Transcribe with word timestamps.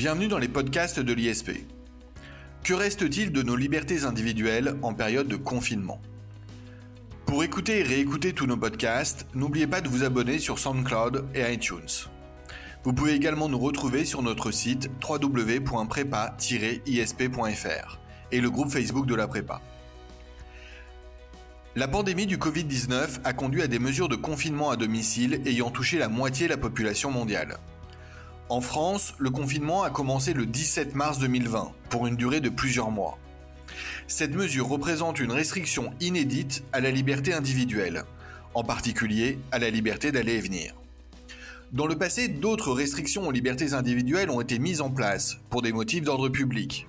Bienvenue 0.00 0.28
dans 0.28 0.38
les 0.38 0.48
podcasts 0.48 0.98
de 0.98 1.12
l'ISP. 1.12 1.50
Que 2.64 2.72
reste-t-il 2.72 3.32
de 3.32 3.42
nos 3.42 3.54
libertés 3.54 4.04
individuelles 4.04 4.76
en 4.80 4.94
période 4.94 5.28
de 5.28 5.36
confinement? 5.36 6.00
Pour 7.26 7.44
écouter 7.44 7.80
et 7.80 7.82
réécouter 7.82 8.32
tous 8.32 8.46
nos 8.46 8.56
podcasts, 8.56 9.26
n'oubliez 9.34 9.66
pas 9.66 9.82
de 9.82 9.90
vous 9.90 10.02
abonner 10.02 10.38
sur 10.38 10.58
SoundCloud 10.58 11.26
et 11.34 11.52
iTunes. 11.52 12.08
Vous 12.82 12.94
pouvez 12.94 13.12
également 13.12 13.50
nous 13.50 13.58
retrouver 13.58 14.06
sur 14.06 14.22
notre 14.22 14.52
site 14.52 14.90
www.prépa-isp.fr 15.06 17.98
et 18.32 18.40
le 18.40 18.50
groupe 18.50 18.70
Facebook 18.70 19.04
de 19.04 19.14
la 19.14 19.28
prépa. 19.28 19.60
La 21.76 21.88
pandémie 21.88 22.24
du 22.24 22.38
Covid-19 22.38 23.20
a 23.22 23.34
conduit 23.34 23.60
à 23.60 23.66
des 23.66 23.78
mesures 23.78 24.08
de 24.08 24.16
confinement 24.16 24.70
à 24.70 24.76
domicile 24.76 25.42
ayant 25.44 25.70
touché 25.70 25.98
la 25.98 26.08
moitié 26.08 26.46
de 26.46 26.52
la 26.52 26.58
population 26.58 27.10
mondiale. 27.10 27.58
En 28.50 28.60
France, 28.60 29.14
le 29.18 29.30
confinement 29.30 29.84
a 29.84 29.90
commencé 29.90 30.32
le 30.32 30.44
17 30.44 30.96
mars 30.96 31.20
2020 31.20 31.70
pour 31.88 32.08
une 32.08 32.16
durée 32.16 32.40
de 32.40 32.48
plusieurs 32.48 32.90
mois. 32.90 33.16
Cette 34.08 34.34
mesure 34.34 34.66
représente 34.66 35.20
une 35.20 35.30
restriction 35.30 35.92
inédite 36.00 36.64
à 36.72 36.80
la 36.80 36.90
liberté 36.90 37.32
individuelle, 37.32 38.02
en 38.54 38.64
particulier 38.64 39.38
à 39.52 39.60
la 39.60 39.70
liberté 39.70 40.10
d'aller 40.10 40.34
et 40.34 40.40
venir. 40.40 40.74
Dans 41.70 41.86
le 41.86 41.96
passé, 41.96 42.26
d'autres 42.26 42.72
restrictions 42.72 43.28
aux 43.28 43.30
libertés 43.30 43.72
individuelles 43.72 44.30
ont 44.30 44.40
été 44.40 44.58
mises 44.58 44.80
en 44.80 44.90
place 44.90 45.38
pour 45.48 45.62
des 45.62 45.72
motifs 45.72 46.02
d'ordre 46.02 46.28
public. 46.28 46.88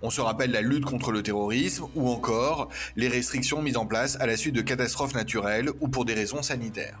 On 0.00 0.10
se 0.10 0.20
rappelle 0.20 0.52
la 0.52 0.62
lutte 0.62 0.84
contre 0.84 1.10
le 1.10 1.24
terrorisme 1.24 1.86
ou 1.96 2.08
encore 2.08 2.68
les 2.94 3.08
restrictions 3.08 3.62
mises 3.62 3.76
en 3.76 3.86
place 3.86 4.16
à 4.20 4.28
la 4.28 4.36
suite 4.36 4.54
de 4.54 4.62
catastrophes 4.62 5.14
naturelles 5.14 5.70
ou 5.80 5.88
pour 5.88 6.04
des 6.04 6.14
raisons 6.14 6.44
sanitaires. 6.44 7.00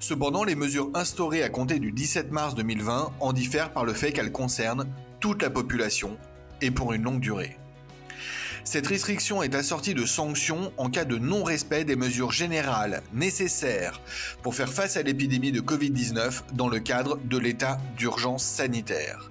Cependant, 0.00 0.44
les 0.44 0.54
mesures 0.54 0.90
instaurées 0.94 1.42
à 1.42 1.50
compter 1.50 1.78
du 1.78 1.92
17 1.92 2.32
mars 2.32 2.54
2020 2.54 3.12
en 3.20 3.32
diffèrent 3.34 3.70
par 3.70 3.84
le 3.84 3.92
fait 3.92 4.12
qu'elles 4.12 4.32
concernent 4.32 4.88
toute 5.20 5.42
la 5.42 5.50
population 5.50 6.16
et 6.62 6.70
pour 6.70 6.94
une 6.94 7.02
longue 7.02 7.20
durée. 7.20 7.58
Cette 8.64 8.86
restriction 8.86 9.42
est 9.42 9.54
assortie 9.54 9.92
de 9.92 10.06
sanctions 10.06 10.72
en 10.78 10.88
cas 10.88 11.04
de 11.04 11.18
non-respect 11.18 11.84
des 11.84 11.96
mesures 11.96 12.32
générales 12.32 13.02
nécessaires 13.12 14.00
pour 14.42 14.54
faire 14.54 14.72
face 14.72 14.96
à 14.96 15.02
l'épidémie 15.02 15.52
de 15.52 15.60
Covid-19 15.60 16.54
dans 16.54 16.68
le 16.68 16.80
cadre 16.80 17.18
de 17.24 17.38
l'état 17.38 17.78
d'urgence 17.98 18.44
sanitaire. 18.44 19.30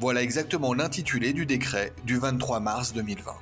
Voilà 0.00 0.22
exactement 0.22 0.72
l'intitulé 0.72 1.34
du 1.34 1.44
décret 1.44 1.92
du 2.06 2.16
23 2.16 2.60
mars 2.60 2.94
2020. 2.94 3.32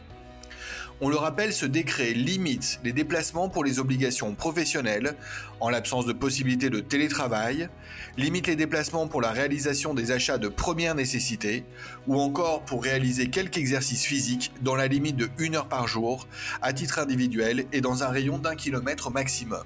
On 1.01 1.09
le 1.09 1.17
rappelle, 1.17 1.53
ce 1.53 1.67
décret 1.67 2.13
limite 2.13 2.79
les 2.85 2.93
déplacements 2.93 3.49
pour 3.49 3.65
les 3.65 3.81
obligations 3.81 4.33
professionnelles, 4.37 5.17
en 5.59 5.69
l'absence 5.69 6.07
de 6.07 6.13
possibilité 6.13 6.71
de 6.71 6.79
télétravail, 6.79 7.69
limite 8.17 8.47
les 8.47 8.55
déplacements 8.55 9.09
pour 9.09 9.21
la 9.21 9.33
réalisation 9.33 9.93
des 9.93 10.13
achats 10.13 10.39
de 10.39 10.47
première 10.47 10.95
nécessité, 10.95 11.65
ou 12.07 12.21
encore 12.21 12.65
pour 12.65 12.85
réaliser 12.85 13.29
quelques 13.29 13.59
exercices 13.59 14.05
physiques 14.05 14.53
dans 14.63 14.77
la 14.77 14.87
limite 14.87 15.17
de 15.17 15.29
1 15.41 15.55
heure 15.55 15.69
par 15.69 15.89
jour, 15.89 16.29
à 16.63 16.73
titre 16.73 17.01
individuel 17.01 17.67
et 17.73 17.81
dans 17.81 18.05
un 18.05 18.09
rayon 18.09 18.39
d'un 18.39 18.55
kilomètre 18.55 19.11
maximum. 19.11 19.65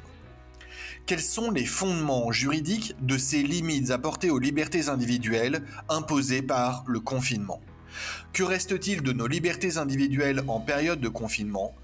Quels 1.04 1.20
sont 1.20 1.50
les 1.50 1.66
fondements 1.66 2.32
juridiques 2.32 2.94
de 3.02 3.18
ces 3.18 3.42
limites 3.42 3.90
apportées 3.90 4.30
aux 4.30 4.38
libertés 4.38 4.88
individuelles 4.88 5.62
imposées 5.90 6.42
par 6.42 6.84
le 6.86 7.00
confinement? 7.00 7.60
Que 8.32 8.42
reste-t-il 8.42 9.02
de 9.02 9.12
nos 9.12 9.26
libertés 9.26 9.78
individuelles 9.78 10.42
en 10.48 10.60
période 10.60 11.00
de 11.00 11.08
confinement? 11.08 11.74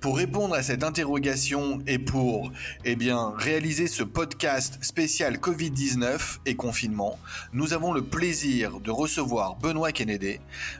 Pour 0.00 0.16
répondre 0.16 0.54
à 0.54 0.62
cette 0.62 0.82
interrogation 0.82 1.80
et 1.86 1.98
pour 1.98 2.50
eh 2.84 2.96
réaliser 3.36 3.86
ce 3.86 4.02
podcast 4.02 4.82
spécial 4.82 5.36
Covid-19 5.36 6.38
et 6.46 6.56
confinement, 6.56 7.18
nous 7.52 7.72
avons 7.72 7.92
le 7.92 8.02
plaisir 8.02 8.80
de 8.80 8.90
recevoir 8.90 9.56
Benoît 9.56 9.92
Kennedy, 9.92 10.38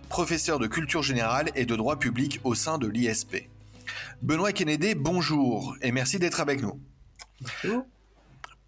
professeur 0.09 0.59
de 0.59 0.67
culture 0.67 1.03
générale 1.03 1.51
et 1.55 1.67
de 1.67 1.77
droit 1.77 1.99
public 1.99 2.41
au 2.45 2.55
sein 2.55 2.79
de 2.79 2.87
l'ISP. 2.87 3.49
Benoît 4.23 4.53
Kennedy, 4.53 4.95
bonjour 4.95 5.77
et 5.83 5.93
merci 5.93 6.19
d'être 6.19 6.41
avec 6.41 6.63
nous. 6.63 6.81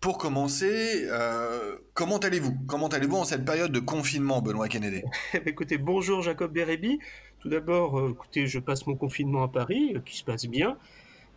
Pour 0.02 0.18
commencer, 0.18 1.04
euh, 1.12 1.76
comment 1.94 2.18
allez-vous? 2.18 2.56
Comment 2.66 2.88
allez-vous 2.88 3.18
en 3.18 3.24
cette 3.24 3.44
période 3.44 3.70
de 3.70 3.78
confinement, 3.78 4.42
Benoît 4.42 4.66
Kennedy? 4.66 5.04
Eh 5.32 5.38
ben, 5.38 5.48
Écoutez, 5.48 5.78
bonjour 5.78 6.22
Jacob 6.22 6.52
Bérébi. 6.52 6.98
Tout 7.38 7.48
d'abord, 7.48 8.00
euh, 8.00 8.10
écoutez, 8.10 8.48
je 8.48 8.58
passe 8.58 8.84
mon 8.88 8.96
confinement 8.96 9.44
à 9.44 9.48
Paris, 9.48 9.92
euh, 9.94 10.00
qui 10.00 10.16
se 10.16 10.24
passe 10.24 10.46
bien, 10.46 10.76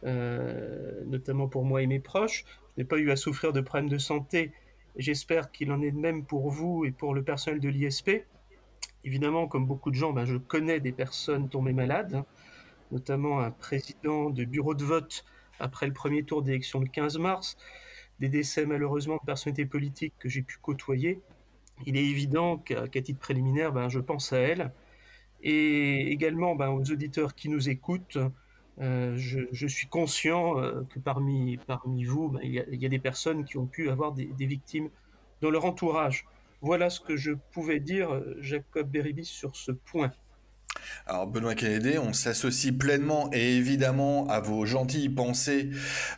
notamment 0.02 1.48
pour 1.48 1.64
moi 1.64 1.84
et 1.84 1.88
mes 1.88 2.00
proches. 2.00 2.44
Je 2.76 2.81
n'ai 2.81 2.88
pas 2.88 2.98
eu 2.98 3.12
à 3.12 3.16
souffrir 3.16 3.53
de 3.53 3.62
problèmes 3.62 3.88
de 3.88 4.00
santé. 4.00 4.52
J'espère 4.96 5.52
qu'il 5.52 5.72
en 5.72 5.84
est 5.84 5.92
de 5.92 6.00
même 6.00 6.26
pour 6.26 6.50
vous 6.50 6.86
et 6.86 6.92
pour 6.92 7.14
le 7.14 7.22
personnel 7.22 7.59
de 7.59 7.70
l'ISP. 7.70 8.26
Évidemment, 9.03 9.47
comme 9.47 9.68
beaucoup 9.68 9.92
de 9.92 9.96
gens, 9.96 10.12
ben, 10.12 10.26
je 10.26 10.38
connais 10.38 10.80
des 10.80 10.92
personnes 10.92 11.50
tombées 11.50 11.74
malades, 11.74 12.16
hein, 12.16 12.26
notamment 12.92 13.42
un 13.42 13.52
président 13.52 14.32
de 14.32 14.44
bureau 14.44 14.74
de 14.74 14.84
vote 14.84 15.24
après 15.59 15.86
le 15.86 15.94
premier 15.94 16.24
tour 16.24 16.42
d'élection 16.42 16.80
le 16.80 16.88
15 16.88 17.20
mars 17.20 17.58
des 18.20 18.30
décès 18.30 18.66
malheureusement 18.66 19.16
de 19.16 19.26
personnalités 19.26 19.66
politiques 19.66 20.14
que 20.20 20.30
j'ai 20.30 20.42
pu 20.42 20.58
côtoyer, 20.62 21.22
il 21.86 21.98
est 21.98 22.06
évident 22.06 22.58
qu'à 22.58 22.88
titre 22.88 23.20
préliminaire, 23.20 23.74
ben, 23.74 23.90
je 23.90 24.00
pense 24.00 24.31
à 24.34 24.40
elle. 24.40 24.72
Et 25.42 26.12
également 26.12 26.56
ben, 26.56 26.70
aux 26.70 26.92
auditeurs 26.92 27.36
qui 27.36 27.50
nous 27.50 27.70
écoutent, 27.70 28.18
euh, 28.81 29.16
je, 29.18 29.68
suis 29.68 29.88
conscient 29.88 30.59
euh, 30.59 30.84
que 30.90 31.00
parmi, 31.00 31.58
vous, 32.06 32.30
ben, 32.30 32.40
il, 32.44 32.53
y 32.53 32.86
a, 32.86 32.90
des 32.90 33.00
personnes 33.00 33.46
qui 33.46 33.58
ont 33.58 33.68
pu 33.68 33.90
avoir 33.90 34.12
des, 34.12 34.26
des, 34.26 34.46
victimes 34.46 34.90
dans 35.42 35.50
leur 35.50 35.66
entourage. 35.66 36.26
Voilà 36.62 36.90
ce 36.90 37.00
que 37.00 37.16
je 37.16 37.32
pouvais 37.52 37.80
dire, 37.80 38.14
euh, 38.14 38.36
Jacob 38.40 38.90
Beribis, 38.90 39.26
sur 39.26 39.56
ce 39.56 39.72
point. 39.72 40.12
Alors 41.08 41.28
Benoît 41.28 41.53
Kennedy, 41.53 42.00
on 42.00 42.13
s'associe 42.13 42.74
pleinement 42.75 43.30
et 43.31 43.58
évidemment 43.58 44.28
à 44.28 44.40
vos 44.40 44.66
gentilles 44.66 45.09
pensées 45.09 45.69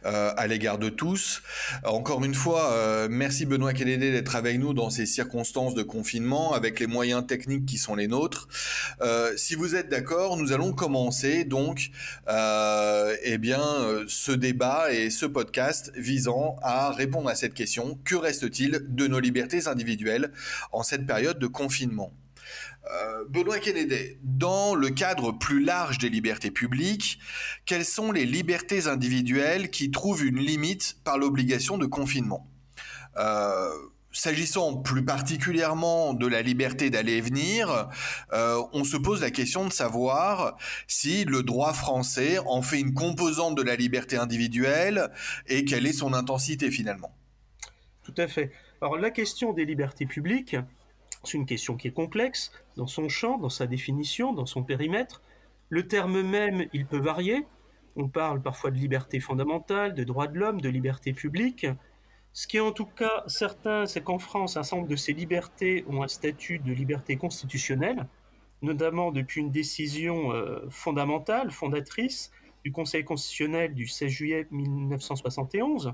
euh, 0.05 0.31
à 0.37 0.47
l'égard 0.47 0.77
de 0.77 0.87
tous. 0.87 1.41
Encore 1.83 2.23
une 2.23 2.33
fois, 2.33 2.71
euh, 2.71 3.09
merci 3.11 3.45
Benoît 3.45 3.73
Kennedy 3.73 4.11
d'être 4.11 4.37
avec 4.37 4.57
nous 4.59 4.73
dans 4.73 4.89
ces 4.89 5.05
circonstances 5.05 5.73
de 5.73 5.83
confinement 5.83 6.53
avec 6.53 6.79
les 6.79 6.87
moyens 6.87 7.27
techniques 7.27 7.65
qui 7.65 7.77
sont 7.77 7.95
les 7.95 8.07
nôtres. 8.07 8.47
Euh, 9.01 9.33
si 9.35 9.55
vous 9.55 9.75
êtes 9.75 9.89
d'accord, 9.89 10.37
nous 10.37 10.53
allons 10.53 10.71
commencer 10.71 11.43
donc 11.43 11.91
eh 12.29 13.37
bien 13.37 13.61
ce 14.07 14.31
débat 14.31 14.93
et 14.93 15.09
ce 15.09 15.25
podcast 15.25 15.91
visant 15.97 16.55
à 16.61 16.91
répondre 16.91 17.29
à 17.29 17.35
cette 17.35 17.53
question 17.53 17.99
que 18.05 18.15
reste-t-il 18.15 18.85
de 18.87 19.07
nos 19.07 19.19
libertés 19.19 19.67
individuelles 19.67 20.31
en 20.71 20.83
cette 20.83 21.05
période 21.05 21.39
de 21.39 21.47
confinement? 21.47 22.13
Benoît 23.29 23.59
Kennedy, 23.59 24.17
dans 24.23 24.75
le 24.75 24.89
cadre 24.89 25.31
plus 25.31 25.63
large 25.63 25.97
des 25.97 26.09
libertés 26.09 26.51
publiques, 26.51 27.19
quelles 27.65 27.85
sont 27.85 28.11
les 28.11 28.25
libertés 28.25 28.87
individuelles 28.87 29.69
qui 29.69 29.91
trouvent 29.91 30.25
une 30.25 30.39
limite 30.39 30.97
par 31.03 31.17
l'obligation 31.17 31.77
de 31.77 31.85
confinement? 31.85 32.47
Euh, 33.17 33.69
S'agissant 34.17 34.77
plus 34.77 35.05
particulièrement 35.05 36.15
de 36.15 36.25
la 36.25 36.41
liberté 36.41 36.89
d'aller 36.89 37.17
et 37.17 37.21
venir, 37.21 37.87
euh, 38.33 38.63
on 38.73 38.83
se 38.83 38.97
pose 38.97 39.21
la 39.21 39.29
question 39.29 39.65
de 39.67 39.71
savoir 39.71 40.57
si 40.87 41.23
le 41.23 41.43
droit 41.43 41.71
français 41.73 42.39
en 42.47 42.63
fait 42.63 42.79
une 42.79 42.95
composante 42.95 43.55
de 43.55 43.61
la 43.61 43.75
liberté 43.75 44.17
individuelle 44.17 45.11
et 45.45 45.65
quelle 45.65 45.85
est 45.85 45.93
son 45.93 46.13
intensité 46.13 46.71
finalement. 46.71 47.13
Tout 48.01 48.15
à 48.17 48.27
fait. 48.27 48.51
Alors 48.81 48.97
la 48.97 49.11
question 49.11 49.53
des 49.53 49.65
libertés 49.65 50.07
publiques, 50.07 50.55
c'est 51.23 51.37
une 51.37 51.45
question 51.45 51.75
qui 51.75 51.89
est 51.89 51.93
complexe 51.93 52.51
dans 52.77 52.87
son 52.87 53.09
champ, 53.09 53.37
dans 53.37 53.49
sa 53.49 53.67
définition, 53.67 54.31
dans 54.31 54.45
son 54.45 54.63
périmètre. 54.63 55.21
Le 55.69 55.87
terme 55.87 56.21
même, 56.21 56.67
il 56.71 56.85
peut 56.85 56.99
varier. 56.99 57.45
On 57.97 58.07
parle 58.07 58.41
parfois 58.41 58.71
de 58.71 58.77
liberté 58.77 59.19
fondamentale, 59.19 59.93
de 59.93 60.03
droits 60.03 60.27
de 60.27 60.37
l'homme, 60.37 60.61
de 60.61 60.69
liberté 60.69 61.11
publique. 61.11 61.65
Ce 62.31 62.47
qui 62.47 62.57
est 62.57 62.61
en 62.61 62.71
tout 62.71 62.85
cas 62.85 63.23
certain, 63.25 63.87
c'est 63.87 64.03
qu'en 64.03 64.19
France, 64.19 64.55
un 64.55 64.63
certain 64.63 64.85
de 64.85 64.95
ces 64.95 65.13
libertés 65.13 65.83
ont 65.89 66.03
un 66.03 66.07
statut 66.07 66.59
de 66.59 66.71
liberté 66.71 67.17
constitutionnelle, 67.17 68.07
notamment 68.61 69.11
depuis 69.11 69.41
une 69.41 69.51
décision 69.51 70.31
euh, 70.31 70.59
fondamentale, 70.69 71.51
fondatrice 71.51 72.31
du 72.63 72.71
Conseil 72.71 73.03
constitutionnel 73.03 73.73
du 73.73 73.87
16 73.87 74.09
juillet 74.09 74.47
1971, 74.51 75.93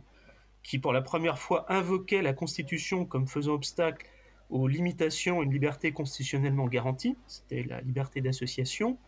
qui 0.63 0.79
pour 0.79 0.91
la 0.91 1.01
première 1.01 1.39
fois 1.39 1.65
invoquait 1.71 2.21
la 2.21 2.33
Constitution 2.33 3.05
comme 3.05 3.27
faisant 3.27 3.53
obstacle 3.53 4.05
aux 4.53 4.67
limitations 4.67 5.41
à 5.41 5.43
une 5.43 5.51
liberté 5.51 5.91
constitutionnellement 5.91 6.67
garantie, 6.67 7.17
c'était 7.25 7.63
la 7.63 7.81
liberté 7.81 8.21
d'association. 8.21 8.99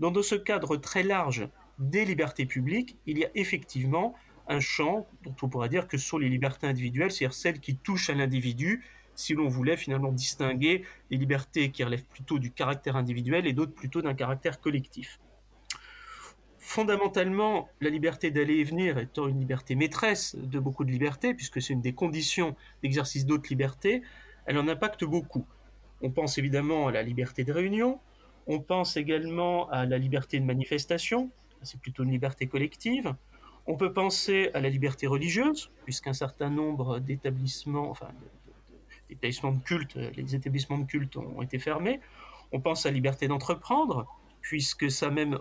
Dans 0.00 0.10
ce 0.22 0.34
cadre 0.34 0.78
très 0.78 1.02
large 1.02 1.46
des 1.78 2.06
libertés 2.06 2.46
publiques, 2.46 2.96
il 3.06 3.18
y 3.18 3.24
a 3.24 3.28
effectivement 3.34 4.14
un 4.48 4.60
champ 4.60 5.06
dont 5.22 5.36
on 5.42 5.48
pourrait 5.50 5.68
dire 5.68 5.88
que 5.88 5.98
sont 5.98 6.16
les 6.16 6.30
libertés 6.30 6.66
individuelles, 6.66 7.10
c'est-à-dire 7.10 7.34
celles 7.34 7.60
qui 7.60 7.76
touchent 7.76 8.08
à 8.08 8.14
l'individu, 8.14 8.82
si 9.14 9.34
l'on 9.34 9.46
voulait 9.46 9.76
finalement 9.76 10.10
distinguer 10.10 10.84
les 11.10 11.18
libertés 11.18 11.70
qui 11.70 11.84
relèvent 11.84 12.06
plutôt 12.06 12.38
du 12.38 12.50
caractère 12.50 12.96
individuel 12.96 13.46
et 13.46 13.52
d'autres 13.52 13.74
plutôt 13.74 14.00
d'un 14.00 14.14
caractère 14.14 14.58
collectif. 14.58 15.20
Fondamentalement, 16.56 17.68
la 17.82 17.90
liberté 17.90 18.30
d'aller 18.30 18.54
et 18.54 18.64
venir 18.64 18.98
étant 18.98 19.28
une 19.28 19.38
liberté 19.38 19.74
maîtresse 19.74 20.34
de 20.34 20.58
beaucoup 20.58 20.84
de 20.84 20.90
libertés, 20.90 21.34
puisque 21.34 21.60
c'est 21.60 21.74
une 21.74 21.82
des 21.82 21.92
conditions 21.92 22.56
d'exercice 22.82 23.26
d'autres 23.26 23.50
libertés, 23.50 24.02
elle 24.46 24.58
en 24.58 24.68
impacte 24.68 25.04
beaucoup. 25.04 25.46
On 26.02 26.10
pense 26.10 26.38
évidemment 26.38 26.88
à 26.88 26.92
la 26.92 27.02
liberté 27.02 27.44
de 27.44 27.52
réunion, 27.52 28.00
on 28.46 28.60
pense 28.60 28.96
également 28.96 29.68
à 29.70 29.86
la 29.86 29.98
liberté 29.98 30.38
de 30.38 30.44
manifestation, 30.44 31.30
c'est 31.62 31.80
plutôt 31.80 32.04
une 32.04 32.10
liberté 32.10 32.46
collective. 32.46 33.14
On 33.66 33.76
peut 33.76 33.92
penser 33.92 34.50
à 34.52 34.60
la 34.60 34.68
liberté 34.68 35.06
religieuse, 35.06 35.70
puisqu'un 35.84 36.12
certain 36.12 36.50
nombre 36.50 36.98
d'établissements, 36.98 37.90
enfin, 37.90 38.08
d'établissements 39.08 39.52
de 39.52 39.62
culte, 39.62 39.96
les 39.96 40.34
établissements 40.34 40.78
de 40.78 40.84
culte 40.84 41.16
ont 41.16 41.40
été 41.40 41.58
fermés. 41.58 42.00
On 42.52 42.60
pense 42.60 42.84
à 42.84 42.90
la 42.90 42.94
liberté 42.94 43.26
d'entreprendre, 43.26 44.06
puisque 44.42 44.90
ça 44.90 45.10
même, 45.10 45.38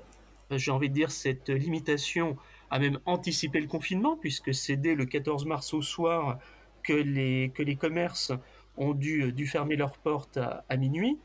j'ai 0.51 0.71
envie 0.71 0.89
de 0.89 0.93
dire, 0.93 1.11
cette 1.11 1.49
limitation 1.49 2.37
a 2.69 2.79
même 2.79 2.99
anticipé 3.05 3.59
le 3.59 3.67
confinement, 3.67 4.15
puisque 4.15 4.53
c'est 4.53 4.77
dès 4.77 4.95
le 4.95 5.05
14 5.05 5.45
mars 5.45 5.73
au 5.73 5.81
soir 5.81 6.39
que 6.81 6.93
les, 6.93 7.51
que 7.53 7.61
les 7.61 7.75
commerces 7.75 8.31
ont 8.77 8.93
dû, 8.93 9.31
dû 9.33 9.47
fermer 9.47 9.75
leurs 9.75 9.97
portes 9.97 10.37
à, 10.37 10.77
minuit. 10.77 11.19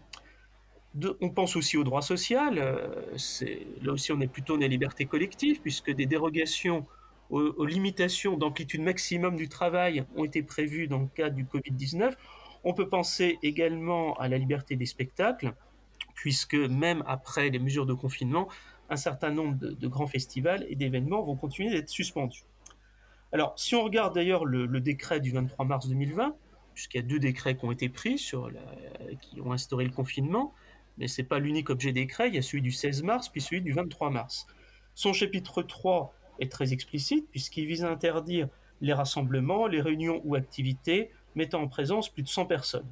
on 1.20 1.30
pense 1.30 1.56
aussi 1.56 1.76
au 1.76 1.84
droit 1.84 2.02
social. 2.02 2.58
Euh, 2.58 3.16
là 3.82 3.92
aussi, 3.92 4.12
on 4.12 4.20
est 4.20 4.28
plutôt 4.28 4.54
dans 4.54 4.62
la 4.62 4.68
liberté 4.68 5.06
collective, 5.06 5.60
puisque 5.60 5.90
des 5.90 6.06
dérogations 6.06 6.86
aux, 7.30 7.66
limitations 7.66 8.36
d'amplitude 8.36 8.80
maximum 8.80 9.36
du 9.36 9.48
travail 9.48 10.04
ont 10.16 10.24
été 10.24 10.42
prévues 10.42 10.88
dans 10.88 11.00
le 11.00 11.08
cadre 11.14 11.36
du 11.36 11.44
Covid-19. 11.44 12.14
On 12.64 12.74
peut 12.74 12.88
penser 12.88 13.38
également 13.42 14.14
à 14.14 14.28
la 14.28 14.38
liberté 14.38 14.76
des 14.76 14.86
spectacles, 14.86 15.52
puisque 16.14 16.54
même 16.54 17.02
après 17.06 17.50
les 17.50 17.58
mesures 17.58 17.86
de 17.86 17.94
confinement, 17.94 18.48
un 18.90 18.96
certain 18.96 19.30
nombre 19.30 19.56
de, 19.58 19.88
grands 19.88 20.06
festivals 20.06 20.66
et 20.68 20.74
d'événements 20.74 21.22
vont 21.22 21.36
continuer 21.36 21.70
d'être 21.70 21.90
suspendus. 21.90 22.44
Alors, 23.32 23.52
si 23.58 23.74
on 23.74 23.84
regarde 23.84 24.14
d'ailleurs 24.14 24.46
le, 24.46 24.66
décret 24.80 25.20
du 25.20 25.30
23 25.30 25.66
mars 25.66 25.88
2020, 25.88 26.34
puisqu'il 26.78 26.98
y 26.98 27.00
a 27.00 27.06
deux 27.08 27.18
décrets 27.18 27.56
qui 27.56 27.64
ont 27.64 27.72
été 27.72 27.88
pris, 27.88 28.18
sur 28.18 28.52
qui 29.20 29.40
ont 29.40 29.50
instauré 29.50 29.84
le 29.84 29.90
confinement, 29.90 30.54
mais 30.96 31.08
ce 31.08 31.20
n'est 31.20 31.26
pas 31.26 31.40
l'unique 31.40 31.70
objet 31.70 31.92
décret, 31.92 32.28
il 32.28 32.36
y 32.36 32.38
a 32.38 32.42
celui 32.42 32.62
du 32.62 32.70
16 32.70 33.02
mars, 33.02 33.28
puis 33.28 33.40
celui 33.40 33.62
du 33.62 33.72
23 33.72 34.10
mars. 34.10 34.46
Son 34.94 35.12
chapitre 35.12 35.64
3 35.64 36.14
est 36.38 36.52
très 36.52 36.72
explicite, 36.72 37.28
puisqu'il 37.32 37.66
vise 37.66 37.82
à 37.82 37.90
interdire 37.90 38.48
les 38.80 38.92
rassemblements, 38.92 39.66
les 39.66 39.80
réunions 39.80 40.20
ou 40.24 40.36
activités 40.36 41.10
mettant 41.34 41.62
en 41.62 41.66
présence 41.66 42.10
plus 42.10 42.22
de 42.22 42.28
100 42.28 42.46
personnes. 42.46 42.86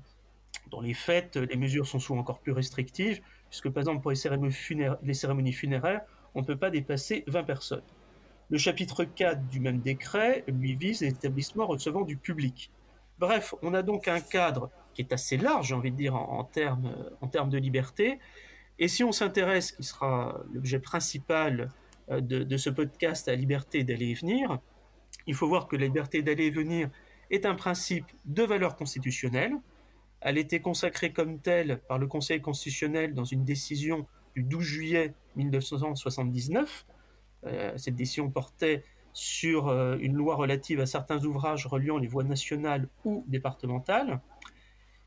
Dans 0.72 0.80
les 0.80 0.94
fêtes, 0.94 1.36
les 1.36 1.56
mesures 1.56 1.86
sont 1.86 2.00
souvent 2.00 2.18
encore 2.18 2.40
plus 2.40 2.50
restrictives, 2.50 3.20
puisque 3.50 3.68
par 3.70 3.82
exemple 3.82 4.02
pour 4.02 4.10
les 4.10 4.16
cérémonies 4.16 4.52
funéraires, 4.52 4.98
les 5.04 5.14
cérémonies 5.14 5.52
funéraires 5.52 6.00
on 6.34 6.40
ne 6.40 6.44
peut 6.44 6.56
pas 6.56 6.70
dépasser 6.70 7.22
20 7.28 7.44
personnes. 7.44 7.84
Le 8.50 8.58
chapitre 8.58 9.04
4 9.04 9.46
du 9.46 9.60
même 9.60 9.78
décret 9.78 10.42
lui 10.48 10.74
vise 10.74 11.02
les 11.02 11.10
établissements 11.10 11.68
recevant 11.68 12.02
du 12.02 12.16
public. 12.16 12.72
Bref, 13.18 13.54
on 13.62 13.74
a 13.74 13.82
donc 13.82 14.08
un 14.08 14.20
cadre 14.20 14.70
qui 14.94 15.02
est 15.02 15.12
assez 15.12 15.36
large, 15.36 15.68
j'ai 15.68 15.74
envie 15.74 15.90
de 15.90 15.96
dire, 15.96 16.14
en, 16.14 16.44
termes, 16.44 16.94
en 17.20 17.28
termes 17.28 17.50
de 17.50 17.58
liberté. 17.58 18.18
Et 18.78 18.88
si 18.88 19.04
on 19.04 19.12
s'intéresse, 19.12 19.72
qui 19.72 19.82
sera 19.82 20.40
l'objet 20.52 20.78
principal 20.78 21.70
euh, 22.10 22.20
de, 22.20 22.42
de, 22.42 22.56
ce 22.56 22.70
podcast 22.70 23.28
à 23.28 23.32
la 23.32 23.36
liberté 23.36 23.84
d'aller 23.84 24.08
et 24.08 24.14
venir, 24.14 24.58
il 25.26 25.34
faut 25.34 25.48
voir 25.48 25.66
que 25.66 25.76
la 25.76 25.84
liberté 25.84 26.22
d'aller 26.22 26.46
et 26.46 26.50
venir 26.50 26.90
est 27.30 27.46
un 27.46 27.54
principe 27.54 28.06
de 28.24 28.42
valeur 28.42 28.76
constitutionnelle. 28.76 29.54
Elle 30.20 30.38
a 30.38 30.40
été 30.40 30.60
consacrée 30.60 31.12
comme 31.12 31.40
telle 31.40 31.80
par 31.88 31.98
le 31.98 32.06
Conseil 32.06 32.40
constitutionnel 32.40 33.14
dans 33.14 33.24
une 33.24 33.44
décision 33.44 34.06
du 34.34 34.42
12 34.42 34.62
juillet 34.62 35.14
1979. 35.36 36.86
Euh, 37.44 37.72
cette 37.76 37.96
décision 37.96 38.30
portait 38.30 38.84
sur 39.16 39.68
euh, 39.68 39.96
une 39.98 40.12
loi 40.12 40.34
relative 40.34 40.78
à 40.78 40.84
certains 40.84 41.24
ouvrages 41.24 41.66
reliant 41.66 41.96
les 41.96 42.06
voies 42.06 42.22
nationales 42.22 42.86
ou 43.06 43.24
départementales. 43.28 44.20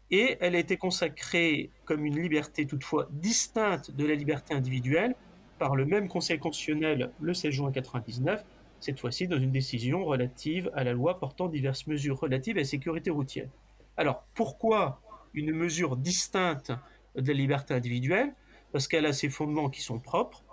Et 0.10 0.36
elle 0.40 0.56
a 0.56 0.58
été 0.58 0.78
consacrée 0.78 1.70
comme 1.86 2.04
une 2.08 2.20
liberté 2.20 2.66
toutefois 2.66 3.08
distincte 3.12 3.92
de 3.92 4.08
la 4.08 4.16
liberté 4.16 4.56
individuelle 4.56 5.14
par 5.60 5.76
le 5.76 5.86
même 5.86 6.08
Conseil 6.08 6.40
constitutionnel 6.40 7.12
le 7.20 7.36
16 7.36 7.52
juin 7.52 7.68
1999, 7.68 8.44
cette 8.80 9.00
fois-ci 9.00 9.28
dans 9.28 9.38
une 9.38 9.52
décision 9.52 10.04
relative 10.04 10.72
à 10.74 10.84
la 10.84 10.94
loi 10.94 11.20
portant 11.20 11.48
diverses 11.48 11.86
mesures 11.86 12.20
relatives 12.20 12.58
à 12.58 12.62
la 12.62 12.66
sécurité 12.66 13.12
routière. 13.12 13.50
Alors 13.96 14.24
pourquoi 14.34 15.02
une 15.36 15.52
mesure 15.52 15.98
distincte 15.98 16.74
de 17.16 17.32
la 17.32 17.38
liberté 17.38 17.76
individuelle? 17.76 18.34
Parce 18.72 18.88
qu'elle 18.88 19.06
a 19.06 19.14
ses 19.14 19.30
fondements 19.30 19.70
qui 19.70 19.84
sont 19.84 20.00
propres, 20.00 20.44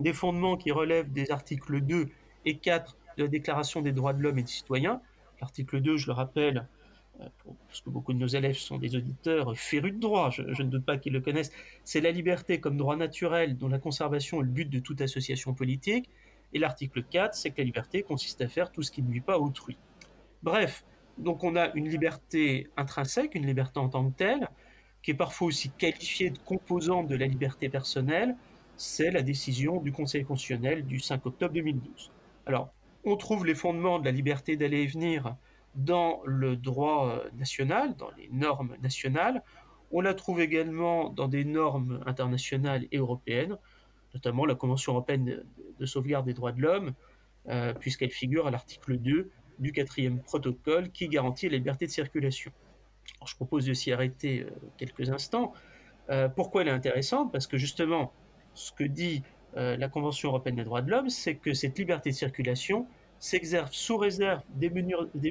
des 0.00 0.14
fondements 0.14 0.56
qui 0.56 0.70
relèvent 0.72 1.12
des 1.12 1.30
articles 1.30 1.82
2 1.82 2.08
et 2.44 2.56
4 2.56 2.96
de 3.16 3.22
la 3.24 3.28
Déclaration 3.28 3.82
des 3.82 3.92
droits 3.92 4.12
de 4.12 4.22
l'homme 4.22 4.38
et 4.38 4.42
des 4.42 4.50
citoyens. 4.50 5.00
L'article 5.40 5.80
2, 5.80 5.96
je 5.96 6.06
le 6.06 6.12
rappelle, 6.12 6.66
euh, 7.20 7.26
parce 7.68 7.80
que 7.80 7.90
beaucoup 7.90 8.12
de 8.12 8.18
nos 8.18 8.26
élèves 8.26 8.56
sont 8.56 8.78
des 8.78 8.96
auditeurs 8.96 9.56
férus 9.56 9.94
de 9.94 10.00
droit, 10.00 10.30
je, 10.30 10.42
ne 10.42 10.68
doute 10.68 10.84
pas 10.84 10.96
qu'ils 10.96 11.12
le 11.12 11.20
connaissent, 11.20 11.52
c'est 11.84 12.00
la 12.00 12.10
liberté 12.10 12.60
comme 12.60 12.76
droit 12.76 12.96
naturel 12.96 13.56
dont 13.56 13.68
la 13.68 13.78
conservation 13.78 14.40
est 14.40 14.44
le 14.44 14.50
but 14.50 14.68
de 14.68 14.78
toute 14.78 15.00
association 15.00 15.54
politique. 15.54 16.08
Et 16.52 16.58
l'article 16.58 17.02
4, 17.02 17.34
c'est 17.34 17.50
que 17.50 17.58
la 17.58 17.64
liberté 17.64 18.02
consiste 18.02 18.40
à 18.40 18.48
faire 18.48 18.70
tout 18.70 18.82
ce 18.82 18.92
qui 18.92 19.02
ne 19.02 19.08
nuit 19.08 19.20
pas 19.20 19.34
à 19.34 19.38
autrui. 19.38 19.76
Bref, 20.42 20.84
donc 21.18 21.42
on 21.42 21.56
a 21.56 21.72
une 21.74 21.88
liberté 21.88 22.68
intrinsèque, 22.76 23.34
une 23.34 23.46
liberté 23.46 23.80
en 23.80 23.88
tant 23.88 24.08
que 24.08 24.16
telle, 24.16 24.48
qui 25.02 25.10
est 25.10 25.14
parfois 25.14 25.48
aussi 25.48 25.70
qualifiée 25.70 26.30
de 26.30 26.38
composante 26.38 27.08
de 27.08 27.16
la 27.16 27.26
liberté 27.26 27.68
personnelle, 27.68 28.36
c'est 28.76 29.10
la 29.10 29.22
décision 29.22 29.80
du 29.80 29.92
Conseil 29.92 30.24
constitutionnel 30.24 30.84
du 30.86 30.98
5 30.98 31.26
octobre 31.26 31.54
2012. 31.54 32.10
Alors, 32.46 32.72
on 33.04 33.16
trouve 33.16 33.46
les 33.46 33.54
fondements 33.54 33.98
de 33.98 34.04
la 34.04 34.10
liberté 34.10 34.56
d'aller 34.56 34.82
et 34.82 34.86
venir 34.86 35.36
dans 35.74 36.20
le 36.24 36.56
droit 36.56 37.08
euh, 37.08 37.30
national, 37.36 37.96
dans 37.96 38.10
les 38.16 38.28
normes 38.32 38.76
nationales. 38.82 39.42
On 39.90 40.00
la 40.00 40.14
trouve 40.14 40.40
également 40.40 41.10
dans 41.10 41.28
des 41.28 41.44
normes 41.44 42.02
internationales 42.06 42.86
et 42.92 42.98
européennes, 42.98 43.56
notamment 44.14 44.46
la 44.46 44.54
Convention 44.54 44.92
européenne 44.92 45.44
de 45.78 45.86
sauvegarde 45.86 46.26
des 46.26 46.34
droits 46.34 46.52
de 46.52 46.60
l'homme, 46.60 46.92
euh, 47.48 47.74
puisqu'elle 47.74 48.10
figure 48.10 48.46
à 48.46 48.50
l'article 48.50 48.96
2 48.98 49.30
du 49.58 49.72
quatrième 49.72 50.20
protocole 50.20 50.90
qui 50.90 51.08
garantit 51.08 51.48
la 51.48 51.56
liberté 51.56 51.86
de 51.86 51.90
circulation. 51.90 52.52
je 53.26 53.34
propose 53.36 53.66
de 53.66 53.72
s'y 53.72 53.92
arrêter 53.92 54.42
euh, 54.42 54.50
quelques 54.76 55.10
instants. 55.10 55.52
pourquoi 56.36 56.62
elle 56.62 56.68
est 56.68 56.72
intéressante? 56.82 57.32
Parce 57.32 57.46
que 57.46 57.56
justement, 57.56 58.12
ce 58.54 58.72
que 58.72 58.84
dit 58.84 59.22
la 59.56 59.88
Convention 59.88 60.30
européenne 60.30 60.56
des 60.56 60.64
droits 60.64 60.82
de 60.82 60.90
l'homme, 60.90 61.10
c'est 61.10 61.36
que 61.36 61.54
cette 61.54 61.78
liberté 61.78 62.10
de 62.10 62.14
circulation, 62.14 62.86
s'exerce 63.24 63.72
sous 63.72 63.96
réserve 63.96 64.42
des, 64.54 64.68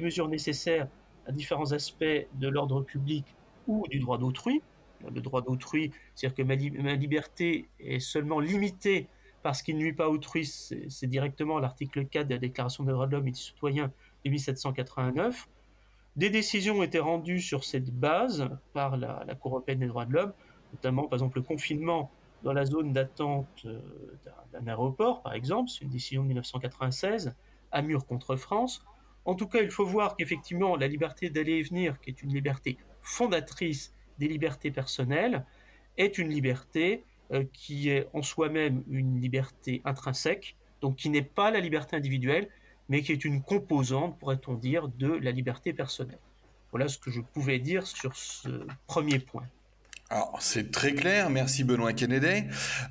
mesures 0.00 0.28
nécessaires 0.28 0.88
à 1.26 1.32
différents 1.32 1.70
aspects 1.70 2.26
de 2.34 2.48
l'ordre 2.48 2.82
public 2.82 3.24
ou 3.68 3.86
du 3.88 4.00
droit 4.00 4.18
d'autrui. 4.18 4.62
Le 5.14 5.20
droit 5.20 5.42
d'autrui, 5.42 5.92
c'est-à-dire 6.14 6.34
que 6.34 6.42
ma, 6.82 6.94
liberté 6.94 7.68
est 7.78 8.00
seulement 8.00 8.40
limitée 8.40 9.06
parce 9.44 9.62
qu'il 9.62 9.76
ne 9.76 9.82
nuit 9.82 9.92
pas 9.92 10.08
autrui, 10.08 10.44
c'est 10.46 11.06
directement 11.06 11.60
l'article 11.60 12.06
4 12.06 12.26
de 12.26 12.34
la 12.34 12.40
Déclaration 12.40 12.82
des 12.82 12.92
droits 12.92 13.06
de 13.06 13.12
l'homme 13.12 13.28
et 13.28 13.32
du 13.32 13.38
citoyen 13.38 13.92
de 14.24 14.30
1789. 14.30 15.46
Des 16.16 16.30
décisions 16.30 16.78
ont 16.78 16.82
été 16.82 16.98
rendues 16.98 17.40
sur 17.40 17.62
cette 17.62 17.90
base 17.90 18.48
par 18.72 18.96
la, 18.96 19.22
la 19.26 19.34
Cour 19.34 19.52
européenne 19.52 19.80
des 19.80 19.86
droits 19.86 20.06
de 20.06 20.14
l'homme, 20.14 20.32
notamment 20.72 21.04
par 21.04 21.18
exemple 21.18 21.38
le 21.38 21.44
confinement 21.44 22.10
dans 22.44 22.52
la 22.52 22.66
zone 22.66 22.92
d'attente 22.92 23.64
euh, 23.64 23.80
d'un 24.52 24.66
aéroport, 24.68 25.22
par 25.22 25.32
exemple, 25.32 25.70
c'est 25.70 25.82
une 25.82 25.90
décision 25.90 26.22
de 26.22 26.28
1996, 26.28 27.34
Amur 27.72 28.06
contre 28.06 28.36
France. 28.36 28.84
En 29.24 29.34
tout 29.34 29.48
cas, 29.48 29.62
il 29.62 29.70
faut 29.70 29.86
voir 29.86 30.16
qu'effectivement, 30.16 30.76
la 30.76 30.86
liberté 30.86 31.30
d'aller 31.30 31.54
et 31.54 31.62
venir, 31.62 31.98
qui 32.00 32.10
est 32.10 32.22
une 32.22 32.32
liberté 32.32 32.76
fondatrice 33.00 33.94
des 34.18 34.28
libertés 34.28 34.70
personnelles, 34.70 35.44
est 35.96 36.18
une 36.18 36.28
liberté 36.28 37.04
euh, 37.32 37.44
qui 37.52 37.88
est 37.88 38.06
en 38.12 38.22
soi-même 38.22 38.84
une 38.88 39.20
liberté 39.20 39.80
intrinsèque, 39.86 40.56
donc 40.82 40.96
qui 40.96 41.08
n'est 41.08 41.22
pas 41.22 41.50
la 41.50 41.60
liberté 41.60 41.96
individuelle, 41.96 42.48
mais 42.90 43.00
qui 43.00 43.12
est 43.12 43.24
une 43.24 43.42
composante, 43.42 44.18
pourrait-on 44.18 44.54
dire, 44.54 44.88
de 44.88 45.08
la 45.08 45.30
liberté 45.30 45.72
personnelle. 45.72 46.18
Voilà 46.70 46.88
ce 46.88 46.98
que 46.98 47.10
je 47.10 47.22
pouvais 47.22 47.58
dire 47.58 47.86
sur 47.86 48.14
ce 48.14 48.66
premier 48.86 49.18
point. 49.18 49.48
Alors, 50.10 50.36
c'est 50.40 50.70
très 50.70 50.94
clair, 50.94 51.30
merci 51.30 51.64
Benoît 51.64 51.94
Kennedy. 51.94 52.44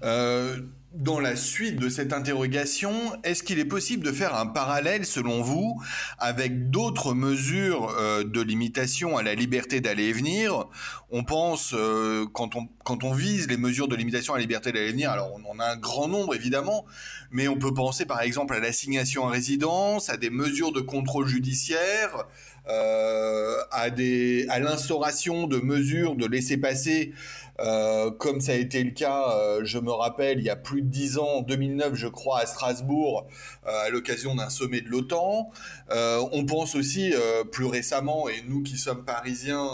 Euh, 0.03 0.58
dans 0.93 1.20
la 1.20 1.36
suite 1.36 1.77
de 1.77 1.89
cette 1.89 2.12
interrogation, 2.12 2.91
est-ce 3.24 3.43
qu'il 3.43 3.60
est 3.60 3.65
possible 3.65 4.05
de 4.05 4.12
faire 4.12 4.36
un 4.36 4.46
parallèle, 4.46 5.05
selon 5.05 5.41
vous, 5.41 5.82
avec 6.17 6.70
d'autres 6.70 7.13
mesures 7.13 7.96
euh, 7.98 8.24
de 8.24 8.41
limitation 8.41 9.17
à 9.17 9.24
la 9.24 9.36
liberté 9.36 9.79
d'aller 9.79 10.05
et 10.05 10.13
venir? 10.13 10.65
On 11.12 11.24
pense, 11.24 11.74
euh, 11.75 12.25
quand, 12.34 12.55
on, 12.55 12.67
quand 12.84 13.03
on 13.03 13.13
vise 13.13 13.48
les 13.48 13.58
mesures 13.58 13.88
de 13.88 13.96
limitation 13.96 14.34
à 14.34 14.38
la 14.38 14.41
liberté 14.41 14.72
d'aller 14.72 14.89
et 14.89 14.91
venir, 14.91 15.12
alors 15.12 15.32
on 15.34 15.51
en 15.51 15.60
a 15.60 15.65
un 15.65 15.77
grand 15.77 16.08
nombre 16.08 16.36
évidemment, 16.36 16.86
mais 17.32 17.48
on 17.48 17.58
peut 17.58 17.74
penser 17.74 18.05
par 18.05 18.22
exemple 18.22 18.53
à 18.53 18.60
l'assignation 18.60 19.27
à 19.27 19.32
résidence, 19.32 20.10
à 20.10 20.17
des 20.17 20.29
mesures 20.29 20.72
de 20.72 20.82
contrôle 20.82 21.27
judiciaire, 21.27 22.25
à, 22.67 23.89
des, 23.89 24.46
à 24.50 24.60
l'instauration 24.60 25.48
de 25.48 25.58
mesures 25.58 26.15
de 26.15 26.25
laisser 26.25 26.58
passer, 26.58 27.13
euh, 27.60 28.10
comme 28.10 28.41
ça 28.41 28.53
a 28.53 28.55
été 28.55 28.84
le 28.84 28.91
cas, 28.91 29.32
euh, 29.32 29.62
je 29.63 29.77
me 29.77 29.91
rappelle, 29.91 30.39
il 30.39 30.46
y 30.46 30.50
a 30.50 30.55
plus 30.55 30.82
de 30.82 30.88
dix 30.88 31.17
ans, 31.17 31.38
en 31.38 31.41
2009, 31.41 31.93
je 31.93 32.08
crois, 32.08 32.39
à 32.39 32.46
Strasbourg, 32.46 33.27
à 33.65 33.89
l'occasion 33.89 34.36
d'un 34.36 34.50
sommet 34.50 34.82
de 34.82 34.89
l'OTAN. 34.89 35.51
on 35.89 36.46
pense 36.46 36.75
aussi 36.75 37.13
plus 37.51 37.65
récemment, 37.65 38.27
et 38.29 38.43
nous 38.48 38.63
qui 38.63 38.77
sommes 38.77 39.05
parisiens, 39.05 39.70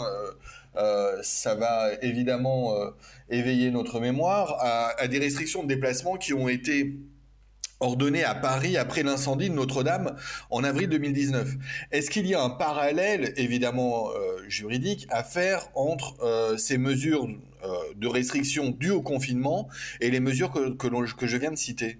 ça 1.22 1.54
va 1.54 1.90
évidemment 2.02 2.74
éveiller 3.30 3.70
notre 3.70 4.00
mémoire 4.00 4.56
à, 4.60 5.08
des 5.08 5.18
restrictions 5.18 5.62
de 5.62 5.68
déplacement 5.68 6.16
qui 6.16 6.34
ont 6.34 6.48
été 6.48 6.96
ordonnées 7.80 8.24
à 8.24 8.34
Paris 8.34 8.76
après 8.76 9.02
l'incendie 9.02 9.50
de 9.50 9.54
Notre-Dame 9.54 10.16
en 10.50 10.64
avril 10.64 10.88
2019. 10.88 11.56
Est-ce 11.90 12.10
qu'il 12.10 12.26
y 12.26 12.34
a 12.34 12.42
un 12.42 12.50
parallèle, 12.50 13.32
évidemment 13.36 14.10
juridique, 14.48 15.06
à 15.10 15.24
faire 15.24 15.68
entre 15.74 16.56
ces 16.58 16.78
mesures 16.78 17.26
de 17.96 18.06
restriction 18.06 18.70
dues 18.70 18.90
au 18.90 19.02
confinement 19.02 19.68
et 20.00 20.10
les 20.10 20.20
mesures 20.20 20.50
que, 20.50 20.70
que 20.70 21.26
je 21.26 21.36
viens 21.36 21.50
de 21.50 21.56
citer? 21.56 21.98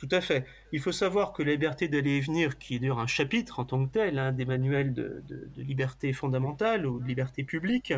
Tout 0.00 0.08
à 0.12 0.22
fait. 0.22 0.46
Il 0.72 0.80
faut 0.80 0.92
savoir 0.92 1.34
que 1.34 1.42
la 1.42 1.52
liberté 1.52 1.86
d'aller 1.86 2.12
et 2.12 2.20
venir, 2.20 2.58
qui 2.58 2.76
est 2.76 2.78
d'ailleurs 2.78 3.00
un 3.00 3.06
chapitre 3.06 3.60
en 3.60 3.66
tant 3.66 3.84
que 3.84 3.92
tel 3.92 4.18
hein, 4.18 4.32
des 4.32 4.46
manuels 4.46 4.94
de, 4.94 5.22
liberté 5.58 6.14
fondamentale 6.14 6.86
ou 6.86 7.00
de 7.00 7.06
liberté 7.06 7.44
publique, 7.44 7.92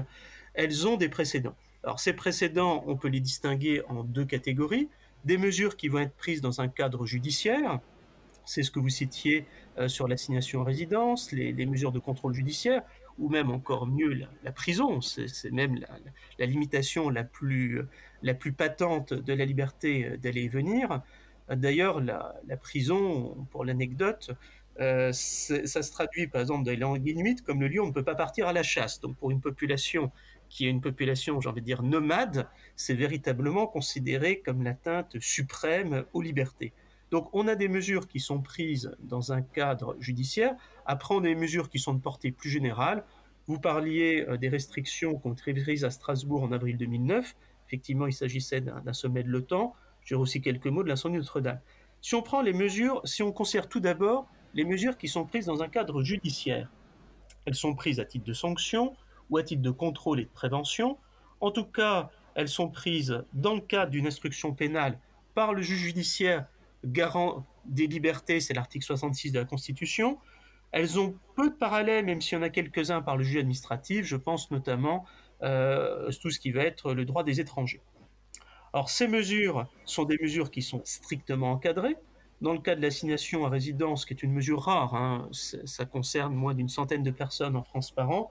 elles 0.54 0.88
ont 0.88 0.96
des 0.96 1.08
précédents. 1.08 1.54
Alors 1.84 2.00
ces 2.00 2.12
précédents, 2.12 2.82
on 2.88 2.96
peut 2.96 3.06
les 3.06 3.20
distinguer 3.20 3.82
en 3.88 4.02
deux 4.02 4.24
catégories. 4.24 4.88
Des 5.24 5.38
mesures 5.38 5.76
qui 5.76 5.88
vont 5.88 6.00
être 6.00 6.14
prises 6.14 6.40
dans 6.40 6.60
un 6.60 6.68
cadre 6.68 7.06
judiciaire, 7.06 7.80
c'est 8.44 8.62
ce 8.62 8.70
que 8.70 8.80
vous 8.80 8.88
citiez 8.88 9.46
euh, 9.78 9.88
sur 9.88 10.08
l'assignation 10.08 10.62
à 10.62 10.64
résidence, 10.64 11.32
les, 11.32 11.66
mesures 11.66 11.92
de 11.92 11.98
contrôle 11.98 12.34
judiciaire, 12.34 12.82
ou 13.18 13.28
même 13.28 13.50
encore 13.50 13.86
mieux 13.86 14.26
la, 14.42 14.52
prison, 14.52 15.00
c'est 15.00 15.52
même 15.52 15.78
la, 16.38 16.46
limitation 16.46 17.08
la 17.10 17.24
plus, 17.24 17.82
la 18.22 18.34
plus 18.34 18.52
patente 18.52 19.12
de 19.14 19.32
la 19.32 19.44
liberté 19.44 20.06
euh, 20.06 20.16
d'aller 20.16 20.42
et 20.42 20.48
venir. 20.48 21.02
D'ailleurs, 21.50 22.00
la, 22.00 22.56
prison, 22.56 23.46
pour 23.50 23.64
l'anecdote, 23.64 24.30
euh, 24.80 25.12
ça 25.12 25.82
se 25.82 25.90
traduit 25.92 26.26
par 26.28 26.40
exemple 26.40 26.64
dans 26.64 26.70
les 26.70 26.78
langues 26.78 27.06
inuites 27.06 27.42
comme 27.42 27.60
le 27.60 27.68
lieu 27.68 27.80
où 27.80 27.84
on 27.84 27.88
ne 27.88 27.92
peut 27.92 28.04
pas 28.04 28.14
partir 28.14 28.48
à 28.48 28.52
la 28.52 28.62
chasse. 28.62 29.00
Donc 29.00 29.16
pour 29.16 29.30
une 29.30 29.40
population 29.40 30.10
qui 30.52 30.66
est 30.66 30.70
une 30.70 30.82
population, 30.82 31.40
j'ai 31.40 31.48
envie 31.48 31.62
de 31.62 31.66
dire, 31.66 31.82
nomade, 31.82 32.46
c'est 32.76 32.92
véritablement 32.92 33.66
considéré 33.66 34.40
comme 34.40 34.62
l'atteinte 34.62 35.18
suprême 35.18 36.04
aux 36.12 36.20
libertés. 36.20 36.74
Donc 37.10 37.30
on 37.32 37.48
a 37.48 37.54
des 37.54 37.68
mesures 37.68 38.06
qui 38.06 38.20
sont 38.20 38.42
prises 38.42 38.94
dans 39.00 39.32
un 39.32 39.40
cadre 39.40 39.96
judiciaire, 39.98 40.54
après 40.84 41.14
on 41.14 41.20
a 41.20 41.22
des 41.22 41.34
mesures 41.34 41.70
qui 41.70 41.78
sont 41.78 41.94
de 41.94 42.00
portée 42.00 42.32
plus 42.32 42.50
générale. 42.50 43.02
Vous 43.46 43.58
parliez 43.58 44.26
euh, 44.28 44.36
des 44.36 44.50
restrictions 44.50 45.18
qu'on 45.18 45.34
prises 45.34 45.84
à 45.84 45.90
Strasbourg 45.90 46.42
en 46.42 46.52
avril 46.52 46.76
2009. 46.76 47.34
Effectivement, 47.66 48.06
il 48.06 48.12
s'agissait 48.12 48.60
d'un 48.60 48.92
sommet 48.92 49.22
de 49.22 49.30
l'OTAN. 49.30 49.74
Je 50.04 50.14
aussi 50.14 50.42
quelques 50.42 50.66
mots 50.66 50.82
de 50.82 50.88
l'incendie 50.88 51.16
Notre-Dame. 51.16 51.60
Si 52.02 52.14
on 52.14 52.22
prend 52.22 52.42
les 52.42 52.52
mesures, 52.52 53.00
si 53.04 53.22
on 53.22 53.32
considère 53.32 53.68
tout 53.68 53.80
d'abord 53.80 54.28
les 54.52 54.64
mesures 54.64 54.98
qui 54.98 55.08
sont 55.08 55.24
prises 55.24 55.46
dans 55.46 55.62
un 55.62 55.68
cadre 55.68 56.02
judiciaire, 56.02 56.70
elles 57.46 57.54
sont 57.54 57.74
prises 57.74 58.00
à 58.00 58.04
titre 58.04 58.26
de 58.26 58.34
sanction 58.34 58.94
ou 59.32 59.38
à 59.38 59.42
titre 59.42 59.62
de 59.62 59.70
contrôle 59.70 60.20
et 60.20 60.24
de 60.24 60.30
prévention. 60.30 60.98
En 61.40 61.50
tout 61.50 61.64
cas, 61.64 62.10
elles 62.34 62.48
sont 62.48 62.68
prises 62.68 63.24
dans 63.32 63.54
le 63.54 63.60
cadre 63.60 63.90
d'une 63.90 64.06
instruction 64.06 64.52
pénale 64.52 64.98
par 65.34 65.54
le 65.54 65.62
juge 65.62 65.80
judiciaire 65.80 66.46
garant 66.84 67.44
des 67.64 67.86
libertés, 67.86 68.40
c'est 68.40 68.54
l'article 68.54 68.84
66 68.84 69.32
de 69.32 69.38
la 69.38 69.44
Constitution. 69.44 70.18
Elles 70.70 70.98
ont 70.98 71.14
peu 71.34 71.48
de 71.48 71.54
parallèles, 71.54 72.04
même 72.04 72.20
s'il 72.20 72.36
y 72.36 72.40
en 72.40 72.42
a 72.42 72.50
quelques-uns 72.50 73.02
par 73.02 73.16
le 73.16 73.24
juge 73.24 73.38
administratif. 73.38 74.04
Je 74.04 74.16
pense 74.16 74.50
notamment 74.50 75.04
euh, 75.42 76.10
tout 76.20 76.30
ce 76.30 76.38
qui 76.38 76.50
va 76.50 76.62
être 76.62 76.92
le 76.92 77.04
droit 77.04 77.24
des 77.24 77.40
étrangers. 77.40 77.80
Alors 78.72 78.90
ces 78.90 79.08
mesures 79.08 79.66
sont 79.84 80.04
des 80.04 80.18
mesures 80.20 80.50
qui 80.50 80.62
sont 80.62 80.82
strictement 80.84 81.52
encadrées. 81.52 81.96
Dans 82.40 82.52
le 82.52 82.58
cas 82.58 82.74
de 82.74 82.82
l'assignation 82.82 83.46
à 83.46 83.48
résidence, 83.48 84.04
qui 84.04 84.14
est 84.14 84.22
une 84.22 84.32
mesure 84.32 84.62
rare, 84.62 84.94
hein, 84.94 85.28
ça 85.32 85.84
concerne 85.84 86.34
moins 86.34 86.54
d'une 86.54 86.68
centaine 86.68 87.02
de 87.02 87.10
personnes 87.10 87.54
en 87.54 87.62
France 87.62 87.92
par 87.92 88.10
an, 88.10 88.30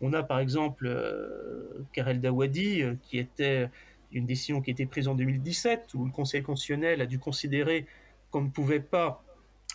on 0.00 0.12
a 0.12 0.22
par 0.22 0.38
exemple 0.38 0.86
euh, 0.86 1.86
Karel 1.92 2.20
Dawadi, 2.20 2.82
euh, 2.82 2.94
qui 3.02 3.18
était 3.18 3.68
une 4.12 4.26
décision 4.26 4.60
qui 4.60 4.70
a 4.70 4.86
prise 4.86 5.08
en 5.08 5.14
2017, 5.14 5.94
où 5.94 6.04
le 6.04 6.10
Conseil 6.10 6.42
constitutionnel 6.42 7.00
a 7.00 7.06
dû 7.06 7.18
considérer 7.18 7.86
qu'on 8.30 8.42
ne 8.42 8.48
pouvait 8.48 8.80
pas 8.80 9.22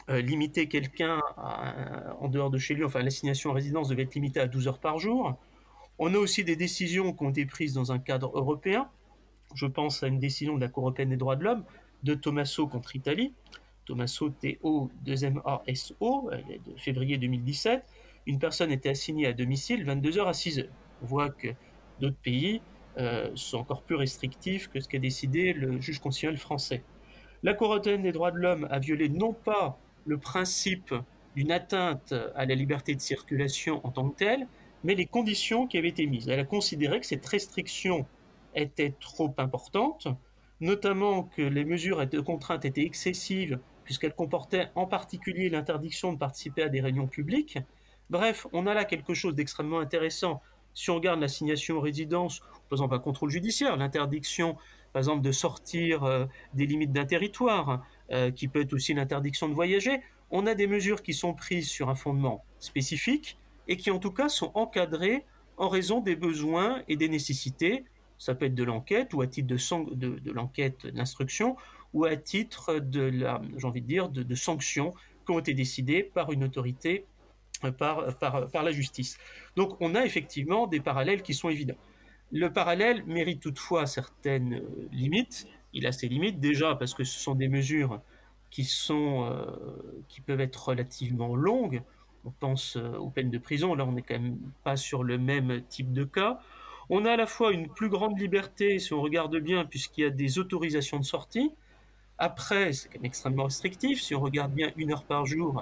euh, 0.09 0.19
limiter 0.21 0.67
quelqu'un 0.67 1.21
en 2.19 2.27
dehors 2.27 2.49
de 2.49 2.57
chez 2.57 2.73
lui, 2.73 2.83
enfin 2.83 3.01
l'assignation 3.01 3.51
à 3.51 3.53
résidence 3.53 3.89
devait 3.89 4.03
être 4.03 4.15
limitée 4.15 4.39
à 4.39 4.47
12 4.47 4.67
heures 4.67 4.79
par 4.79 4.99
jour. 4.99 5.37
On 5.99 6.13
a 6.13 6.17
aussi 6.17 6.43
des 6.43 6.57
décisions 6.57 7.13
qui 7.13 7.23
ont 7.23 7.29
été 7.29 7.45
prises 7.45 7.73
dans 7.73 7.91
un 7.91 7.99
cadre 7.99 8.31
européen, 8.37 8.89
je 9.53 9.65
pense 9.65 10.03
à 10.03 10.07
une 10.07 10.19
décision 10.19 10.55
de 10.55 10.61
la 10.61 10.67
Cour 10.67 10.83
européenne 10.83 11.09
des 11.09 11.17
droits 11.17 11.37
de 11.37 11.43
l'homme 11.43 11.63
de 12.03 12.13
Tommaso 12.13 12.67
contre 12.67 12.95
Italie, 12.95 13.33
Tommaso 13.85 14.29
TO 14.29 14.91
2MASO, 15.05 16.29
de 16.31 16.77
février 16.77 17.17
2017. 17.17 17.83
Une 18.25 18.39
personne 18.39 18.71
était 18.71 18.89
assignée 18.89 19.27
à 19.27 19.33
domicile 19.33 19.85
22h 19.85 20.25
à 20.25 20.31
6h. 20.31 20.67
On 21.03 21.05
voit 21.05 21.29
que 21.29 21.49
d'autres 21.99 22.17
pays 22.17 22.61
euh, 22.97 23.29
sont 23.35 23.59
encore 23.59 23.83
plus 23.83 23.95
restrictifs 23.95 24.69
que 24.69 24.79
ce 24.79 24.87
qu'a 24.87 24.99
décidé 24.99 25.53
le 25.53 25.79
juge 25.81 25.99
constitutionnel 25.99 26.39
français. 26.39 26.83
La 27.43 27.53
Cour 27.53 27.67
européenne 27.67 28.01
des 28.01 28.11
droits 28.11 28.31
de 28.31 28.37
l'homme 28.37 28.67
a 28.71 28.79
violé 28.79 29.09
non 29.09 29.33
pas 29.33 29.77
le 30.05 30.17
principe 30.17 30.93
d'une 31.35 31.51
atteinte 31.51 32.13
à 32.35 32.45
la 32.45 32.55
liberté 32.55 32.95
de 32.95 33.01
circulation 33.01 33.85
en 33.85 33.91
tant 33.91 34.09
que 34.09 34.15
telle, 34.15 34.47
mais 34.83 34.95
les 34.95 35.05
conditions 35.05 35.67
qui 35.67 35.77
avaient 35.77 35.89
été 35.89 36.07
mises. 36.07 36.29
Elle 36.29 36.39
a 36.39 36.45
considéré 36.45 36.99
que 36.99 37.05
cette 37.05 37.25
restriction 37.25 38.05
était 38.55 38.93
trop 38.99 39.33
importante, 39.37 40.07
notamment 40.61 41.23
que 41.23 41.41
les 41.41 41.65
mesures 41.65 42.07
de 42.07 42.19
contrainte 42.19 42.65
étaient 42.65 42.85
excessives 42.85 43.59
puisqu'elles 43.83 44.15
comportaient 44.15 44.69
en 44.75 44.87
particulier 44.87 45.49
l'interdiction 45.49 46.11
de 46.11 46.17
participer 46.17 46.63
à 46.63 46.69
des 46.69 46.81
réunions 46.81 47.07
publiques. 47.07 47.59
Bref, 48.09 48.47
on 48.53 48.67
a 48.67 48.73
là 48.73 48.85
quelque 48.85 49.13
chose 49.13 49.35
d'extrêmement 49.35 49.79
intéressant. 49.79 50.41
Si 50.73 50.89
on 50.89 50.95
regarde 50.95 51.19
l'assignation 51.19 51.77
aux 51.77 51.81
résidences, 51.81 52.39
par 52.69 52.73
exemple 52.73 52.95
un 52.95 52.99
contrôle 52.99 53.29
judiciaire, 53.29 53.77
l'interdiction, 53.77 54.57
par 54.93 55.01
exemple, 55.01 55.21
de 55.21 55.31
sortir 55.31 56.03
euh, 56.03 56.25
des 56.53 56.65
limites 56.65 56.91
d'un 56.91 57.05
territoire, 57.05 57.83
euh, 58.11 58.31
qui 58.31 58.47
peut 58.47 58.61
être 58.61 58.73
aussi 58.73 58.93
l'interdiction 58.93 59.49
de 59.49 59.53
voyager, 59.53 60.01
on 60.31 60.47
a 60.47 60.53
des 60.53 60.67
mesures 60.67 61.01
qui 61.01 61.13
sont 61.13 61.33
prises 61.33 61.69
sur 61.69 61.89
un 61.89 61.95
fondement 61.95 62.43
spécifique 62.59 63.37
et 63.67 63.77
qui 63.77 63.91
en 63.91 63.99
tout 63.99 64.11
cas 64.11 64.29
sont 64.29 64.51
encadrées 64.53 65.25
en 65.57 65.69
raison 65.69 66.01
des 66.01 66.15
besoins 66.15 66.81
et 66.87 66.97
des 66.97 67.09
nécessités 67.09 67.85
ça 68.17 68.35
peut 68.35 68.45
être 68.45 68.55
de 68.55 68.63
l'enquête 68.63 69.13
ou 69.13 69.21
à 69.21 69.27
titre 69.27 69.47
de, 69.93 70.31
l'enquête 70.31 70.87
d'instruction 70.87 71.55
ou 71.93 72.05
à 72.05 72.15
titre 72.15 72.79
de 72.79 73.01
la, 73.01 73.41
j'ai 73.57 73.67
envie 73.67 73.81
de 73.81 73.87
dire, 73.87 74.09
de, 74.09 74.35
sanctions 74.35 74.93
qui 75.25 75.31
ont 75.31 75.39
été 75.39 75.53
décidées 75.53 76.03
par 76.03 76.31
une 76.31 76.43
autorité, 76.43 77.05
par, 77.59 78.63
la 78.63 78.71
justice. 78.71 79.17
Donc 79.55 79.77
on 79.79 79.95
a 79.95 80.05
effectivement 80.05 80.67
des 80.67 80.79
parallèles 80.79 81.21
qui 81.21 81.33
sont 81.33 81.49
évidents. 81.49 81.77
Le 82.31 82.51
parallèle 82.51 83.03
mérite 83.05 83.41
toutefois 83.41 83.85
certaines 83.85 84.55
euh, 84.55 84.89
limites. 84.91 85.47
Il 85.73 85.85
a 85.85 85.91
ses 85.91 86.07
limites 86.07 86.39
déjà 86.39 86.75
parce 86.75 86.93
que 86.93 87.03
ce 87.03 87.19
sont 87.19 87.35
des 87.35 87.47
mesures 87.47 88.01
qui, 88.49 88.63
sont, 88.63 89.29
euh, 89.29 89.45
qui 90.07 90.21
peuvent 90.21 90.41
être 90.41 90.69
relativement 90.69 91.35
longues. 91.35 91.83
On 92.25 92.31
pense 92.31 92.75
aux 92.77 93.11
peines 93.11 93.29
de 93.29 93.37
prison. 93.37 93.75
Là, 93.75 93.85
on 93.85 93.91
n'est 93.91 94.01
quand 94.01 94.19
même 94.19 94.39
pas 94.63 94.75
sur 94.75 95.03
le 95.03 95.19
même 95.19 95.61
type 95.69 95.93
de 95.93 96.03
cas. 96.03 96.39
On 96.89 97.05
a 97.05 97.13
à 97.13 97.17
la 97.17 97.25
fois 97.25 97.51
une 97.51 97.67
plus 97.67 97.89
grande 97.89 98.19
liberté, 98.19 98.79
si 98.79 98.93
on 98.93 99.01
regarde 99.01 99.35
bien, 99.37 99.65
puisqu'il 99.65 100.01
y 100.01 100.07
a 100.07 100.09
des 100.09 100.39
autorisations 100.39 100.99
de 100.99 101.05
sortie. 101.05 101.51
Après, 102.17 102.73
c'est 102.73 102.89
quand 102.89 102.99
même 102.99 103.05
extrêmement 103.05 103.45
restrictif. 103.45 104.01
Si 104.01 104.13
on 104.15 104.21
regarde 104.21 104.53
bien 104.53 104.71
une 104.77 104.91
heure 104.91 105.03
par 105.03 105.25
jour 105.25 105.59
euh, 105.59 105.61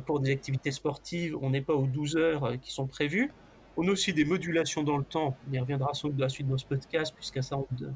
pour 0.00 0.20
des 0.20 0.32
activités 0.32 0.70
sportives, 0.70 1.36
on 1.40 1.50
n'est 1.50 1.60
pas 1.60 1.74
aux 1.74 1.86
12 1.86 2.16
heures 2.16 2.44
euh, 2.44 2.56
qui 2.56 2.72
sont 2.72 2.86
prévues. 2.86 3.30
On 3.76 3.88
a 3.88 3.90
aussi 3.90 4.12
des 4.12 4.24
modulations 4.24 4.82
dans 4.82 4.96
le 4.96 5.04
temps. 5.04 5.36
On 5.48 5.52
y 5.52 5.58
reviendra 5.58 5.94
sans 5.94 6.10
la 6.16 6.28
suite 6.28 6.46
de 6.46 6.56
ce 6.56 6.64
podcast, 6.64 7.12
puisqu'un 7.14 7.42
certain 7.42 7.64
nombre 7.78 7.94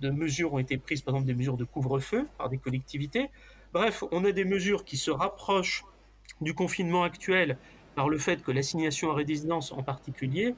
de, 0.00 0.10
mesures 0.10 0.54
ont 0.54 0.58
été 0.58 0.76
prises, 0.78 1.02
par 1.02 1.14
exemple 1.14 1.26
des 1.26 1.34
mesures 1.34 1.56
de 1.56 1.64
couvre-feu 1.64 2.28
par 2.38 2.48
des 2.48 2.58
collectivités. 2.58 3.30
Bref, 3.72 4.04
on 4.12 4.24
a 4.24 4.32
des 4.32 4.44
mesures 4.44 4.84
qui 4.84 4.96
se 4.96 5.10
rapprochent 5.10 5.84
du 6.40 6.54
confinement 6.54 7.02
actuel 7.02 7.58
par 7.94 8.08
le 8.08 8.18
fait 8.18 8.42
que 8.42 8.52
l'assignation 8.52 9.10
à 9.10 9.14
résidence 9.14 9.72
en 9.72 9.82
particulier 9.82 10.54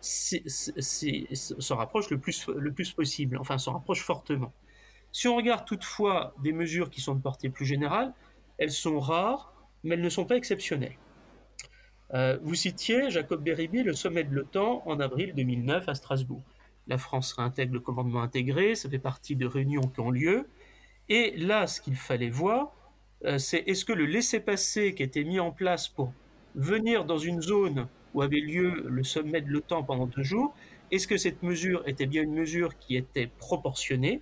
se 0.00 1.72
rapproche 1.72 2.10
le 2.10 2.18
plus, 2.18 2.46
le 2.48 2.72
plus 2.72 2.92
possible, 2.92 3.38
enfin 3.38 3.58
se 3.58 3.70
rapproche 3.70 4.02
fortement. 4.02 4.52
Si 5.10 5.28
on 5.28 5.36
regarde 5.36 5.64
toutefois 5.64 6.34
des 6.42 6.52
mesures 6.52 6.90
qui 6.90 7.00
sont 7.00 7.14
de 7.14 7.20
portée 7.20 7.50
plus 7.50 7.66
générale, 7.66 8.12
elles 8.58 8.70
sont 8.70 8.98
rares, 8.98 9.51
mais 9.84 9.94
elles 9.94 10.02
ne 10.02 10.08
sont 10.08 10.24
pas 10.24 10.36
exceptionnelles. 10.36 10.96
Euh, 12.14 12.38
vous 12.42 12.54
citiez 12.54 13.10
Jacob 13.10 13.42
Beribi, 13.42 13.82
le 13.82 13.94
sommet 13.94 14.24
de 14.24 14.34
l'OTAN 14.34 14.82
en 14.86 15.00
avril 15.00 15.32
2009 15.34 15.88
à 15.88 15.94
Strasbourg. 15.94 16.42
La 16.86 16.98
France 16.98 17.32
réintègre 17.32 17.74
le 17.74 17.80
commandement 17.80 18.22
intégré, 18.22 18.74
ça 18.74 18.90
fait 18.90 18.98
partie 18.98 19.36
de 19.36 19.46
réunions 19.46 19.82
qui 19.82 20.00
ont 20.00 20.10
lieu. 20.10 20.46
Et 21.08 21.34
là, 21.36 21.66
ce 21.66 21.80
qu'il 21.80 21.96
fallait 21.96 22.28
voir, 22.28 22.72
euh, 23.24 23.38
c'est 23.38 23.58
est-ce 23.66 23.84
que 23.84 23.92
le 23.92 24.04
laissez-passer 24.04 24.94
qui 24.94 25.02
été 25.02 25.24
mis 25.24 25.40
en 25.40 25.52
place 25.52 25.88
pour 25.88 26.12
venir 26.54 27.04
dans 27.04 27.18
une 27.18 27.40
zone 27.40 27.86
où 28.14 28.22
avait 28.22 28.40
lieu 28.40 28.84
le 28.88 29.04
sommet 29.04 29.40
de 29.40 29.48
l'OTAN 29.48 29.84
pendant 29.84 30.06
deux 30.06 30.22
jours, 30.22 30.54
est-ce 30.90 31.06
que 31.06 31.16
cette 31.16 31.42
mesure 31.42 31.82
était 31.88 32.06
bien 32.06 32.22
une 32.22 32.34
mesure 32.34 32.78
qui 32.78 32.96
était 32.96 33.30
proportionnée? 33.38 34.20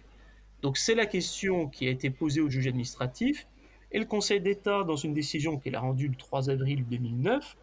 Donc 0.63 0.77
c'est 0.77 0.95
la 0.95 1.07
question 1.07 1.67
qui 1.67 1.89
a 1.89 1.91
été 1.91 2.11
posée 2.11 2.41
au 2.41 2.49
juge 2.49 2.69
administratif, 2.69 3.47
et 3.93 3.99
le 3.99 4.05
Conseil 4.05 4.41
d'État, 4.41 4.85
dans 4.85 4.97
une 4.97 5.15
décision 5.15 5.59
qu'il 5.59 5.75
a 5.75 5.81
rendue 5.81 6.09
le 6.09 6.15
3 6.15 6.51
avril 6.51 6.85
2009, 6.89 7.57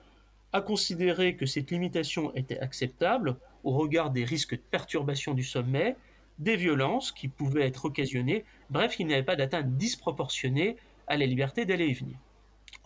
a 0.53 0.61
considéré 0.61 1.35
que 1.35 1.45
cette 1.45 1.71
limitation 1.71 2.33
était 2.35 2.59
acceptable 2.59 3.37
au 3.63 3.71
regard 3.71 4.11
des 4.11 4.23
risques 4.23 4.55
de 4.55 4.61
perturbation 4.71 5.33
du 5.33 5.43
sommeil, 5.43 5.95
des 6.39 6.55
violences 6.55 7.11
qui 7.11 7.27
pouvaient 7.27 7.65
être 7.65 7.85
occasionnées, 7.85 8.45
bref, 8.69 8.99
il 8.99 9.07
n'y 9.07 9.13
avait 9.13 9.23
pas 9.23 9.35
d'atteinte 9.35 9.75
disproportionnée 9.77 10.77
à 11.07 11.17
la 11.17 11.25
liberté 11.25 11.65
d'aller 11.65 11.87
et 11.87 11.93
venir. 11.93 12.17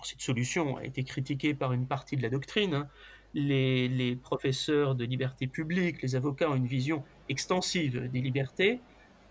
Cette 0.03 0.21
solution 0.21 0.77
a 0.77 0.85
été 0.85 1.03
critiquée 1.03 1.53
par 1.53 1.73
une 1.73 1.85
partie 1.85 2.15
de 2.15 2.23
la 2.23 2.29
doctrine. 2.29 2.73
Hein. 2.73 2.87
Les, 3.33 3.87
les, 3.87 4.15
professeurs 4.15 4.95
de 4.95 5.05
liberté 5.05 5.47
publique, 5.47 6.01
les 6.01 6.15
avocats 6.15 6.49
ont 6.49 6.55
une 6.55 6.67
vision 6.67 7.03
extensive 7.29 8.09
des 8.11 8.21
libertés. 8.21 8.79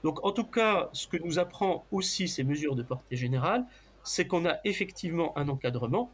Donc 0.04 0.24
en 0.24 0.32
tout 0.32 0.44
cas, 0.44 0.88
ce 0.92 1.06
que 1.06 1.16
nous 1.16 1.38
apprend 1.38 1.84
aussi 1.90 2.28
ces 2.28 2.44
mesures 2.44 2.76
de 2.76 2.82
portée 2.82 3.16
générale, 3.16 3.64
c'est 4.02 4.26
qu'on 4.26 4.46
a 4.46 4.58
effectivement 4.64 5.36
un 5.36 5.48
encadrement. 5.48 6.10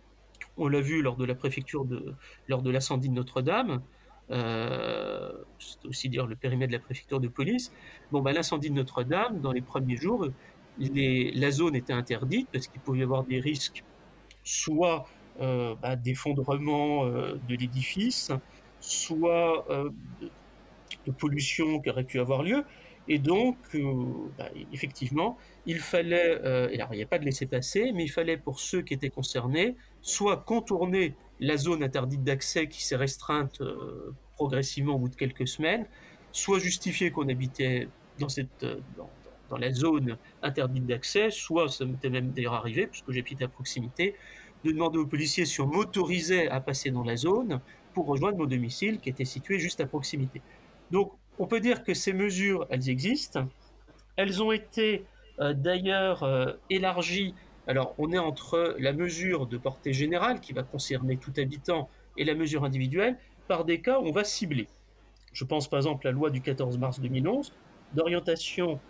On 0.57 0.69
l'a 0.69 0.81
vu 0.81 1.03
lors 1.03 1.17
de 1.17 1.25
la 1.25 1.35
préfecture 1.35 1.85
de, 1.85 2.15
lors 2.49 2.63
de 2.63 2.71
l'incendie 2.71 3.09
de 3.09 3.15
Notre-Dame. 3.15 3.83
Euh, 4.31 5.33
c'est 5.59 5.87
aussi 5.87 6.09
dire 6.09 6.27
le 6.27 6.35
périmètre 6.35 6.73
de 6.73 6.77
la 6.77 6.83
préfecture 6.83 7.21
de 7.21 7.29
police. 7.29 7.73
Bon, 8.11 8.23
bah, 8.23 8.33
l'incendie 8.33 8.71
de 8.71 8.75
Notre-Dame, 8.75 9.41
dans 9.41 9.53
les 9.53 9.61
premiers 9.61 9.97
jours, 9.97 10.29
la 10.79 11.51
zone 11.51 11.77
était 11.77 11.93
interdite 11.93 12.49
parce 12.53 12.67
qu'il 12.67 12.81
pouvait 12.81 13.01
y 13.01 13.03
avoir 13.03 13.25
des 13.25 13.41
risques, 13.41 13.85
soit 14.43 15.07
euh, 15.41 15.75
bah, 15.81 15.97
d'effondrement 15.97 17.05
euh, 17.05 17.39
de 17.49 17.55
l'édifice, 17.55 18.33
soit 18.81 19.67
de, 21.07 21.13
pollution 21.13 21.81
qui 21.81 21.91
aurait 21.91 22.05
pu 22.05 22.19
avoir 22.21 22.43
lieu. 22.43 22.65
Et 23.09 23.19
donc, 23.19 23.57
bah, 24.39 24.49
effectivement, 24.73 25.39
il 25.65 25.79
fallait, 25.79 26.41
alors 26.45 26.93
il 26.93 26.97
n'y 26.97 27.03
a 27.03 27.07
pas 27.07 27.19
de 27.19 27.25
laisser-passer, 27.25 27.93
mais 27.93 28.05
il 28.05 28.09
fallait 28.09 28.37
pour 28.37 28.59
ceux 28.61 28.83
qui 28.83 28.95
étaient 28.95 29.11
concernés, 29.11 29.77
soit 30.03 30.39
contourner 30.39 31.15
la 31.41 31.57
zone 31.57 31.83
interdite 31.83 32.25
d'accès 32.25 32.69
qui 32.69 32.85
s'est 32.85 32.97
restreinte 32.97 33.61
euh, 33.61 34.15
progressivement 34.37 34.95
au 34.95 34.99
bout 34.99 35.09
de 35.09 35.17
quelques 35.17 35.49
semaines, 35.49 35.87
soit 36.33 36.59
justifier 36.59 37.11
qu'on 37.11 37.29
habitait 37.29 37.89
dans, 38.19 38.29
cette, 38.29 38.65
euh, 38.65 38.81
dans, 39.51 39.59
la 39.59 39.73
zone 39.73 40.17
interdite 40.43 40.87
d'accès, 40.87 41.31
soit 41.31 41.69
ça 41.69 41.85
m'était 41.85 42.11
même 42.11 42.31
d'ailleurs 42.31 42.55
arrivé, 42.55 42.87
puisque 42.87 43.11
j'habite 43.11 43.43
à 43.43 43.49
proximité, 43.49 44.15
de 44.65 44.73
demander 44.73 44.99
aux 44.99 45.07
policiers 45.07 45.45
si 45.45 45.61
on 45.61 45.67
m'autorisait 45.67 46.49
à 46.49 46.61
passer 46.61 46.91
dans 46.91 47.05
la 47.05 47.17
zone 47.17 47.61
pour 47.95 48.07
rejoindre 48.07 48.39
mon 48.39 48.47
domicile 48.47 48.99
qui 48.99 49.09
était 49.09 49.25
situé 49.25 49.59
juste 49.59 49.81
à 49.81 49.87
proximité. 49.87 50.43
Donc 50.91 51.13
on 51.39 51.47
peut 51.47 51.61
dire 51.61 51.85
que 51.85 51.95
ces 51.95 52.13
mesures, 52.13 52.67
elles 52.71 52.89
existent. 52.89 53.47
Elles 54.17 54.43
ont 54.43 54.53
été 54.53 55.05
euh, 55.41 55.53
d'ailleurs 55.53 56.25
élargies 56.71 57.35
alors, 57.69 57.95
on 57.99 58.13
est 58.13 58.19
entre 58.19 58.77
la 58.79 58.93
mesure 58.93 59.47
de 59.47 59.59
portée 59.59 59.93
générale, 59.93 60.41
qui 60.41 60.53
va 60.53 60.63
concerner 60.63 61.17
tout 61.17 61.33
habitant, 61.37 61.89
et 62.17 62.25
la 62.25 62.35
mesure 62.35 62.65
individuelle, 62.65 63.19
par 63.49 63.65
des 63.65 63.81
cas 63.81 63.99
où 63.99 64.07
on 64.07 64.13
va 64.13 64.25
cibler. 64.25 64.69
Je 65.33 65.45
pense 65.45 65.69
par 65.69 65.79
exemple 65.79 66.07
à 66.07 66.11
la 66.11 66.15
loi 66.15 66.31
du 66.31 66.41
14 66.41 66.79
mars 66.79 67.01
2011 67.01 67.53
d'orientation 67.93 68.81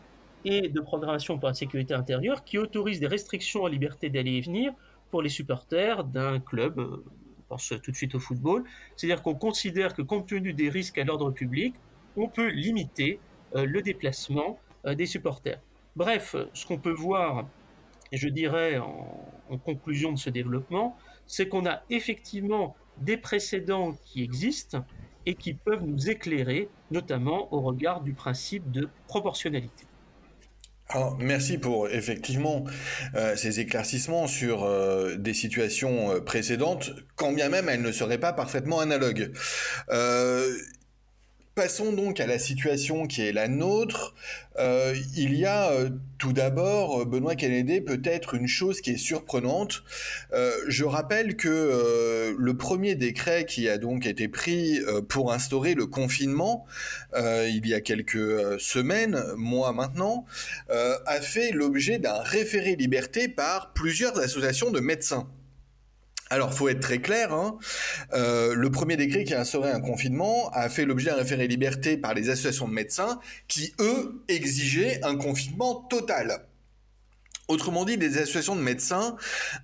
et 0.45 0.69
de 0.69 0.81
programmation 0.81 1.39
pour 1.39 1.49
la 1.49 1.55
sécurité 1.55 1.93
intérieure 1.93 2.45
qui 2.45 2.57
autorise 2.57 3.01
des 3.01 3.09
restrictions 3.09 3.67
à 3.67 3.69
liberté 3.69 4.11
d'aller 4.11 4.35
et 4.35 4.41
venir 4.41 4.73
pour 5.11 5.23
les 5.23 5.29
supporters 5.29 6.05
d'un 6.05 6.39
club, 6.39 6.79
euh, 6.79 7.05
on 7.39 7.43
pense 7.49 7.73
tout 7.83 7.91
de 7.91 7.97
suite 7.97 8.15
au 8.15 8.21
football, 8.21 8.65
c'est-à-dire 8.97 9.23
qu'on 9.23 9.35
considère 9.35 9.95
que 9.95 10.03
compte 10.03 10.29
tenu 10.29 10.53
des 10.53 10.69
risques 10.69 10.99
à 10.99 11.05
l'ordre 11.05 11.31
public, 11.31 11.75
on 12.17 12.29
peut 12.29 12.49
limiter 12.49 13.21
euh, 13.55 13.65
le 13.65 13.83
déplacement 13.83 14.59
euh, 14.87 14.95
des 14.95 15.07
supporters. 15.07 15.61
Bref, 15.95 16.37
ce 16.53 16.67
qu'on 16.67 16.79
peut 16.79 16.93
voir 16.93 17.47
je 18.13 18.29
dirais 18.29 18.79
en, 18.79 19.59
conclusion 19.65 20.13
de 20.13 20.19
ce 20.19 20.31
développement, 20.31 20.97
c'est 21.27 21.49
qu'on 21.49 21.67
a 21.67 21.83
effectivement 21.91 22.77
des 22.99 23.17
précédents 23.17 23.97
qui 24.05 24.23
existent 24.23 24.85
et 25.25 25.35
qui 25.35 25.55
peuvent 25.55 25.85
nous 25.85 26.09
éclairer, 26.09 26.69
notamment 26.91 27.53
au 27.53 27.61
regard 27.61 28.01
du 28.01 28.13
principe 28.13 28.71
de 28.71 28.89
proportionnalité. 29.09 29.85
Alors, 30.89 31.17
merci 31.19 31.59
pour 31.59 31.89
effectivement 31.89 32.65
euh, 33.17 33.35
ces 33.35 33.59
éclaircissements 33.59 34.29
sur 34.29 34.69
des 35.19 35.35
situations 35.35 36.21
précédentes, 36.21 36.91
quand 37.17 37.33
bien 37.33 37.49
même 37.49 37.69
elles 37.69 37.83
ne 37.83 37.93
seraient 37.93 38.21
pas 38.21 38.33
parfaitement 38.33 38.79
analogues. 38.79 39.33
Passons 41.57 41.95
donc 41.95 42.21
à 42.21 42.27
la 42.27 42.39
situation 42.39 43.07
qui 43.07 43.23
est 43.23 43.33
la 43.33 43.49
nôtre. 43.49 44.15
Euh, 44.59 44.95
il 45.17 45.35
y 45.35 45.47
a 45.47 45.73
euh, 45.73 45.89
tout 46.19 46.35
d'abord, 46.35 47.01
euh, 47.01 47.05
Benoît 47.07 47.35
Kennedy, 47.35 47.81
peut-être 47.81 48.35
une 48.35 48.47
chose 48.47 48.83
qui 48.83 48.91
est 48.91 48.99
surprenante. 48.99 49.83
je 50.69 50.85
rappelle 50.85 51.35
que 51.35 52.37
le 52.39 52.57
premier 52.59 52.95
décret 52.95 53.47
qui 53.47 53.71
a 53.71 53.79
donc 53.79 54.05
été 54.05 54.29
pris 54.29 54.81
pour 55.09 55.33
instaurer 55.33 55.73
le 55.73 55.87
confinement, 55.87 56.67
il 57.17 57.67
y 57.67 57.73
a 57.73 57.81
quelques 57.81 58.61
semaines, 58.61 59.25
mois 59.37 59.73
maintenant, 59.73 60.27
a 60.69 61.21
fait 61.23 61.53
l'objet 61.53 61.99
d'un 61.99 62.21
référé 62.21 62.77
liberté 62.77 63.29
par 63.29 63.73
plusieurs 63.73 64.19
associations 64.19 64.71
de 64.71 64.81
médecins. 64.81 65.27
Alors, 66.29 66.55
faut 66.55 66.69
être 66.69 66.81
très 66.81 66.99
clair. 66.99 67.33
Hein. 67.33 67.57
Euh, 68.13 68.55
le 68.55 68.71
premier 68.71 68.97
décret 68.97 69.25
qui 69.25 69.35
a 69.35 69.41
instauré 69.41 69.71
un 69.71 69.81
confinement 69.81 70.51
a 70.51 70.69
fait 70.69 70.85
l'objet 70.85 71.11
d'un 71.11 71.17
référé 71.17 71.47
liberté 71.47 71.97
par 71.97 72.15
les 72.15 72.31
associations 72.31 72.67
de 72.67 72.73
médecins 72.73 73.21
qui, 73.47 73.75
eux, 73.81 74.25
exigeaient 74.29 75.01
un 75.05 75.17
confinement 75.17 75.75
total. 75.89 76.47
Autrement 77.49 77.85
dit, 77.85 77.97
des 77.97 78.19
associations 78.19 78.57
de 78.57 78.61
médecins 78.61 79.17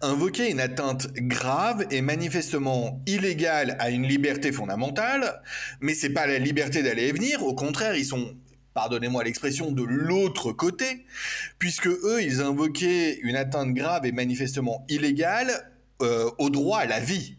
invoquaient 0.02 0.52
une 0.52 0.60
atteinte 0.60 1.12
grave 1.14 1.84
et 1.90 2.00
manifestement 2.00 3.02
illégale 3.06 3.76
à 3.80 3.90
une 3.90 4.06
liberté 4.06 4.52
fondamentale, 4.52 5.42
mais 5.80 5.94
c'est 5.94 6.10
pas 6.10 6.28
la 6.28 6.38
liberté 6.38 6.84
d'aller 6.84 7.08
et 7.08 7.12
venir, 7.12 7.42
au 7.42 7.56
contraire, 7.56 7.96
ils 7.96 8.04
sont 8.04 8.36
pardonnez-moi 8.74 9.24
l'expression, 9.24 9.70
de 9.70 9.82
l'autre 9.82 10.52
côté, 10.52 11.04
puisque 11.58 11.88
eux, 11.88 12.22
ils 12.22 12.40
invoquaient 12.40 13.18
une 13.22 13.36
atteinte 13.36 13.74
grave 13.74 14.06
et 14.06 14.12
manifestement 14.12 14.86
illégale 14.88 15.71
euh, 16.02 16.30
au 16.38 16.50
droit 16.50 16.78
à 16.78 16.86
la 16.86 17.00
vie. 17.00 17.36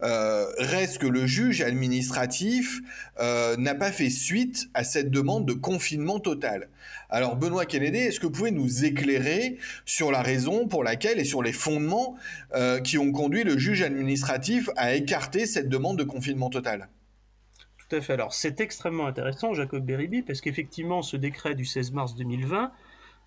Euh, 0.00 0.46
reste 0.58 0.98
que 0.98 1.06
le 1.06 1.26
juge 1.26 1.60
administratif 1.60 2.80
euh, 3.18 3.56
n'a 3.56 3.74
pas 3.74 3.90
fait 3.90 4.10
suite 4.10 4.68
à 4.72 4.84
cette 4.84 5.10
demande 5.10 5.44
de 5.44 5.54
confinement 5.54 6.20
total. 6.20 6.68
Alors 7.10 7.34
Benoît 7.34 7.66
Kennedy, 7.66 7.98
est-ce 7.98 8.20
que 8.20 8.26
vous 8.26 8.32
pouvez 8.32 8.52
nous 8.52 8.84
éclairer 8.84 9.58
sur 9.84 10.12
la 10.12 10.22
raison 10.22 10.68
pour 10.68 10.84
laquelle 10.84 11.18
et 11.18 11.24
sur 11.24 11.42
les 11.42 11.52
fondements 11.52 12.16
qui 12.84 12.96
ont 12.98 13.10
conduit 13.10 13.42
le 13.42 13.58
juge 13.58 13.82
administratif 13.82 14.70
à 14.76 14.94
écarter 14.94 15.46
cette 15.46 15.68
demande 15.68 15.98
de 15.98 16.04
confinement 16.04 16.48
total? 16.48 16.88
Tout 17.88 17.96
à 17.96 18.00
fait. 18.00 18.12
Alors 18.12 18.32
c'est 18.32 18.60
extrêmement 18.60 19.06
intéressant, 19.06 19.54
Jacob 19.54 19.84
Beribi, 19.84 20.22
parce 20.22 20.40
qu'effectivement 20.40 21.02
ce 21.02 21.16
décret 21.16 21.54
du 21.54 21.64
16 21.64 21.92
mars 21.92 22.14
2020 22.14 22.70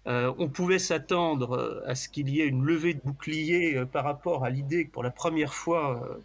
euh, 0.08 0.34
on 0.40 0.50
pouvait 0.50 0.80
s'attendre 0.80 1.56
euh, 1.56 1.84
à 1.86 1.94
ce 1.94 2.10
qu'il 2.10 2.30
y 2.30 2.42
ait 2.42 2.48
une 2.48 2.64
levée 2.64 2.96
de 2.96 3.02
bouclier 3.02 3.78
euh, 3.78 3.86
par 3.86 4.04
rapport 4.04 4.44
à 4.44 4.50
l'idée 4.50 4.86
que 4.86 4.92
pour 4.92 5.04
la 5.04 5.12
première 5.12 5.54
fois, 5.54 6.20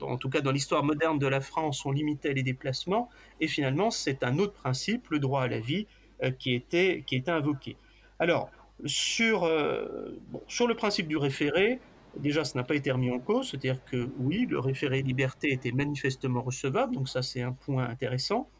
en 0.00 0.16
tout 0.18 0.30
cas 0.30 0.40
dans 0.40 0.52
l'histoire 0.52 0.84
moderne 0.84 1.18
de 1.18 1.26
la 1.26 1.40
France, 1.40 1.84
on 1.84 1.90
limitait 1.90 2.32
les 2.32 2.44
déplacements. 2.44 3.10
Et 3.40 3.48
finalement, 3.48 3.90
c'est 3.90 4.22
un 4.22 4.38
autre 4.38 4.52
principe, 4.52 5.08
le 5.10 5.18
droit 5.18 5.42
à 5.42 5.48
la 5.48 5.58
vie, 5.58 5.86
qui, 6.38 6.54
était, 6.54 7.02
qui 7.06 7.16
était 7.16 7.30
invoqué. 7.30 7.76
Alors, 8.18 8.50
sur, 8.84 9.50
sur 10.48 10.68
le 10.68 10.74
principe 10.74 11.08
du 11.08 11.16
référé, 11.16 11.80
déjà, 12.18 12.44
ça 12.44 12.58
n'a 12.58 12.62
pas 12.62 12.74
été 12.74 12.90
remis 12.90 13.10
en 13.10 13.18
cause, 13.18 13.50
c'est-à-dire 13.50 13.82
que 13.86 14.10
oui, 14.18 14.46
le 14.48 14.58
référé 14.58 15.00
liberté 15.00 15.50
était 15.50 15.72
manifestement 15.72 16.42
recevable, 16.42 16.94
donc 16.94 17.08
ça 17.08 17.22
c'est 17.22 17.40
un 17.40 17.52
point 17.52 17.88
intéressant. 17.88 18.50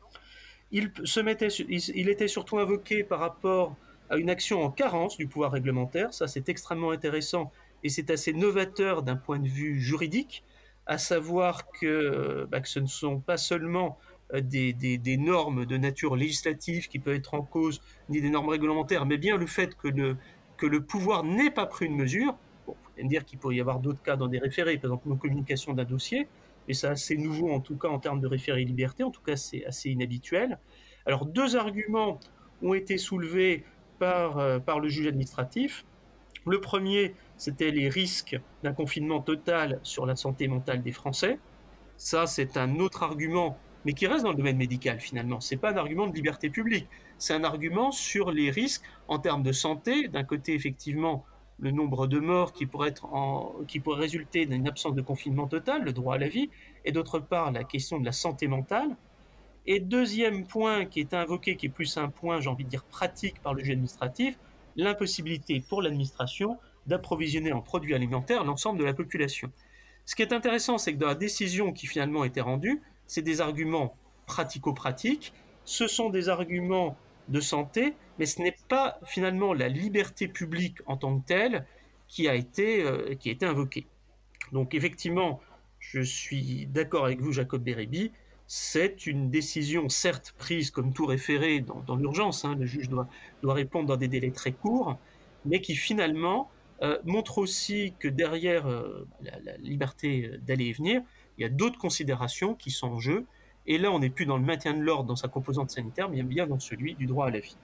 Il, 0.73 0.90
se 1.05 1.20
mettait, 1.20 1.49
il 1.49 2.09
était 2.09 2.29
surtout 2.29 2.59
invoqué 2.59 3.05
par 3.05 3.20
rapport 3.20 3.77
à 4.11 4.16
une 4.16 4.29
action 4.29 4.62
en 4.62 4.70
carence 4.70 5.16
du 5.16 5.27
pouvoir 5.27 5.53
réglementaire. 5.53 6.12
Ça, 6.12 6.27
c'est 6.27 6.49
extrêmement 6.49 6.90
intéressant 6.90 7.53
et 7.83 7.88
c'est 7.88 8.11
assez 8.11 8.33
novateur 8.33 9.03
d'un 9.03 9.16
point 9.16 9.38
de 9.38 9.49
vue 9.49 9.81
juridique, 9.81 10.44
à 10.87 10.99
savoir 10.99 11.70
que, 11.70 12.46
bah, 12.51 12.61
que 12.61 12.68
ce 12.68 12.81
ne 12.81 12.87
sont 12.87 13.20
pas 13.20 13.37
seulement 13.38 13.99
euh, 14.35 14.40
des, 14.40 14.73
des, 14.73 15.16
normes 15.16 15.64
de 15.64 15.77
nature 15.77 16.16
législative 16.16 16.88
qui 16.88 16.99
peuvent 16.99 17.14
être 17.14 17.35
en 17.35 17.42
cause, 17.42 17.81
ni 18.09 18.20
des 18.20 18.31
normes 18.31 18.49
réglementaires, 18.49 19.07
mais 19.07 19.16
bien 19.16 19.37
le 19.37 19.46
fait 19.46 19.77
que 19.77 19.88
le, 19.88 20.16
que 20.57 20.66
le 20.66 20.83
pouvoir 20.83 21.25
n'ait 21.25 21.51
pas 21.51 21.66
pris 21.66 21.87
une 21.87 21.96
mesure. 21.96 22.37
Bon, 22.66 22.77
vous 22.96 23.05
me 23.05 23.09
dire 23.09 23.25
qu'il 23.25 23.38
pourrait 23.38 23.57
y 23.57 23.61
avoir 23.61 23.79
d'autres 23.79 24.03
cas 24.03 24.16
dans 24.16 24.29
des 24.29 24.38
référés, 24.38 24.77
par 24.77 24.90
exemple 24.90 25.09
une 25.09 25.18
communication 25.18 25.73
d'un 25.73 25.85
dossier, 25.85 26.29
mais 26.68 26.75
c'est 26.75 26.88
assez 26.88 27.16
nouveau 27.16 27.51
en 27.51 27.61
tout 27.61 27.77
cas 27.77 27.88
en 27.88 27.99
termes 27.99 28.20
de 28.20 28.27
référé 28.27 28.64
liberté, 28.64 29.05
en 29.05 29.11
tout 29.11 29.23
cas 29.23 29.37
c'est 29.37 29.64
assez 29.64 29.90
inhabituel. 29.90 30.59
Alors 31.07 31.25
deux 31.25 31.57
arguments 31.57 32.20
ont 32.62 32.75
été 32.75 32.99
soulevés 32.99 33.64
euh, 34.03 34.59
par, 34.59 34.81
le 34.81 34.89
juge 34.89 35.07
administratif. 35.07 35.85
Le 36.47 36.61
premier, 36.61 37.15
c'était 37.37 37.71
les 37.71 37.89
risques 37.89 38.39
d'un 38.63 38.73
confinement 38.73 39.21
total 39.21 39.79
sur 39.83 40.07
la 40.07 40.17
santé 40.17 40.49
mentale 40.49 40.83
des 40.83 40.93
Français. 40.93 41.39
Ça, 41.97 42.27
c'est 42.27 42.57
un 42.57 42.79
autre 42.79 43.03
argument, 43.03 43.59
mais 43.85 43.93
qui 43.93 44.07
reste 44.07 44.25
dans 44.25 44.31
le 44.31 44.37
domaine 44.37 44.57
médical 44.57 45.01
finalement. 45.01 45.41
C'est 45.41 45.57
pas 45.57 45.73
un 45.73 45.77
argument 45.77 46.07
de 46.07 46.15
liberté 46.15 46.49
publique, 46.49 46.89
c'est 47.19 47.35
un 47.35 47.45
argument 47.45 47.93
sur 47.93 48.31
les 48.31 48.51
risques 48.51 48.85
en 49.09 49.19
termes 49.19 49.43
de 49.43 49.53
santé. 49.53 50.09
D'un 50.09 50.25
côté, 50.25 50.55
effectivement, 50.55 51.25
le 51.59 51.71
nombre 51.71 52.07
de 52.07 52.19
morts 52.19 52.53
qui 52.53 52.65
pourrait, 52.67 52.89
être 52.89 53.05
en, 53.13 53.55
qui 53.69 53.81
pourrait 53.81 54.01
résulter 54.01 54.47
d'une 54.47 54.67
absence 54.67 54.95
de 54.95 55.03
confinement 55.03 55.47
total, 55.47 55.85
le 55.85 55.93
droit 55.93 56.15
à 56.15 56.19
la 56.19 56.29
vie, 56.29 56.49
et 56.87 56.93
d'autre 56.93 57.19
part, 57.19 57.53
la 57.53 57.65
question 57.65 57.99
de 57.99 58.07
la 58.07 58.13
santé 58.13 58.49
mentale. 58.49 58.97
Et 59.72 59.78
deuxième 59.78 60.46
point 60.46 60.85
qui 60.85 60.98
est 60.98 61.14
invoqué, 61.14 61.54
qui 61.54 61.66
est 61.66 61.68
plus 61.68 61.96
un 61.96 62.09
point, 62.09 62.40
j'ai 62.40 62.50
envie 62.50 62.64
de 62.64 62.68
dire, 62.68 62.83
pratique 62.83 63.40
par 63.40 63.54
le 63.54 63.61
juge 63.61 63.70
administratif, 63.70 64.37
l'impossibilité 64.74 65.61
pour 65.61 65.80
l'administration 65.80 66.59
d'approvisionner 66.88 67.52
en 67.52 67.61
produits 67.61 67.94
alimentaires 67.94 68.42
l'ensemble 68.42 68.80
de 68.80 68.85
la 68.85 68.94
population. 68.94 69.52
Ce 70.06 70.16
qui 70.16 70.22
est 70.22 70.33
intéressant, 70.33 70.76
c'est 70.76 70.92
que 70.92 70.98
dans 70.98 71.06
la 71.06 71.14
décision 71.14 71.72
qui 71.72 71.87
finalement 71.87 72.22
a 72.22 72.26
été 72.26 72.40
rendue, 72.40 72.83
c'est 73.06 73.22
des 73.22 73.40
arguments 73.40 73.94
pratico-pratiques, 74.26 75.33
ce 75.64 75.87
sont 75.87 76.11
des 76.11 76.28
arguments 76.28 76.96
de 77.28 77.38
santé, 77.38 77.94
mais 78.18 78.26
ce 78.26 78.42
n'est 78.42 78.56
pas 78.66 78.98
finalement 79.04 79.54
la 79.54 79.68
liberté 79.68 80.26
publique 80.26 80.78
en 80.87 80.96
tant 80.96 81.16
que 81.20 81.24
telle 81.24 81.64
qui 82.09 82.28
a 82.28 82.35
été, 82.35 82.83
euh, 82.83 83.14
qui 83.14 83.28
a 83.28 83.33
été 83.33 83.46
invoquée. 83.46 83.87
Donc 84.50 84.74
effectivement, 84.74 85.40
je 85.78 86.00
suis 86.00 86.66
d'accord 86.66 87.04
avec 87.04 87.20
vous, 87.20 87.30
Jacob 87.30 87.62
Bérébi, 87.62 88.11
c'est 88.53 89.07
une 89.07 89.31
décision 89.31 89.89
certes 89.89 90.35
prise 90.37 90.73
comme 90.73 90.93
tout 90.93 91.07
référé 91.07 91.61
dans, 91.61 91.95
l'urgence, 91.95 92.45
hein, 92.45 92.57
le 92.59 92.67
juge 92.67 92.89
doit, 92.89 93.07
doit 93.45 93.55
répondre 93.55 93.87
dans 93.87 93.97
des 93.97 94.09
délais 94.09 94.33
très 94.33 94.51
courts, 94.51 94.99
mais 95.45 95.61
qui 95.61 95.77
finalement 95.77 96.51
euh, 96.83 96.99
montre 97.05 97.39
aussi 97.39 97.95
que 98.01 98.09
derrière 98.09 98.67
euh, 98.67 99.07
la, 99.23 99.57
liberté 99.59 100.33
d'aller 100.45 100.67
et 100.67 100.73
venir, 100.73 101.01
il 101.39 101.43
y 101.43 101.45
a 101.45 101.49
d'autres 101.49 101.79
considérations 101.79 102.57
qui 102.57 102.73
sont 102.73 102.89
en 102.89 102.99
jeu, 102.99 103.25
et 103.69 103.79
là 103.79 103.93
on 103.93 104.01
n'est 104.01 104.11
plus 104.11 104.27
dans 104.27 104.37
le 104.37 104.45
maintien 104.45 104.75
de 104.75 104.81
l'ordre 104.81 105.05
dans 105.05 105.15
sa 105.15 105.29
composante 105.29 105.71
sanitaire, 105.71 106.09
mais 106.09 106.25
bien 106.25 106.49
dans 106.49 106.59
celui 106.59 106.97
du 106.97 107.07
droit 107.07 107.29
à 107.29 107.31
la 107.31 107.39
vie. 107.39 107.57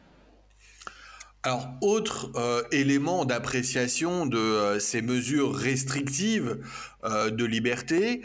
Alors, 1.42 1.68
autre 1.80 2.30
euh, 2.36 2.62
élément 2.70 3.24
d'appréciation 3.24 4.24
de 4.26 4.78
ces 4.78 5.02
mesures 5.02 5.52
restrictives 5.52 6.60
de 7.04 7.44
liberté, 7.44 8.22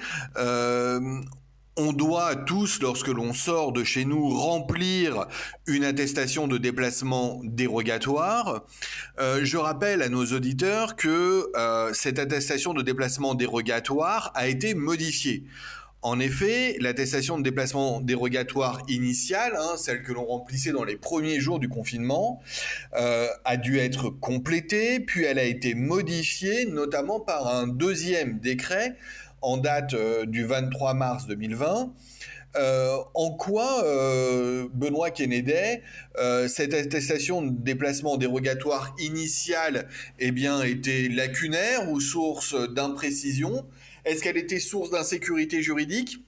on 1.77 1.93
doit 1.93 2.35
tous, 2.35 2.81
lorsque 2.81 3.07
l'on 3.07 3.33
sort 3.33 3.71
de 3.71 3.83
chez 3.83 4.05
nous, 4.05 4.29
remplir 4.29 5.27
une 5.67 5.83
attestation 5.83 6.47
de 6.47 6.57
déplacement 6.57 7.41
dérogatoire. 7.43 8.65
je 9.17 9.57
rappelle 9.57 10.01
à 10.01 10.09
nos 10.09 10.25
auditeurs 10.25 10.95
que 10.95 11.49
cette 11.93 12.19
attestation 12.19 12.73
de 12.73 12.81
déplacement 12.81 13.35
dérogatoire 13.35 14.31
a 14.35 14.47
été 14.47 14.73
modifiée. 14.73 15.45
En 16.03 16.19
effet, 16.19 16.77
l'attestation 16.79 17.37
de 17.37 17.43
déplacement 17.43 18.01
dérogatoire 18.01 18.81
initiale, 18.87 19.53
hein, 19.55 19.77
celle 19.77 20.01
que 20.01 20.11
l'on 20.11 20.25
remplissait 20.25 20.71
dans 20.71 20.83
les 20.83 20.95
premiers 20.95 21.39
jours 21.39 21.59
du 21.59 21.69
confinement, 21.69 22.41
euh, 22.95 23.27
a 23.45 23.55
dû 23.55 23.77
être 23.77 24.09
complétée, 24.09 24.99
puis 24.99 25.25
elle 25.25 25.37
a 25.37 25.43
été 25.43 25.75
modifiée, 25.75 26.65
notamment 26.65 27.19
par 27.19 27.47
un 27.47 27.67
deuxième 27.67 28.39
décret 28.39 28.95
en 29.41 29.57
date 29.57 29.93
euh, 29.93 30.25
du 30.25 30.45
23 30.45 30.93
mars 30.93 31.27
2020. 31.27 31.93
Euh, 32.57 32.97
en 33.13 33.31
quoi, 33.31 33.81
Benoît 34.73 35.09
Kennedy, 35.11 35.79
cette 36.49 36.73
attestation 36.73 37.41
de 37.41 37.49
déplacement 37.49 38.17
dérogatoire 38.17 38.93
initiale 38.99 39.87
eh 40.19 40.31
bien, 40.31 40.61
était 40.61 41.07
lacunaire 41.07 41.89
ou 41.89 42.01
source 42.01 42.53
d'imprécision? 42.71 43.65
Est-ce 44.03 44.21
qu'elle 44.21 44.37
était 44.37 44.59
source 44.59 44.89
d'insécurité 44.89 45.61
juridique? 45.61 46.19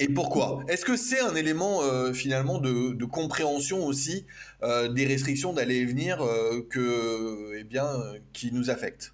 Et 0.00 0.08
pourquoi? 0.08 0.64
Est-ce 0.66 0.86
que 0.86 0.96
c'est 0.96 1.20
un 1.20 1.34
élément 1.34 1.82
euh, 1.82 2.14
finalement 2.14 2.58
de, 2.58 3.04
compréhension 3.04 3.84
aussi 3.84 4.24
euh, 4.62 4.88
des 4.88 5.04
restrictions 5.04 5.52
d'aller 5.52 5.76
et 5.76 5.84
venir 5.84 6.22
euh, 6.22 6.66
que, 6.70 7.52
eh 7.58 7.64
bien, 7.64 7.86
qui 8.32 8.50
nous 8.50 8.70
affectent 8.70 9.12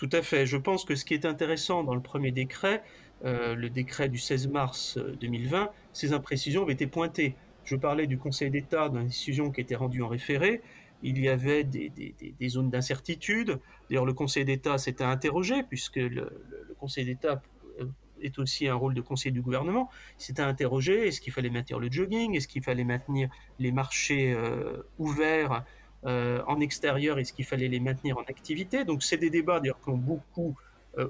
Tout 0.00 0.08
à 0.12 0.22
fait. 0.22 0.46
Je 0.46 0.56
pense 0.56 0.86
que 0.86 0.94
ce 0.94 1.04
qui 1.04 1.12
est 1.12 1.26
intéressant 1.26 1.84
dans 1.84 1.94
le 1.94 2.00
premier 2.00 2.32
décret, 2.32 2.82
le 3.22 3.68
décret 3.68 4.08
du 4.08 4.16
16 4.16 4.48
mars 4.48 4.98
2020, 5.20 5.68
ces 5.92 6.14
imprécisions 6.14 6.62
avaient 6.62 6.72
été 6.72 6.86
pointées. 6.86 7.34
Je 7.64 7.76
parlais 7.76 8.06
du 8.06 8.16
Conseil 8.16 8.50
d'État 8.50 8.88
d'une 8.88 9.04
décision 9.04 9.50
qui 9.50 9.60
était 9.60 9.76
rendue 9.76 10.00
en 10.00 10.08
référé 10.08 10.62
il 11.02 11.18
y 11.18 11.28
avait 11.28 11.64
des, 11.64 12.48
zones 12.48 12.70
d'incertitude. 12.70 13.58
D'ailleurs, 13.88 14.04
le 14.04 14.12
Conseil 14.12 14.44
d'État 14.44 14.78
s'était 14.78 15.04
interrogé, 15.04 15.62
puisque 15.62 15.96
le, 15.96 16.30
Conseil 16.78 17.04
d'État 17.04 17.42
euh, 17.80 17.86
est 18.22 18.38
aussi 18.38 18.68
un 18.68 18.74
rôle 18.74 18.94
de 18.94 19.00
conseil 19.02 19.32
du 19.32 19.42
gouvernement. 19.42 19.90
Il 20.18 20.24
s'était 20.24 20.42
interrogé, 20.42 21.08
est-ce 21.08 21.20
qu'il 21.20 21.32
fallait 21.32 21.50
maintenir 21.50 21.78
le 21.78 21.90
jogging? 21.90 22.36
Est-ce 22.36 22.48
qu'il 22.48 22.62
fallait 22.62 22.84
maintenir 22.84 23.28
les 23.58 23.70
marchés 23.70 24.32
euh, 24.32 24.82
ouverts? 24.98 25.64
Euh, 26.06 26.42
en 26.46 26.60
extérieur 26.60 27.18
Est-ce 27.18 27.32
qu'il 27.32 27.44
fallait 27.44 27.68
les 27.68 27.80
maintenir 27.80 28.18
en 28.18 28.22
activité? 28.22 28.84
Donc, 28.84 29.02
c'est 29.02 29.18
des 29.18 29.30
débats 29.30 29.60
d'ailleurs 29.60 29.80
qui 29.82 29.90
ont 29.90 29.96
beaucoup 29.96 30.56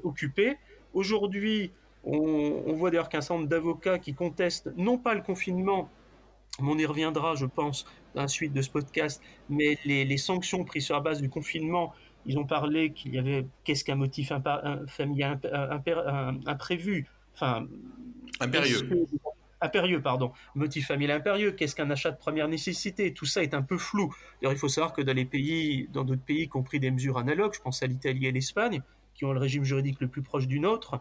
occupé. 0.05 0.59
Aujourd'hui, 0.93 1.73
on, 2.05 2.63
on 2.67 2.75
voit 2.75 2.91
d'ailleurs 2.91 3.09
qu'un 3.09 3.23
certain 3.23 3.37
nombre 3.37 3.49
d'avocats 3.49 3.99
qui 3.99 4.13
contestent 4.13 4.71
non 4.77 4.99
pas 4.99 5.15
le 5.15 5.23
confinement, 5.23 5.89
on 6.59 6.79
y 6.79 6.87
reviendra, 6.87 7.35
je 7.35 7.47
pense, 7.47 7.87
dans 8.15 8.23
la 8.23 8.29
suite 8.29 8.53
de 8.53 8.63
ce 8.63 8.71
podcast, 8.71 9.23
mais 9.49 9.79
les, 9.85 10.17
sanctions 10.17 10.65
prises 10.65 10.87
sur 10.87 10.95
la 10.95 11.01
base 11.01 11.21
du 11.21 11.29
confinement, 11.29 11.93
ils 12.27 12.39
ont 12.39 12.45
parlé 12.45 12.93
qu'il 12.93 13.15
y 13.15 13.19
avait 13.19 13.47
qu'est-ce 13.65 13.85
qu'un 13.85 13.95
motif 13.95 14.33
familial 14.89 15.41
imprévu, 16.47 17.07
enfin 17.35 17.67
impérieux. 18.41 19.07
Impérieux, 19.61 20.01
pardon. 20.01 20.33
Motif 20.55 20.87
familial 20.87 21.19
impérieux, 21.19 21.53
qu'est-ce 21.53 21.75
qu'un 21.75 21.91
achat 21.91 22.11
de 22.11 22.17
première 22.17 22.49
nécessité? 22.49 23.13
Tout 23.13 23.27
ça 23.27 23.43
est 23.43 23.53
un 23.53 23.63
peu 23.63 23.77
flou. 23.77 24.15
D'ailleurs, 24.41 24.55
il 24.55 24.59
faut 24.59 24.69
savoir 24.69 24.93
que 24.95 25.03
dans 25.03 25.13
les 25.13 25.27
pays, 25.27 25.89
dans 25.93 26.05
d'autres 26.05 26.23
pays 26.23 26.49
qui 26.49 26.57
ont 26.57 26.63
pris 26.63 26.81
des 26.81 26.91
mesures 26.91 27.19
analogues, 27.19 27.53
je 27.55 27.61
pense 27.61 27.83
à 27.83 27.87
l'Italie 27.87 28.27
et 28.27 28.33
l'Espagne, 28.33 28.83
qui 29.15 29.27
ont 29.27 29.33
le 29.33 29.39
régime 29.39 29.65
juridique 29.65 30.01
le 30.01 30.09
plus 30.09 30.23
proche 30.23 30.47
du 30.47 30.61
nôtre, 30.61 31.01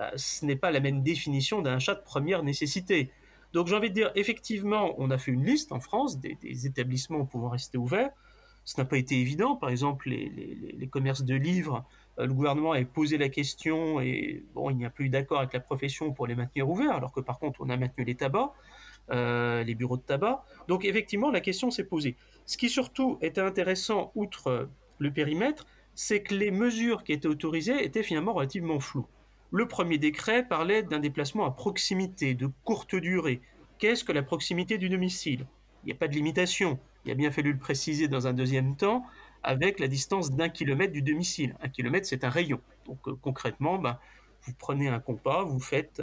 euh, 0.00 0.10
ce 0.16 0.46
n'est 0.46 0.56
pas 0.56 0.70
la 0.70 0.80
même 0.80 1.02
définition 1.02 1.60
d'un 1.60 1.74
achat 1.74 1.94
de 1.94 2.02
première 2.02 2.42
nécessité. 2.42 3.10
Donc 3.52 3.66
j'ai 3.66 3.76
envie 3.76 3.90
de 3.90 3.94
dire, 3.94 4.10
effectivement, 4.14 4.94
on 4.98 5.10
a 5.10 5.18
fait 5.18 5.32
une 5.32 5.44
liste 5.44 5.72
en 5.72 5.80
France 5.80 6.18
des, 6.18 6.66
établissements 6.66 7.24
pouvant 7.24 7.48
rester 7.48 7.78
ouverts. 7.78 8.10
Ce 8.64 8.78
n'a 8.80 8.84
pas 8.84 8.98
été 8.98 9.18
évident. 9.18 9.56
Par 9.56 9.70
exemple, 9.70 10.10
les, 10.10 10.88
commerces 10.90 11.24
de 11.24 11.34
livres, 11.34 11.84
le 12.26 12.32
gouvernement 12.32 12.72
a 12.72 12.84
posé 12.84 13.16
la 13.18 13.28
question 13.28 14.00
et 14.00 14.42
bon, 14.54 14.70
il 14.70 14.76
n'y 14.76 14.84
a 14.84 14.90
plus 14.90 15.08
d'accord 15.08 15.38
avec 15.38 15.52
la 15.52 15.60
profession 15.60 16.12
pour 16.12 16.26
les 16.26 16.34
maintenir 16.34 16.68
ouverts, 16.68 16.92
alors 16.92 17.12
que 17.12 17.20
par 17.20 17.38
contre, 17.38 17.60
on 17.60 17.70
a 17.70 17.76
maintenu 17.76 18.04
les 18.04 18.14
tabacs, 18.14 18.50
euh, 19.10 19.62
les 19.62 19.74
bureaux 19.74 19.96
de 19.96 20.02
tabac. 20.02 20.44
Donc 20.66 20.84
effectivement, 20.84 21.30
la 21.30 21.40
question 21.40 21.70
s'est 21.70 21.84
posée. 21.84 22.16
Ce 22.44 22.56
qui 22.56 22.68
surtout 22.68 23.18
était 23.20 23.40
intéressant, 23.40 24.10
outre 24.14 24.68
le 24.98 25.12
périmètre, 25.12 25.66
c'est 25.94 26.22
que 26.22 26.34
les 26.34 26.50
mesures 26.50 27.04
qui 27.04 27.12
étaient 27.12 27.28
autorisées 27.28 27.84
étaient 27.84 28.02
finalement 28.02 28.32
relativement 28.32 28.80
floues. 28.80 29.06
Le 29.50 29.66
premier 29.66 29.98
décret 29.98 30.46
parlait 30.46 30.82
d'un 30.82 30.98
déplacement 30.98 31.46
à 31.46 31.50
proximité, 31.50 32.34
de 32.34 32.50
courte 32.64 32.94
durée. 32.94 33.40
Qu'est-ce 33.78 34.04
que 34.04 34.12
la 34.12 34.22
proximité 34.22 34.76
du 34.76 34.88
domicile? 34.88 35.46
Il 35.82 35.86
n'y 35.86 35.92
a 35.92 35.96
pas 35.96 36.08
de 36.08 36.14
limitation. 36.14 36.78
Il 37.04 37.12
a 37.12 37.14
bien 37.14 37.30
fallu 37.30 37.52
le 37.52 37.58
préciser 37.58 38.08
dans 38.08 38.26
un 38.26 38.32
deuxième 38.32 38.76
temps 38.76 39.04
avec 39.42 39.80
la 39.80 39.88
distance 39.88 40.30
d'un 40.32 40.48
kilomètre 40.48 40.92
du 40.92 41.02
domicile. 41.02 41.54
Un 41.62 41.68
kilomètre, 41.68 42.06
c'est 42.06 42.24
un 42.24 42.30
rayon. 42.30 42.60
Donc 42.86 42.98
euh, 43.06 43.14
concrètement, 43.20 43.78
ben, 43.78 43.98
vous 44.42 44.52
prenez 44.58 44.88
un 44.88 45.00
compas, 45.00 45.44
vous 45.44 45.60
faites 45.60 46.02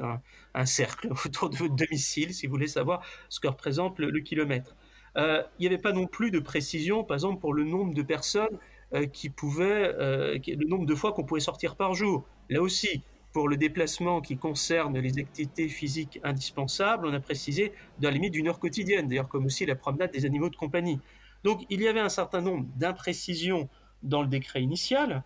un, 0.54 0.66
cercle 0.66 1.10
autour 1.26 1.50
de 1.50 1.58
votre 1.58 1.76
domicile 1.76 2.34
si 2.34 2.48
vous 2.48 2.52
voulez 2.52 2.68
savoir 2.68 3.02
ce 3.30 3.40
que 3.40 3.48
représente 3.48 4.00
le, 4.00 4.20
kilomètre. 4.20 4.76
Euh, 5.18 5.42
il 5.60 5.62
n'y 5.62 5.68
avait 5.68 5.82
pas 5.82 5.94
non 5.94 6.08
plus 6.08 6.32
de 6.32 6.40
précision, 6.40 7.04
par 7.04 7.16
exemple, 7.16 7.40
pour 7.40 7.54
le 7.54 7.64
nombre 7.64 7.94
de 7.94 8.02
personnes 8.02 8.58
euh, 8.94 9.06
qui 9.06 9.30
pouvaient, 9.30 9.94
le 9.94 10.68
nombre 10.68 10.86
de 10.86 10.96
fois 10.96 11.14
qu'on 11.14 11.24
pouvait 11.24 11.40
sortir 11.40 11.76
par 11.76 11.94
jour. 11.94 12.26
Là 12.50 12.62
aussi, 12.62 13.02
pour 13.36 13.50
le 13.50 13.58
déplacement 13.58 14.22
qui 14.22 14.38
concerne 14.38 14.98
les 14.98 15.20
activités 15.20 15.68
physiques 15.68 16.22
indispensables, 16.24 17.06
on 17.06 17.14
a 17.14 17.20
précisé 17.20 17.74
dans 18.00 18.08
la 18.08 18.14
limite 18.14 18.32
d'une 18.32 18.48
heure 18.48 18.60
quotidienne, 18.60 19.10
d'ailleurs 19.10 19.28
comme 19.28 19.46
aussi 19.46 19.66
la 19.66 19.76
promenade 19.76 20.14
des 20.14 20.24
animaux 20.24 20.48
de 20.48 20.56
compagnie. 20.56 21.02
Donc 21.46 21.64
il 21.70 21.80
y 21.80 21.88
avait 21.88 22.00
un 22.00 22.10
certain 22.10 22.42
nombre 22.42 22.66
d'imprécisions 22.76 23.70
dans 24.02 24.24
le 24.24 24.28
décret 24.28 24.64
initial. 24.64 25.24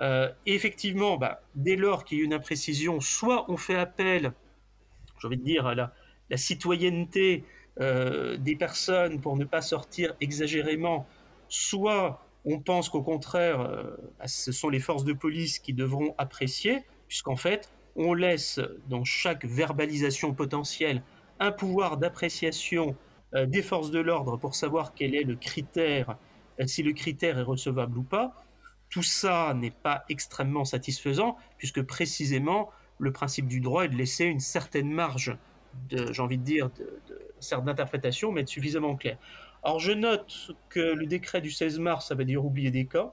Euh, 0.00 0.28
effectivement, 0.44 1.16
bah, 1.16 1.42
dès 1.54 1.76
lors 1.76 2.04
qu'il 2.04 2.18
y 2.18 2.22
a 2.22 2.24
une 2.24 2.34
imprécision, 2.34 3.00
soit 3.00 3.48
on 3.48 3.56
fait 3.56 3.76
appel, 3.76 4.32
j'ai 5.20 5.28
envie 5.28 5.36
de 5.36 5.44
dire, 5.44 5.68
à 5.68 5.76
la, 5.76 5.92
citoyenneté 6.34 7.44
euh, 7.80 8.36
des 8.36 8.56
personnes 8.56 9.20
pour 9.20 9.36
ne 9.36 9.44
pas 9.44 9.62
sortir 9.62 10.14
exagérément, 10.20 11.06
soit 11.48 12.24
on 12.44 12.58
pense 12.58 12.88
qu'au 12.88 13.02
contraire, 13.02 13.60
euh, 13.60 13.96
bah, 14.18 14.26
ce 14.26 14.50
sont 14.50 14.70
les 14.70 14.80
forces 14.80 15.04
de 15.04 15.12
police 15.12 15.60
qui 15.60 15.72
devront 15.72 16.16
apprécier 16.18 16.82
puisqu'en 17.06 17.36
fait, 17.36 17.70
on 17.94 18.12
laisse 18.14 18.60
dans 18.88 19.04
chaque 19.04 19.44
verbalisation 19.44 20.34
potentielle 20.34 21.02
un 21.38 21.52
pouvoir 21.52 21.96
d'appréciation 21.96 22.96
des 23.32 23.62
forces 23.62 23.90
de 23.90 24.00
l'ordre 24.00 24.36
pour 24.36 24.54
savoir 24.54 24.94
quel 24.94 25.14
est 25.14 25.22
le 25.22 25.36
critère, 25.36 26.16
euh, 26.60 26.66
si 26.66 26.82
le 26.82 26.92
critère 26.92 27.38
est 27.38 27.42
recevable 27.42 27.98
ou 27.98 28.02
pas. 28.02 28.34
Tout 28.88 29.02
ça 29.02 29.54
n'est 29.54 29.70
pas 29.70 30.04
extrêmement 30.08 30.64
satisfaisant, 30.64 31.36
puisque 31.58 31.82
précisément, 31.82 32.70
le 32.98 33.12
principe 33.12 33.46
du 33.46 33.60
droit 33.60 33.84
est 33.84 33.88
de 33.88 33.96
laisser 33.96 34.24
une 34.24 34.40
certaine 34.40 34.90
marge, 34.90 35.36
j'ai 35.90 36.20
envie 36.20 36.38
de 36.38 36.42
dire, 36.42 36.70
d'interprétation, 37.64 38.32
mais 38.32 38.40
être 38.40 38.48
suffisamment 38.48 38.96
clair. 38.96 39.16
Alors 39.62 39.78
je 39.78 39.92
note 39.92 40.52
que 40.68 40.80
le 40.80 41.06
décret 41.06 41.40
du 41.40 41.50
16 41.50 41.78
mars, 41.78 42.08
ça 42.08 42.14
va 42.14 42.24
dire 42.24 42.44
oublier 42.44 42.70
des 42.70 42.86
cas, 42.86 43.12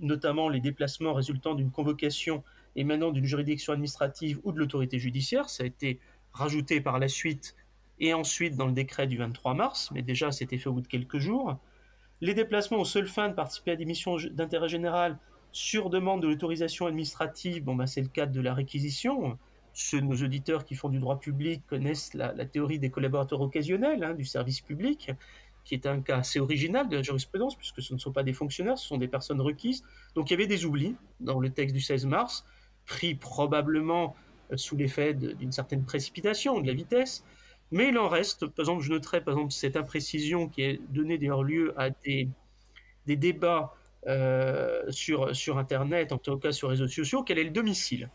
notamment 0.00 0.48
les 0.48 0.60
déplacements 0.60 1.14
résultant 1.14 1.54
d'une 1.54 1.70
convocation 1.70 2.44
émanant 2.76 3.10
d'une 3.10 3.24
juridiction 3.24 3.72
administrative 3.72 4.38
ou 4.44 4.52
de 4.52 4.58
l'autorité 4.58 4.98
judiciaire. 4.98 5.48
Ça 5.48 5.64
a 5.64 5.66
été 5.66 5.98
rajouté 6.32 6.80
par 6.80 6.98
la 6.98 7.08
suite 7.08 7.56
et 8.02 8.12
ensuite 8.12 8.56
dans 8.56 8.66
le 8.66 8.72
décret 8.72 9.06
du 9.06 9.16
23 9.16 9.54
mars, 9.54 9.90
mais 9.92 10.02
déjà 10.02 10.32
c'était 10.32 10.58
fait 10.58 10.68
au 10.68 10.74
bout 10.74 10.80
de 10.82 10.88
quelques 10.88 11.18
jours. 11.18 11.56
Les 12.20 12.34
déplacements 12.34 12.78
aux 12.78 12.84
seules 12.84 13.06
fins 13.06 13.28
de 13.28 13.34
participer 13.34 13.70
à 13.70 13.76
des 13.76 13.84
missions 13.84 14.16
d'intérêt 14.32 14.68
général 14.68 15.18
sur 15.52 15.88
demande 15.88 16.20
de 16.22 16.28
l'autorisation 16.28 16.86
administrative, 16.86 17.62
bon, 17.62 17.76
bah, 17.76 17.86
c'est 17.86 18.00
le 18.00 18.08
cadre 18.08 18.32
de 18.32 18.40
la 18.40 18.54
réquisition. 18.54 19.38
Ceux 19.72 20.00
de 20.00 20.06
nos 20.06 20.16
auditeurs 20.16 20.64
qui 20.64 20.74
font 20.74 20.88
du 20.88 20.98
droit 20.98 21.20
public 21.20 21.62
connaissent 21.66 22.12
la, 22.14 22.44
théorie 22.44 22.78
des 22.78 22.90
collaborateurs 22.90 23.40
occasionnels 23.40 24.02
hein, 24.02 24.14
du 24.14 24.24
service 24.24 24.60
public, 24.60 25.12
qui 25.64 25.74
est 25.74 25.86
un 25.86 26.00
cas 26.00 26.18
assez 26.18 26.40
original 26.40 26.88
de 26.88 26.96
la 26.96 27.02
jurisprudence, 27.02 27.54
puisque 27.54 27.80
ce 27.80 27.94
ne 27.94 27.98
sont 27.98 28.12
pas 28.12 28.24
des 28.24 28.32
fonctionnaires, 28.32 28.78
ce 28.78 28.88
sont 28.88 28.98
des 28.98 29.08
personnes 29.08 29.40
requises. 29.40 29.84
Donc 30.16 30.30
il 30.30 30.32
y 30.32 30.34
avait 30.34 30.48
des 30.48 30.64
oublis 30.64 30.96
dans 31.20 31.38
le 31.38 31.50
texte 31.50 31.74
du 31.74 31.80
16 31.80 32.06
mars, 32.06 32.44
pris 32.84 33.14
probablement 33.14 34.16
euh, 34.52 34.56
sous 34.56 34.76
l'effet 34.76 35.14
d'une 35.14 35.52
certaine 35.52 35.84
précipitation, 35.84 36.60
de 36.60 36.66
la 36.66 36.74
vitesse. 36.74 37.24
Mais 37.72 37.88
il 37.88 37.98
en 37.98 38.08
reste, 38.08 38.46
par 38.46 38.64
exemple, 38.64 38.82
je 38.82 38.92
noterai 38.92 39.22
par 39.22 39.32
exemple 39.32 39.52
cette 39.52 39.76
imprécision 39.76 40.46
qui 40.46 40.62
est 40.62 40.80
donnée 40.90 41.16
d'ailleurs 41.16 41.42
lieu 41.42 41.72
à 41.80 41.88
des, 41.90 42.28
débats 43.06 43.74
euh, 44.06 44.82
sur, 44.90 45.34
sur 45.34 45.56
Internet, 45.56 46.12
en 46.12 46.18
tout 46.18 46.36
cas 46.36 46.52
sur 46.52 46.68
les 46.68 46.74
réseaux 46.74 46.86
sociaux, 46.86 47.22
quel 47.22 47.38
est 47.38 47.44
le 47.44 47.50
domicile? 47.50 48.10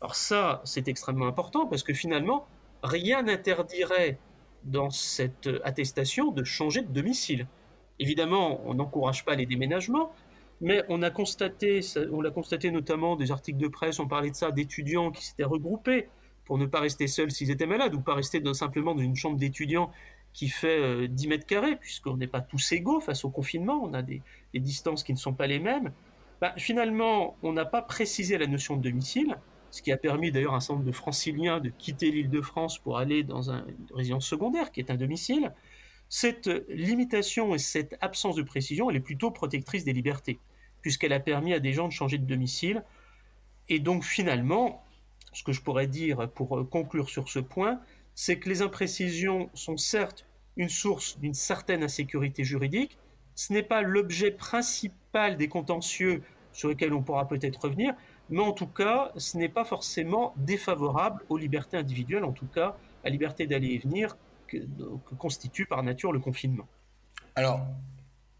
Alors 0.00 0.14
ça, 0.14 0.62
c'est 0.64 0.86
extrêmement 0.86 1.26
important 1.26 1.66
parce 1.66 1.82
que 1.82 1.94
finalement, 1.94 2.46
rien 2.84 3.22
n'interdirait 3.22 4.18
dans 4.62 4.90
cette 4.90 5.48
attestation 5.64 6.30
de 6.30 6.44
changer 6.44 6.82
de 6.82 6.92
domicile. 6.92 7.48
Évidemment, 7.98 8.60
on 8.66 8.74
n'encourage 8.74 9.24
pas 9.24 9.34
les 9.34 9.46
déménagements, 9.46 10.12
mais 10.60 10.84
on 10.88 11.02
a 11.02 11.10
constaté, 11.10 11.80
on 12.12 12.20
l'a 12.20 12.30
constaté 12.30 12.70
notamment 12.70 13.16
des 13.16 13.32
articles 13.32 13.58
de 13.58 13.68
presse, 13.68 13.98
on 13.98 14.06
parlait 14.06 14.30
de 14.30 14.36
ça, 14.36 14.52
d'étudiants 14.52 15.10
qui 15.10 15.26
s'étaient 15.26 15.44
regroupés 15.44 16.08
pour 16.46 16.58
ne 16.58 16.64
pas 16.64 16.80
rester 16.80 17.08
seuls 17.08 17.30
s'ils 17.30 17.50
étaient 17.50 17.66
malades, 17.66 17.94
ou 17.94 18.00
pas 18.00 18.14
rester 18.14 18.42
simplement 18.54 18.94
dans 18.94 19.02
une 19.02 19.16
chambre 19.16 19.36
d'étudiants 19.36 19.90
qui 20.32 20.48
fait 20.48 21.08
10 21.08 21.26
euh, 21.26 21.28
mètres 21.28 21.46
carrés, 21.46 21.76
puisqu'on 21.76 22.16
n'est 22.16 22.26
pas 22.26 22.40
tous 22.40 22.72
égaux 22.72 23.00
face 23.00 23.24
au 23.24 23.30
confinement, 23.30 23.80
on 23.82 23.94
a 23.94 24.02
des, 24.02 24.22
distances 24.54 25.02
qui 25.02 25.12
ne 25.12 25.18
sont 25.18 25.34
pas 25.34 25.46
les 25.46 25.58
mêmes. 25.58 25.92
Bah, 26.40 26.54
finalement, 26.56 27.36
on 27.42 27.52
n'a 27.52 27.64
pas 27.64 27.82
précisé 27.82 28.38
la 28.38 28.46
notion 28.46 28.76
de 28.76 28.82
domicile, 28.82 29.36
ce 29.70 29.82
qui 29.82 29.92
a 29.92 29.96
permis 29.96 30.30
d'ailleurs 30.30 30.54
à 30.54 30.56
un 30.56 30.60
certain 30.60 30.74
nombre 30.74 30.86
de 30.86 30.92
franciliens 30.92 31.58
de 31.58 31.70
quitter 31.70 32.10
l'île 32.10 32.30
de 32.30 32.40
France 32.40 32.78
pour 32.78 32.98
aller 32.98 33.22
dans 33.22 33.50
une 33.50 33.64
résidence 33.94 34.26
secondaire 34.26 34.70
qui 34.70 34.80
est 34.80 34.90
un 34.90 34.96
domicile. 34.96 35.52
Cette 36.08 36.48
limitation 36.68 37.54
et 37.54 37.58
cette 37.58 37.96
absence 38.00 38.36
de 38.36 38.42
précision, 38.42 38.90
elle 38.90 38.96
est 38.96 39.00
plutôt 39.00 39.30
protectrice 39.30 39.84
des 39.84 39.92
libertés, 39.92 40.38
puisqu'elle 40.80 41.12
a 41.12 41.20
permis 41.20 41.52
à 41.52 41.60
des 41.60 41.72
gens 41.72 41.88
de 41.88 41.92
changer 41.92 42.18
de 42.18 42.26
domicile. 42.26 42.84
Et 43.68 43.80
donc 43.80 44.04
finalement, 44.04 44.85
ce 45.36 45.42
que 45.42 45.52
je 45.52 45.60
pourrais 45.60 45.86
dire 45.86 46.30
pour 46.30 46.56
euh, 46.56 46.64
conclure 46.64 47.10
sur 47.10 47.28
ce 47.28 47.40
point, 47.40 47.78
c'est 48.14 48.38
que 48.38 48.48
les 48.48 48.62
imprécisions 48.62 49.50
sont 49.52 49.76
certes 49.76 50.24
une 50.56 50.70
source 50.70 51.18
d'une 51.18 51.34
certaine 51.34 51.82
insécurité 51.82 52.42
juridique, 52.42 52.96
ce 53.34 53.52
n'est 53.52 53.62
pas 53.62 53.82
l'objet 53.82 54.30
principal 54.30 55.36
des 55.36 55.48
contentieux 55.48 56.22
sur 56.52 56.70
lesquels 56.70 56.94
on 56.94 57.02
pourra 57.02 57.28
peut-être 57.28 57.64
revenir, 57.64 57.92
mais 58.30 58.40
en 58.40 58.52
tout 58.52 58.66
cas, 58.66 59.12
ce 59.18 59.36
n'est 59.36 59.50
pas 59.50 59.66
forcément 59.66 60.32
défavorable 60.38 61.22
aux 61.28 61.36
libertés 61.36 61.76
individuelles, 61.76 62.24
en 62.24 62.32
tout 62.32 62.46
cas 62.46 62.78
à 63.04 63.08
la 63.08 63.10
liberté 63.10 63.46
d'aller 63.46 63.74
et 63.74 63.78
venir 63.78 64.16
que, 64.46 64.56
que 64.56 65.14
constitue 65.16 65.66
par 65.66 65.82
nature 65.82 66.12
le 66.12 66.18
confinement. 66.18 66.66
Alors, 67.34 67.60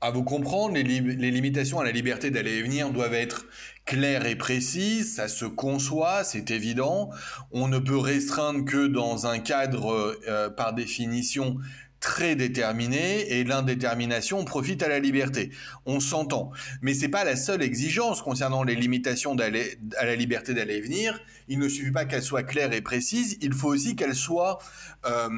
à 0.00 0.10
vous 0.10 0.22
comprendre, 0.22 0.74
les, 0.74 0.82
limitations 1.30 1.80
à 1.80 1.84
la 1.84 1.90
liberté 1.90 2.30
d'aller 2.30 2.52
et 2.52 2.62
venir 2.62 2.90
doivent 2.90 3.14
être 3.14 3.46
claires 3.86 4.26
et 4.26 4.36
précises, 4.36 5.14
ça 5.14 5.28
se 5.28 5.44
conçoit, 5.44 6.22
c'est 6.24 6.50
évident. 6.50 7.10
On 7.50 7.68
ne 7.68 7.78
peut 7.78 7.98
restreindre 7.98 8.64
que 8.64 8.86
dans 8.86 9.26
un 9.26 9.38
cadre 9.38 10.16
euh, 10.28 10.50
par 10.50 10.74
définition 10.74 11.56
très 12.00 12.36
déterminé 12.36 13.32
et 13.32 13.44
l'indétermination 13.44 14.44
profite 14.44 14.82
à 14.82 14.88
la 14.88 14.98
liberté. 14.98 15.50
On 15.86 15.98
s'entend. 15.98 16.50
Mais 16.82 16.94
c'est 16.94 17.08
pas 17.08 17.24
la 17.24 17.36
seule 17.36 17.62
exigence 17.62 18.22
concernant 18.22 18.64
les 18.64 18.74
limitations 18.74 19.34
à 19.36 20.04
la 20.04 20.14
liberté 20.14 20.52
d'aller 20.52 20.76
et 20.76 20.80
venir. 20.80 21.18
Il 21.48 21.58
ne 21.58 21.68
suffit 21.68 21.92
pas 21.92 22.04
qu'elles 22.04 22.22
soient 22.22 22.42
claires 22.42 22.72
et 22.72 22.82
précises, 22.82 23.38
il 23.40 23.54
faut 23.54 23.68
aussi 23.68 23.96
qu'elles 23.96 24.14
soient 24.14 24.58
euh, 25.06 25.28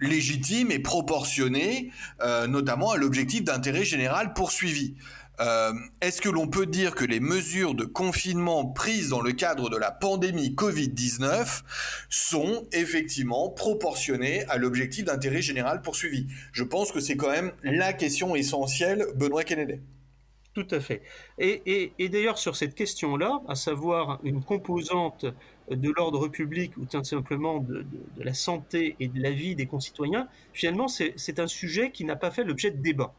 légitime 0.00 0.70
et 0.70 0.78
proportionné, 0.78 1.90
euh, 2.20 2.46
notamment 2.46 2.92
à 2.92 2.96
l'objectif 2.96 3.44
d'intérêt 3.44 3.84
général 3.84 4.32
poursuivi. 4.34 4.94
Euh, 5.40 5.72
est-ce 6.00 6.20
que 6.20 6.28
l'on 6.28 6.48
peut 6.48 6.66
dire 6.66 6.96
que 6.96 7.04
les 7.04 7.20
mesures 7.20 7.74
de 7.74 7.84
confinement 7.84 8.66
prises 8.66 9.10
dans 9.10 9.20
le 9.20 9.32
cadre 9.32 9.70
de 9.70 9.76
la 9.76 9.92
pandémie 9.92 10.50
Covid-19 10.50 11.62
sont 12.08 12.66
effectivement 12.72 13.48
proportionnées 13.48 14.44
à 14.46 14.56
l'objectif 14.56 15.04
d'intérêt 15.04 15.42
général 15.42 15.80
poursuivi? 15.80 16.26
Je 16.52 16.64
pense 16.64 16.90
que 16.90 16.98
c'est 16.98 17.16
quand 17.16 17.30
même 17.30 17.52
la 17.62 17.92
question 17.92 18.34
essentielle, 18.34 19.06
Benoît 19.14 19.44
Kennedy. 19.44 19.80
Tout 20.54 20.66
à 20.72 20.80
fait. 20.80 21.02
Et 21.38 22.08
d'ailleurs, 22.08 22.38
sur 22.38 22.56
cette 22.56 22.74
question-là, 22.74 23.40
à 23.46 23.54
savoir 23.54 24.18
une 24.24 24.42
composante 24.42 25.24
de 25.70 25.90
l'ordre 25.90 26.28
public 26.28 26.76
ou 26.76 26.86
simplement 27.04 27.58
de, 27.58 27.84
la 28.18 28.34
santé 28.34 28.96
et 29.00 29.08
de 29.08 29.20
la 29.20 29.30
vie 29.30 29.54
des 29.54 29.66
concitoyens, 29.66 30.28
finalement, 30.52 30.88
c'est 30.88 31.38
un 31.38 31.46
sujet 31.46 31.90
qui 31.90 32.04
n'a 32.04 32.16
pas 32.16 32.30
fait 32.30 32.44
l'objet 32.44 32.70
de 32.70 32.80
débat. 32.80 33.14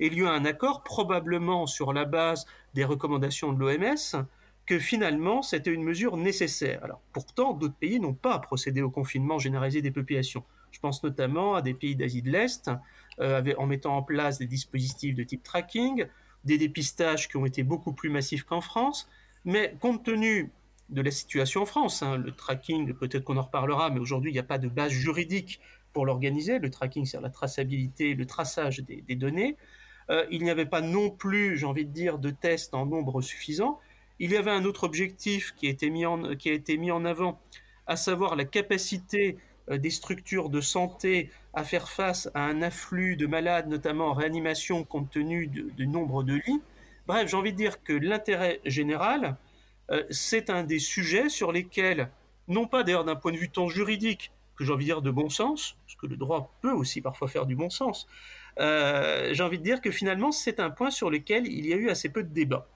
Il 0.00 0.14
y 0.14 0.22
a 0.22 0.30
un 0.30 0.44
accord, 0.44 0.82
probablement 0.82 1.66
sur 1.66 1.92
la 1.92 2.04
base 2.04 2.46
des 2.74 2.84
recommandations 2.84 3.52
de 3.52 3.60
l'OMS, 3.60 4.26
que 4.66 4.78
finalement 4.78 5.42
c'était 5.42 5.72
une 5.72 5.84
mesure 5.84 6.16
nécessaire. 6.16 6.82
Alors 6.82 7.00
pourtant, 7.12 7.52
d'autres 7.52 7.74
pays 7.74 8.00
n'ont 8.00 8.14
pas 8.14 8.38
procédé 8.38 8.82
au 8.82 8.90
confinement 8.90 9.38
généralisé 9.38 9.82
des 9.82 9.90
populations. 9.90 10.44
Je 10.70 10.80
pense 10.80 11.02
notamment 11.04 11.54
à 11.54 11.62
des 11.62 11.74
pays 11.74 11.94
d'Asie 11.94 12.22
de 12.22 12.30
l'Est, 12.30 12.70
euh, 13.20 13.54
en 13.58 13.66
mettant 13.66 13.96
en 13.96 14.02
place 14.02 14.38
des 14.38 14.46
dispositifs 14.46 15.14
de 15.14 15.22
type 15.22 15.42
tracking, 15.42 16.06
des 16.44 16.58
dépistages 16.58 17.28
qui 17.28 17.36
ont 17.36 17.46
été 17.46 17.62
beaucoup 17.62 17.92
plus 17.92 18.10
massifs 18.10 18.42
qu'en 18.42 18.60
France. 18.60 19.08
Mais 19.44 19.76
compte 19.80 20.02
tenu 20.04 20.50
de 20.90 21.02
la 21.02 21.10
situation 21.10 21.62
en 21.62 21.66
France. 21.66 22.02
Hein. 22.02 22.16
Le 22.16 22.32
tracking, 22.32 22.94
peut-être 22.94 23.24
qu'on 23.24 23.36
en 23.36 23.42
reparlera, 23.42 23.90
mais 23.90 24.00
aujourd'hui, 24.00 24.30
il 24.30 24.34
n'y 24.34 24.40
a 24.40 24.44
pas 24.44 24.58
de 24.58 24.68
base 24.68 24.92
juridique 24.92 25.60
pour 25.92 26.06
l'organiser. 26.06 26.58
Le 26.58 26.70
tracking, 26.70 27.04
c'est 27.04 27.20
la 27.20 27.30
traçabilité, 27.30 28.14
le 28.14 28.26
traçage 28.26 28.80
des, 28.80 29.14
données. 29.14 29.56
Euh, 30.10 30.26
il 30.30 30.42
n'y 30.42 30.50
avait 30.50 30.66
pas 30.66 30.82
non 30.82 31.10
plus, 31.10 31.56
j'ai 31.56 31.66
envie 31.66 31.86
de 31.86 31.92
dire, 31.92 32.18
de 32.18 32.30
tests 32.30 32.74
en 32.74 32.86
nombre 32.86 33.22
suffisant. 33.22 33.78
Il 34.18 34.30
y 34.30 34.36
avait 34.36 34.50
un 34.50 34.64
autre 34.64 34.84
objectif 34.84 35.54
qui 35.56 35.66
a 35.66 35.70
été 35.70 35.90
mis 35.90 36.06
en, 36.06 36.34
qui 36.36 36.50
a 36.50 36.52
été 36.52 36.76
mis 36.76 36.90
en 36.90 37.04
avant, 37.04 37.40
à 37.86 37.96
savoir 37.96 38.36
la 38.36 38.44
capacité 38.44 39.38
euh, 39.70 39.78
des 39.78 39.90
structures 39.90 40.50
de 40.50 40.60
santé 40.60 41.30
à 41.54 41.64
faire 41.64 41.88
face 41.88 42.30
à 42.34 42.44
un 42.44 42.60
afflux 42.60 43.16
de 43.16 43.26
malades, 43.26 43.68
notamment 43.68 44.08
en 44.08 44.12
réanimation, 44.12 44.84
compte 44.84 45.10
tenu 45.10 45.46
du 45.46 45.86
nombre 45.86 46.22
de 46.22 46.34
lits. 46.34 46.60
Bref, 47.06 47.28
j'ai 47.28 47.36
envie 47.36 47.52
de 47.52 47.56
dire 47.56 47.82
que 47.82 47.92
l'intérêt 47.92 48.60
général, 48.64 49.36
c'est 50.10 50.50
un 50.50 50.64
des 50.64 50.78
sujets 50.78 51.28
sur 51.28 51.52
lesquels, 51.52 52.10
non 52.48 52.66
pas 52.66 52.82
d'ailleurs 52.82 53.04
d'un 53.04 53.16
point 53.16 53.32
de 53.32 53.36
vue 53.36 53.50
tant 53.50 53.68
juridique, 53.68 54.32
que 54.56 54.64
j'ai 54.64 54.72
envie 54.72 54.84
de 54.84 54.90
dire 54.90 55.02
de 55.02 55.10
bon 55.10 55.28
sens, 55.28 55.76
parce 55.86 55.96
que 55.96 56.06
le 56.06 56.16
droit 56.16 56.54
peut 56.62 56.72
aussi 56.72 57.00
parfois 57.00 57.28
faire 57.28 57.46
du 57.46 57.56
bon 57.56 57.70
sens, 57.70 58.06
euh, 58.60 59.30
j'ai 59.32 59.42
envie 59.42 59.58
de 59.58 59.64
dire 59.64 59.80
que 59.80 59.90
finalement 59.90 60.30
c'est 60.30 60.60
un 60.60 60.70
point 60.70 60.90
sur 60.90 61.10
lequel 61.10 61.46
il 61.46 61.66
y 61.66 61.72
a 61.72 61.76
eu 61.76 61.90
assez 61.90 62.08
peu 62.08 62.22
de 62.22 62.32
débat. 62.32 62.68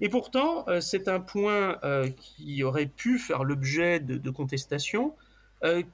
Et 0.00 0.08
pourtant, 0.08 0.64
euh, 0.68 0.80
c'est 0.80 1.06
un 1.06 1.20
point 1.20 1.78
qui 2.16 2.62
aurait 2.62 2.86
pu 2.86 3.18
faire 3.18 3.44
l'objet 3.44 4.00
de, 4.00 4.16
de 4.16 4.30
contestations, 4.30 5.14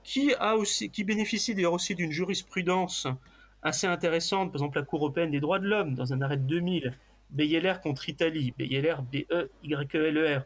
qui, 0.03 0.33
a 0.39 0.57
aussi, 0.57 0.89
qui 0.89 1.05
bénéficie 1.05 1.55
d'ailleurs 1.55 1.75
aussi 1.75 1.95
d'une 1.95 2.11
jurisprudence 2.11 3.07
assez 3.63 3.87
intéressante, 3.87 4.51
par 4.53 4.57
exemple 4.57 4.79
la 4.79 4.85
Cour 4.85 5.01
européenne 5.01 5.31
des 5.31 5.41
droits 5.41 5.59
de 5.59 5.67
l'homme, 5.67 5.95
dans 5.95 6.13
un 6.13 6.23
arrêt 6.23 6.37
de 6.37 6.43
2000, 6.43 6.95
BYLR 7.31 7.81
contre 7.81 8.09
Italie, 8.09 8.55
BYLR, 8.57 9.03
B-E-Y-E-L-E-R. 9.03 10.43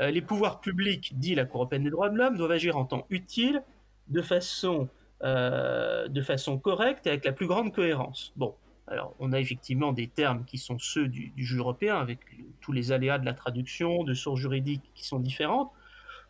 Euh, 0.00 0.10
les 0.10 0.22
pouvoirs 0.22 0.60
publics, 0.60 1.12
dit 1.18 1.34
la 1.34 1.44
Cour 1.44 1.62
européenne 1.62 1.84
des 1.84 1.90
droits 1.90 2.08
de 2.08 2.16
l'homme, 2.16 2.36
doivent 2.36 2.52
agir 2.52 2.76
en 2.76 2.84
temps 2.84 3.06
utile, 3.10 3.62
de 4.08 4.22
façon, 4.22 4.88
euh, 5.22 6.08
de 6.08 6.22
façon 6.22 6.58
correcte 6.58 7.06
et 7.06 7.10
avec 7.10 7.24
la 7.24 7.32
plus 7.32 7.46
grande 7.46 7.74
cohérence. 7.74 8.32
Bon, 8.36 8.54
alors 8.86 9.14
on 9.18 9.32
a 9.32 9.40
effectivement 9.40 9.92
des 9.92 10.08
termes 10.08 10.44
qui 10.44 10.58
sont 10.58 10.78
ceux 10.78 11.06
du, 11.08 11.32
jeu 11.36 11.58
européen, 11.58 11.96
avec 11.96 12.18
tous 12.60 12.72
les 12.72 12.92
aléas 12.92 13.18
de 13.18 13.26
la 13.26 13.34
traduction, 13.34 14.04
de 14.04 14.14
sources 14.14 14.40
juridiques 14.40 14.90
qui 14.94 15.04
sont 15.04 15.20
différentes. 15.20 15.70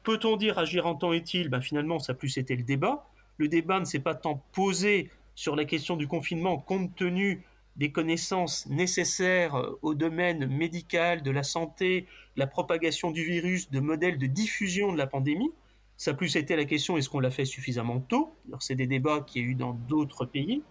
Peut-on 0.02 0.36
dire 0.36 0.58
agir 0.58 0.86
en 0.86 0.94
temps 0.94 1.12
utile? 1.12 1.48
Ben, 1.48 1.60
Finalement, 1.60 1.98
ça 1.98 2.12
a 2.12 2.14
plus 2.14 2.38
été 2.38 2.56
le 2.56 2.62
débat. 2.62 3.06
Le 3.36 3.48
débat 3.48 3.78
ne 3.78 3.84
s'est 3.84 4.00
pas 4.00 4.14
tant 4.14 4.42
posé 4.52 5.10
sur 5.34 5.56
la 5.56 5.64
question 5.64 5.96
du 5.96 6.08
confinement 6.08 6.58
compte 6.58 6.94
tenu 6.96 7.42
des 7.80 7.90
connaissances 7.90 8.66
nécessaires 8.66 9.56
euh, 9.56 9.78
au 9.80 9.94
domaine 9.94 10.46
médical, 10.46 11.22
de 11.22 11.30
la 11.30 11.42
santé, 11.42 12.06
la 12.36 12.46
propagation 12.46 13.10
du 13.10 13.24
virus, 13.24 13.70
de 13.70 13.80
modèles 13.80 14.18
de 14.18 14.26
diffusion 14.26 14.92
de 14.92 14.98
la 14.98 15.06
pandémie. 15.06 15.50
Ça 15.96 16.10
a 16.10 16.14
plus 16.14 16.36
été 16.36 16.56
la 16.56 16.66
question 16.66 16.98
est-ce 16.98 17.08
qu'on 17.08 17.20
l'a 17.20 17.30
fait 17.30 17.46
suffisamment 17.46 18.00
tôt? 18.00 18.34
C'est 18.58 18.74
des 18.74 18.86
débats 18.86 19.22
qu'il 19.22 19.42
y 19.42 19.44
a 19.46 19.48
eu 19.48 19.54
dans 19.54 19.72
d'autres 19.72 20.26
pays. 20.26 20.62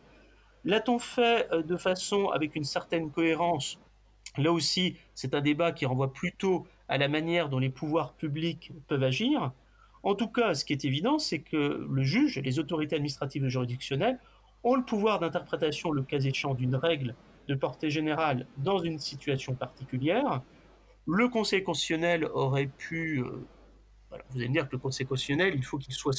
L'a-t-on 0.66 1.00
fait 1.00 1.52
euh, 1.52 1.64
de 1.64 1.78
façon 1.78 2.28
avec 2.28 2.56
une 2.56 2.64
certaine 2.64 3.10
cohérence? 3.10 3.80
Là 4.38 4.52
aussi, 4.52 4.96
c'est 5.16 5.34
un 5.34 5.42
débat 5.42 5.72
qui 5.72 5.88
renvoie 5.88 6.14
plutôt 6.14 6.68
à 6.88 7.00
la 7.00 7.08
manière 7.08 7.50
dont 7.50 7.60
les 7.60 7.72
pouvoirs 7.72 8.14
publics 8.14 8.72
peuvent 8.88 9.04
agir. 9.04 9.52
En 10.04 10.14
tout 10.14 10.28
cas, 10.28 10.54
ce 10.54 10.64
qui 10.64 10.74
est 10.74 10.86
évident, 10.86 11.18
c'est 11.18 11.40
que 11.40 11.88
le 11.90 12.04
juge 12.04 12.38
les 12.38 12.60
autorités 12.60 12.96
administratives 12.96 13.44
et 13.46 13.50
juridictionnelles 13.50 14.20
ont 14.64 14.76
le 14.76 14.84
pouvoir 14.84 15.20
d'interprétation, 15.20 15.92
le 15.92 16.04
cas 16.04 16.20
échéant, 16.20 16.54
d'une 16.54 16.76
règle 16.76 17.16
de 17.48 17.56
portée 17.56 17.90
générale 17.90 18.46
dans 18.58 18.80
une 18.80 19.00
situation 19.00 19.56
particulière. 19.56 20.42
Le 21.08 21.28
Conseil 21.28 21.64
constitutionnel 21.64 22.26
aurait 22.26 22.68
pu... 22.68 23.22
Euh, 23.22 23.46
vous 24.32 24.38
allez 24.38 24.48
me 24.48 24.54
dire 24.54 24.68
que 24.68 24.74
le 24.74 24.80
Conseil 24.80 25.06
constitutionnel, 25.06 25.54
il 25.56 25.64
faut 25.64 25.78
qu'il 25.78 25.94
soit 25.94 26.14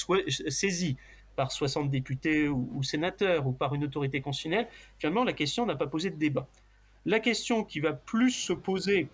saisi 0.49 0.97
par 1.37 1.53
60 1.53 1.91
députés 1.91 2.49
ou, 2.49 2.83
sénateurs 2.83 3.47
ou 3.47 3.53
par 3.53 3.75
une 3.75 3.85
autorité 3.85 4.21
constitutionnelle. 4.21 4.69
Finalement, 4.99 5.25
la 5.25 5.33
question 5.33 5.67
n'a 5.67 5.77
pas 5.77 5.87
posé 5.87 6.11
de 6.11 6.17
débat. 6.17 6.49
La 7.07 7.21
question 7.21 7.65
qui 7.65 7.81
va 7.81 7.93
plus 7.93 8.31
se 8.31 8.53
poser, 8.53 9.09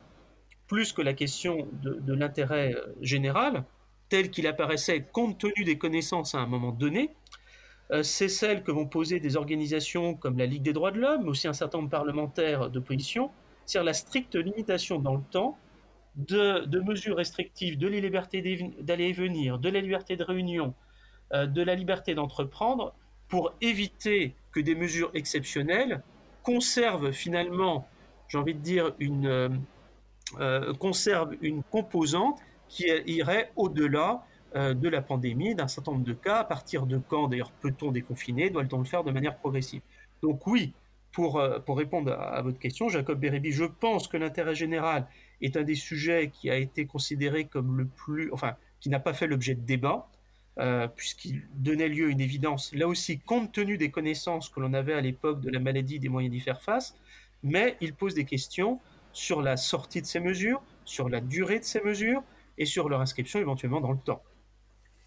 plus 0.67 0.93
que 0.93 1.03
la 1.03 1.15
question 1.15 1.69
de 1.83 2.13
l'intérêt 2.13 2.75
euh, 2.75 2.95
général, 3.01 3.65
tel 4.09 4.31
qu'il 4.31 4.47
apparaissait 4.47 5.03
compte 5.03 5.39
tenu 5.39 5.65
des 5.65 5.79
connaissances 5.79 6.35
à 6.35 6.39
un 6.39 6.47
moment 6.47 6.73
donné, 6.73 7.11
c'est 8.03 8.29
celle 8.29 8.63
que 8.63 8.73
vont 8.73 8.87
poser 8.87 9.21
des 9.21 9.37
organisations 9.37 10.15
comme 10.15 10.39
la 10.39 10.47
Ligue 10.47 10.63
des 10.63 10.73
droits 10.73 10.91
de 10.91 10.99
l'homme, 10.99 11.23
mais 11.25 11.31
aussi 11.31 11.47
un 11.47 11.53
certain 11.53 11.79
nombre 11.79 11.89
de 11.89 11.93
parlementaires 11.93 12.69
d'opposition, 12.69 13.31
c'est-à-dire 13.65 13.87
la 13.87 13.95
stricte 13.95 14.35
limitation 14.35 14.99
dans 14.99 15.15
le 15.15 15.23
temps 15.31 15.57
de, 16.17 16.81
mesures 16.81 17.17
restrictives 17.17 17.79
de 17.79 17.89
la 17.89 18.01
liberté 18.01 18.73
d'aller 18.81 19.05
et 19.05 19.13
venir, 19.13 19.59
de 19.59 19.69
la 19.69 19.81
liberté 19.81 20.17
de 20.17 20.25
réunion, 20.25 20.75
euh, 21.33 21.47
de 21.47 21.63
la 21.63 21.75
liberté 21.75 22.15
d'entreprendre, 22.15 22.95
pour 23.29 23.53
éviter 23.61 24.35
que 24.53 24.61
des 24.61 24.75
mesures 24.75 25.11
exceptionnelles 25.15 26.03
conservent 26.43 27.13
finalement, 27.13 27.89
j'ai 28.29 28.39
envie 28.39 28.55
de 28.55 28.61
dire, 28.61 28.93
une, 28.99 29.27
euh, 30.41 30.73
une 31.43 31.63
composante 31.65 32.39
qui 32.69 32.87
irait 33.07 33.51
au-delà 33.57 34.13
euh, 34.13 34.19
de 34.55 34.89
la 34.89 35.03
pandémie, 35.03 35.55
d'un 35.55 35.69
certain 35.69 35.93
nombre 35.93 36.05
de 36.05 36.15
cas. 36.15 36.39
À 36.39 36.45
partir 36.45 36.87
de 36.87 36.99
quand, 36.99 37.29
d'ailleurs, 37.29 37.51
peut-on 37.51 37.93
déconfiner? 37.93 38.49
Doit-on 38.49 38.79
le 38.79 38.85
faire 38.85 39.05
de 39.05 39.11
manière 39.11 39.37
progressive? 39.37 39.83
Donc 40.23 40.47
oui, 40.47 40.73
pour, 41.17 41.39
euh, 41.39 41.59
répondre 41.69 42.13
à, 42.13 42.43
votre 42.43 42.59
question, 42.59 42.91
Jacob 42.91 43.19
Bérébi, 43.19 43.51
je 43.51 43.65
pense 43.65 44.07
que 44.07 44.19
l'intérêt 44.19 44.55
général 44.55 45.07
est 45.41 45.57
un 45.57 45.63
des 45.63 45.75
sujets 45.75 46.31
qui 46.31 46.51
a 46.51 46.57
été 46.57 46.85
considéré 46.85 47.47
comme 47.47 47.79
le 47.79 47.87
plus... 47.87 48.31
enfin, 48.33 48.55
qui 48.81 48.91
n'a 48.91 49.01
pas 49.01 49.15
fait 49.15 49.27
l'objet 49.27 49.55
de 49.55 49.63
débat, 49.63 50.11
euh, 50.59 50.87
puisqu'il 50.89 51.43
donnait 51.55 51.89
lieu 51.89 52.09
à 52.09 52.11
une 52.11 52.21
évidence, 52.21 52.75
là 52.75 52.87
aussi, 52.87 53.19
compte 53.19 53.51
tenu 53.51 53.79
des 53.79 53.91
connaissances 53.91 54.51
que 54.51 54.61
l'on 54.61 54.75
avait 54.75 54.93
à 54.93 55.01
l'époque 55.01 55.41
de 55.41 55.51
la 55.51 55.59
maladie, 55.59 55.99
des 55.99 56.11
moyens 56.11 56.35
d'y 56.35 56.41
faire 56.41 56.61
face, 56.61 56.95
mais 57.43 57.79
il 57.81 57.95
pose 57.95 58.13
des 58.13 58.27
questions 58.27 58.79
sur 59.15 59.41
la 59.41 59.57
sortie 59.57 60.03
de 60.03 60.07
ces 60.07 60.21
mesures, 60.21 60.63
sur 60.85 61.09
la 61.09 61.23
durée 61.23 61.61
de 61.61 61.65
ces 61.65 61.81
mesures, 61.81 62.23
et 62.59 62.67
sur 62.67 62.91
leur 62.91 63.01
inscription 63.01 63.41
éventuellement 63.41 63.81
dans 63.81 63.93
le 63.93 63.99
temps. 63.99 64.23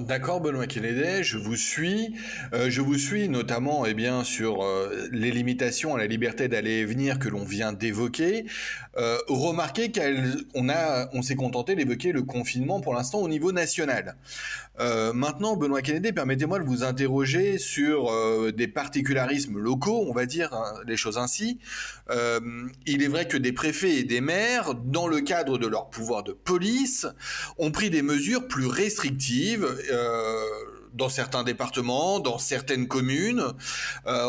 D'accord, 0.00 0.40
Benoît 0.40 0.66
Kennedy, 0.66 1.22
je 1.22 1.38
vous 1.38 1.54
suis. 1.54 2.12
Euh, 2.52 2.68
je 2.68 2.80
vous 2.80 2.98
suis 2.98 3.28
notamment 3.28 3.86
eh 3.86 3.94
bien, 3.94 4.24
sur 4.24 4.64
euh, 4.64 5.08
les 5.12 5.30
limitations 5.30 5.94
à 5.94 5.98
la 5.98 6.06
liberté 6.06 6.48
d'aller 6.48 6.78
et 6.78 6.84
venir 6.84 7.20
que 7.20 7.28
l'on 7.28 7.44
vient 7.44 7.72
d'évoquer. 7.72 8.46
Euh, 8.96 9.18
remarquez 9.28 9.92
qu'on 9.92 10.68
a, 10.68 11.08
on 11.12 11.22
s'est 11.22 11.36
contenté 11.36 11.76
d'évoquer 11.76 12.10
le 12.10 12.22
confinement 12.22 12.80
pour 12.80 12.92
l'instant 12.94 13.20
au 13.20 13.28
niveau 13.28 13.52
national. 13.52 14.16
Maintenant, 15.12 15.56
Benoît 15.56 15.82
Kennedy, 15.82 16.12
permettez-moi 16.12 16.60
de 16.60 16.64
vous 16.64 16.84
interroger 16.84 17.58
sur 17.58 18.12
des 18.52 18.68
particularismes 18.68 19.58
locaux, 19.58 20.06
on 20.08 20.12
va 20.12 20.24
dire 20.24 20.54
hein, 20.54 20.72
les 20.86 20.96
choses 20.96 21.18
ainsi. 21.18 21.58
il 22.86 23.02
est 23.02 23.08
vrai 23.08 23.26
que 23.26 23.36
des 23.36 23.50
préfets 23.50 23.96
et 23.96 24.04
des 24.04 24.20
maires, 24.20 24.76
dans 24.76 25.08
le 25.08 25.20
cadre 25.20 25.58
de 25.58 25.66
leur 25.66 25.90
pouvoir 25.90 26.22
de 26.22 26.30
police, 26.30 27.08
ont 27.58 27.72
pris 27.72 27.90
des 27.90 28.02
mesures 28.02 28.46
plus 28.46 28.68
restrictives 28.68 29.67
euh, 29.90 30.42
dans 30.94 31.08
certains 31.08 31.44
départements, 31.44 32.20
dans 32.20 32.38
certaines 32.38 32.88
communes. 32.88 33.44
Euh, 34.06 34.26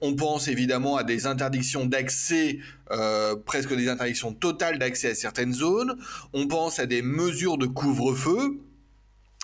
on, 0.00 0.14
pense 0.14 0.48
évidemment 0.48 0.96
à 0.96 1.04
des 1.04 1.26
interdictions 1.26 1.86
d'accès, 1.86 2.58
euh, 2.90 3.36
presque 3.36 3.74
des 3.74 3.88
interdictions 3.88 4.32
totales 4.32 4.78
d'accès 4.78 5.10
à 5.10 5.14
certaines 5.14 5.52
zones. 5.52 5.96
On 6.32 6.46
pense 6.46 6.78
à 6.78 6.86
des 6.86 7.02
mesures 7.02 7.58
de 7.58 7.66
couvre-feu 7.66 8.60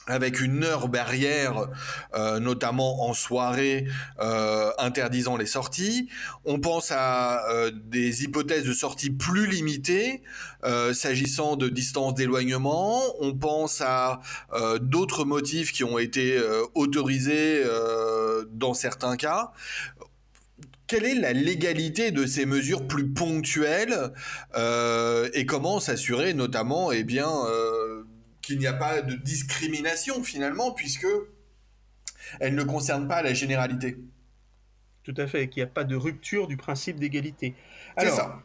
avec 0.09 0.41
une 0.41 0.65
heure 0.65 0.89
barrière, 0.89 1.69
euh, 2.15 2.41
notamment 2.41 3.09
en 3.09 3.15
soirée, 3.15 3.87
euh, 4.21 4.71
interdisant 4.79 5.37
les 5.37 5.47
sorties. 5.47 6.09
On 6.45 6.59
pense 6.59 6.91
à 6.91 7.49
euh, 7.51 7.71
des 7.71 8.25
hypothèses 8.25 8.65
de 8.65 8.73
sortie 8.73 9.11
plus 9.11 9.47
limitées, 9.47 10.23
s'agissant 10.93 11.55
de 11.55 11.69
distance 11.69 12.15
d'éloignement. 12.15 13.01
On 13.21 13.33
pense 13.33 13.81
à 13.81 14.21
d'autres 14.81 15.25
motifs 15.25 15.73
qui 15.73 15.85
ont 15.85 15.99
été 15.99 16.37
autorisés 16.75 17.63
dans 18.51 18.75
certains 18.75 19.17
cas. 19.17 19.53
Quelle 20.89 21.05
est 21.05 21.15
la 21.15 21.33
légalité 21.33 22.11
de 22.11 22.27
ces 22.27 22.45
mesures 22.45 22.89
plus 22.89 23.07
ponctuelles 23.07 24.13
et 24.57 25.47
comment 25.47 25.79
s'assurer 25.79 26.35
notamment, 26.35 26.91
eh 26.91 27.05
bien, 27.05 27.31
qu'il 28.49 28.59
n'y 28.59 28.67
a 28.67 28.73
pas 28.73 29.03
de 29.03 29.15
discrimination 29.15 30.25
finalement, 30.25 30.73
puisque 30.73 31.07
elle 32.41 32.55
ne 32.55 32.63
concerne 32.65 33.07
pas 33.07 33.23
la 33.23 33.35
généralité. 33.35 33.99
Tout 35.03 35.15
à 35.19 35.27
fait, 35.27 35.49
qu'il 35.49 35.63
n'y 35.63 35.69
a 35.69 35.73
pas 35.73 35.85
de 35.85 35.95
rupture 35.95 36.47
du 36.47 36.57
principe 36.57 36.99
d'égalité. 36.99 37.55
C'est 37.99 38.11
ça. 38.11 38.43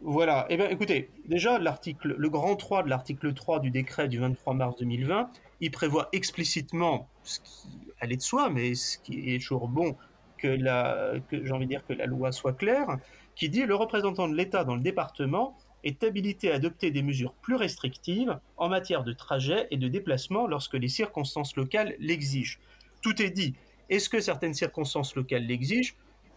Voilà. 0.00 0.46
Eh 0.48 0.56
bien, 0.56 0.68
écoutez, 0.68 1.10
déjà, 1.26 1.58
l'article, 1.58 2.14
le 2.16 2.30
grand 2.30 2.56
3 2.56 2.84
de 2.84 2.88
l'article 2.88 3.34
3 3.34 3.60
du 3.60 3.70
décret 3.70 4.08
du 4.08 4.18
23 4.18 4.54
mars 4.54 4.76
2020, 4.78 5.30
il 5.60 5.70
prévoit 5.70 6.08
explicitement 6.12 7.08
ce 7.22 7.40
qui 7.40 7.68
allait 8.00 8.16
de 8.16 8.22
soi, 8.22 8.48
mais 8.48 8.74
ce 8.74 8.96
qui 8.98 9.34
est 9.34 9.40
toujours 9.40 9.68
bon 9.68 9.96
que 10.38 10.48
la, 10.48 11.14
que 11.28 11.44
j'ai 11.44 11.52
envie 11.52 11.66
de 11.66 11.70
dire 11.70 11.86
que 11.86 11.92
la 11.92 12.06
loi 12.06 12.32
soit 12.32 12.54
claire, 12.54 12.98
qui 13.34 13.50
dit 13.50 13.64
le 13.64 13.74
représentant 13.74 14.28
de 14.28 14.34
l'État 14.34 14.64
dans 14.64 14.74
le 14.74 14.80
département 14.80 15.56
est 15.84 16.02
habilité 16.04 16.50
à 16.50 16.56
adopter 16.56 16.90
des 16.90 17.02
mesures 17.02 17.34
plus 17.34 17.56
restrictives 17.56 18.38
en 18.56 18.68
matière 18.68 19.04
de 19.04 19.12
trajet 19.12 19.66
et 19.70 19.76
de 19.76 19.88
déplacement 19.88 20.46
lorsque 20.46 20.74
les 20.74 20.88
circonstances 20.88 21.56
locales 21.56 21.94
l'exigent. 21.98 22.58
Tout 23.00 23.20
est 23.20 23.30
dit. 23.30 23.54
Est-ce 23.90 24.08
que 24.08 24.20
certaines 24.20 24.54
circonstances 24.54 25.14
locales 25.16 25.46
l'exigent? 25.46 25.94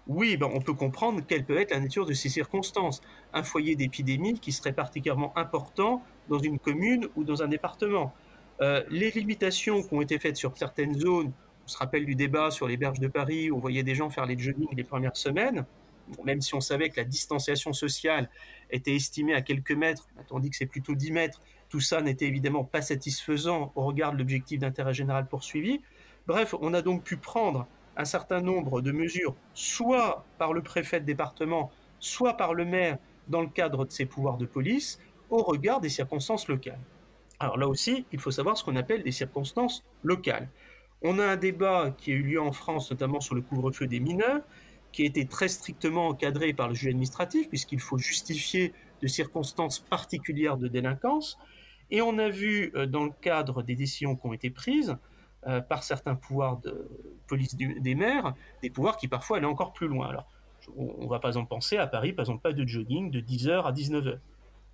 Oui, 0.08 0.38
ben 0.38 0.50
on 0.54 0.62
peut 0.62 0.74
comprendre 0.74 1.22
quelle 1.28 1.46
peut 1.46 1.58
être 1.58 1.72
la 1.72 1.80
nature 1.80 2.06
de 2.06 2.14
ces 2.14 2.30
circonstances. 2.30 3.02
Un 3.34 3.44
foyer 3.44 3.76
d'épidémie 3.76 4.40
qui 4.40 4.52
serait 4.52 4.74
particulièrement 4.74 5.36
important 5.38 6.04
dans 6.30 6.40
une 6.40 6.60
commune 6.60 7.08
ou 7.16 7.24
dans 7.24 7.42
un 7.42 7.48
département. 7.48 8.14
Euh, 8.62 8.84
les 8.90 9.12
limitations 9.12 9.84
qui 9.84 9.94
ont 9.94 10.02
été 10.02 10.20
faites 10.20 10.38
sur 10.38 10.56
certaines 10.58 11.00
zones, 11.00 11.32
on 11.66 11.68
se 11.68 11.78
rappelle 11.78 12.06
du 12.06 12.16
débat 12.16 12.52
sur 12.52 12.68
les 12.68 12.78
berges 12.78 13.00
de 13.00 13.08
Paris 13.08 13.50
où 13.50 13.58
on 13.58 13.60
voyait 13.60 13.84
des 13.84 13.96
gens 13.96 14.10
faire 14.10 14.26
les 14.26 14.38
jogging 14.38 14.68
les 14.76 14.84
premières 14.84 15.18
semaines, 15.18 15.66
même 16.24 16.42
si 16.42 16.54
on 16.54 16.62
savait 16.62 16.90
que 16.90 16.98
la 16.98 17.04
distanciation 17.04 17.74
sociale 17.74 18.30
était 18.72 18.96
estimée 18.96 19.34
à 19.34 19.42
quelques 19.42 19.72
mètres, 19.72 20.08
tandis 20.28 20.50
que 20.50 20.56
c'est 20.56 20.66
plutôt 20.66 20.96
10 20.96 21.12
mètres, 21.12 21.42
tout 21.70 21.80
ça 21.80 22.02
n'était 22.02 22.26
évidemment 22.26 22.64
pas 22.64 22.82
satisfaisant 22.82 23.72
au 23.76 23.84
regard 23.84 24.14
de 24.14 24.18
l'objectif 24.18 24.60
d'intérêt 24.60 24.94
général 24.94 25.28
poursuivi. 25.28 25.82
Bref, 26.28 26.56
on 26.62 26.74
a 26.74 26.82
donc 26.82 27.04
pu 27.04 27.18
prendre 27.18 27.68
un 27.98 28.06
certain 28.06 28.42
nombre 28.42 28.82
de 28.82 28.92
mesures, 28.92 29.36
soit 29.54 30.26
par 30.38 30.54
le 30.54 30.62
préfet 30.62 31.00
de 31.00 31.06
département, 31.06 31.72
soit 32.00 32.36
par 32.36 32.54
le 32.54 32.66
maire 32.66 32.98
dans 33.28 33.42
le 33.42 33.48
cadre 33.48 33.86
de 33.86 33.92
ses 33.92 34.06
pouvoirs 34.06 34.38
de 34.38 34.46
police, 34.46 35.00
au 35.30 35.42
regard 35.44 35.82
des 35.82 35.90
circonstances 35.90 36.48
locales. 36.48 36.80
Alors 37.40 37.58
là 37.58 37.68
aussi, 37.68 38.06
il 38.12 38.20
faut 38.20 38.32
savoir 38.32 38.58
ce 38.58 38.64
qu'on 38.64 38.76
appelle 38.76 39.04
des 39.04 39.12
circonstances 39.12 39.84
locales. 40.04 40.50
On 41.02 41.20
a 41.20 41.26
un 41.26 41.36
débat 41.36 41.94
qui 41.98 42.12
a 42.12 42.16
eu 42.16 42.24
lieu 42.24 42.42
en 42.42 42.52
France, 42.52 42.92
notamment 42.92 43.20
sur 43.20 43.36
le 43.36 43.42
couvre-feu 43.42 43.88
des 43.88 44.00
mineurs, 44.00 44.42
qui 44.96 45.02
a 45.02 45.06
été 45.06 45.26
très 45.26 45.50
strictement 45.50 46.08
encadré 46.08 46.54
par 46.54 46.70
le 46.70 46.74
juge 46.74 46.88
administratif, 46.88 47.50
puisqu'il 47.50 47.82
faut 47.82 47.98
justifier 47.98 48.72
de 49.02 49.08
circonstances 49.08 49.80
particulières 49.80 50.56
de 50.56 50.70
délinquance. 50.70 51.38
Et 51.92 52.02
on 52.02 52.18
a 52.18 52.30
vu, 52.30 52.72
euh, 52.76 52.86
dans 52.86 53.04
le 53.04 53.12
cadre 53.20 53.62
des 53.62 53.76
décisions 53.76 54.16
qui 54.16 54.26
ont 54.26 54.32
été 54.32 54.50
prises 54.50 54.96
euh, 55.48 55.60
par 55.60 55.84
certains 55.84 56.16
pouvoirs 56.16 56.62
de 56.62 56.90
police 57.28 57.58
des 57.58 57.94
maires, 57.94 58.36
des 58.64 58.70
pouvoirs 58.70 58.96
qui 58.96 59.10
parfois 59.10 59.36
allaient 59.36 59.46
encore 59.46 59.74
plus 59.74 59.90
loin. 59.90 60.08
Alors, 60.08 60.28
on 60.78 61.08
va 61.08 61.20
par 61.20 61.30
exemple 61.30 61.50
penser 61.50 61.76
à 61.76 61.88
Paris, 61.88 62.14
par 62.14 62.24
exemple, 62.24 62.42
pas 62.42 62.54
de 62.54 62.66
jogging 62.66 63.12
de 63.12 63.20
10h 63.20 63.66
à 63.66 63.74
19h. 63.74 64.20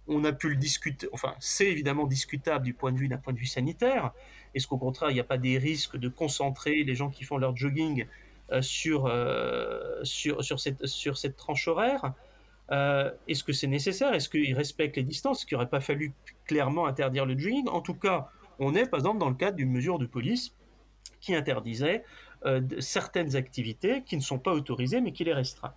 On 0.07 0.23
a 0.23 0.33
pu 0.33 0.49
le 0.49 0.55
discuter, 0.55 1.07
enfin, 1.13 1.33
c'est 1.39 1.65
évidemment 1.65 2.05
discutable 2.05 2.63
du 2.63 2.75
point 2.75 2.91
de 2.91 2.97
vue 2.97 3.07
d'un 3.07 3.17
point 3.17 3.33
de 3.33 3.39
vue 3.39 3.47
sanitaire. 3.47 4.11
Est-ce 4.53 4.67
qu'au 4.67 4.77
contraire, 4.77 5.09
il 5.09 5.15
n'y 5.15 5.19
a 5.19 5.23
pas 5.25 5.39
des 5.39 5.57
risques 5.57 5.97
de 5.97 6.09
concentrer 6.09 6.83
les 6.83 6.93
gens 6.93 7.09
qui 7.09 7.23
font 7.23 7.39
leur 7.39 7.57
jogging 7.57 8.05
sur, 8.59 9.05
euh, 9.05 10.03
sur, 10.03 10.43
sur, 10.43 10.59
cette, 10.59 10.85
sur 10.85 11.17
cette 11.17 11.37
tranche 11.37 11.67
horaire. 11.67 12.13
Euh, 12.71 13.11
est-ce 13.27 13.43
que 13.43 13.53
c'est 13.53 13.67
nécessaire? 13.67 14.13
Est-ce 14.13 14.27
qu'ils 14.27 14.55
respectent 14.55 14.97
les 14.97 15.03
distances? 15.03 15.39
Est-ce 15.39 15.45
qu'il 15.45 15.55
n'aurait 15.55 15.69
pas 15.69 15.79
fallu 15.79 16.13
clairement 16.45 16.85
interdire 16.85 17.25
le 17.25 17.37
jogging? 17.37 17.69
En 17.69 17.81
tout 17.81 17.93
cas, 17.93 18.29
on 18.59 18.75
est 18.75 18.85
par 18.85 18.99
exemple 18.99 19.19
dans 19.19 19.29
le 19.29 19.35
cadre 19.35 19.57
d'une 19.57 19.71
mesure 19.71 19.99
de 19.99 20.05
police 20.05 20.53
qui 21.21 21.35
interdisait 21.35 22.03
certaines 22.79 23.35
activités 23.35 24.01
qui 24.03 24.17
ne 24.17 24.21
sont 24.21 24.39
pas 24.39 24.51
autorisées 24.51 24.99
mais 24.99 25.11
qui 25.11 25.23
les 25.23 25.33
restreint. 25.33 25.73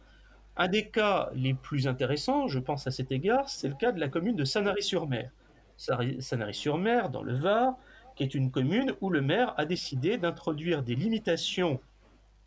Un 0.56 0.68
des 0.68 0.88
cas 0.88 1.30
les 1.34 1.52
plus 1.52 1.88
intéressants, 1.88 2.46
je 2.46 2.58
pense 2.58 2.86
à 2.86 2.90
cet 2.90 3.12
égard, 3.12 3.48
c'est 3.48 3.68
le 3.68 3.74
cas 3.74 3.92
de 3.92 4.00
la 4.00 4.08
commune 4.08 4.36
de 4.36 4.44
Sanary-sur-Mer. 4.44 5.30
Sanary-sur-Mer, 5.76 7.10
dans 7.10 7.22
le 7.22 7.36
Var, 7.36 7.74
qui 8.14 8.22
est 8.22 8.34
une 8.34 8.50
commune 8.50 8.94
où 9.00 9.10
le 9.10 9.20
maire 9.20 9.54
a 9.56 9.64
décidé 9.64 10.16
d'introduire 10.16 10.82
des 10.82 10.94
limitations 10.94 11.80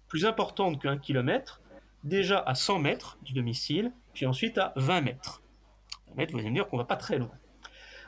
plus 0.07 0.25
importantes 0.25 0.81
qu'un 0.81 0.97
kilomètre, 0.97 1.61
déjà 2.03 2.39
à 2.39 2.55
100 2.55 2.79
mètres 2.79 3.17
du 3.23 3.33
domicile, 3.33 3.91
puis 4.13 4.25
ensuite 4.25 4.57
à 4.57 4.73
20 4.75 5.01
mètres. 5.01 5.41
20 6.09 6.15
mètres, 6.15 6.33
vous 6.33 6.39
allez 6.39 6.49
me 6.49 6.55
dire 6.55 6.67
qu'on 6.67 6.77
ne 6.77 6.81
va 6.81 6.87
pas 6.87 6.95
très 6.95 7.17
loin. 7.17 7.31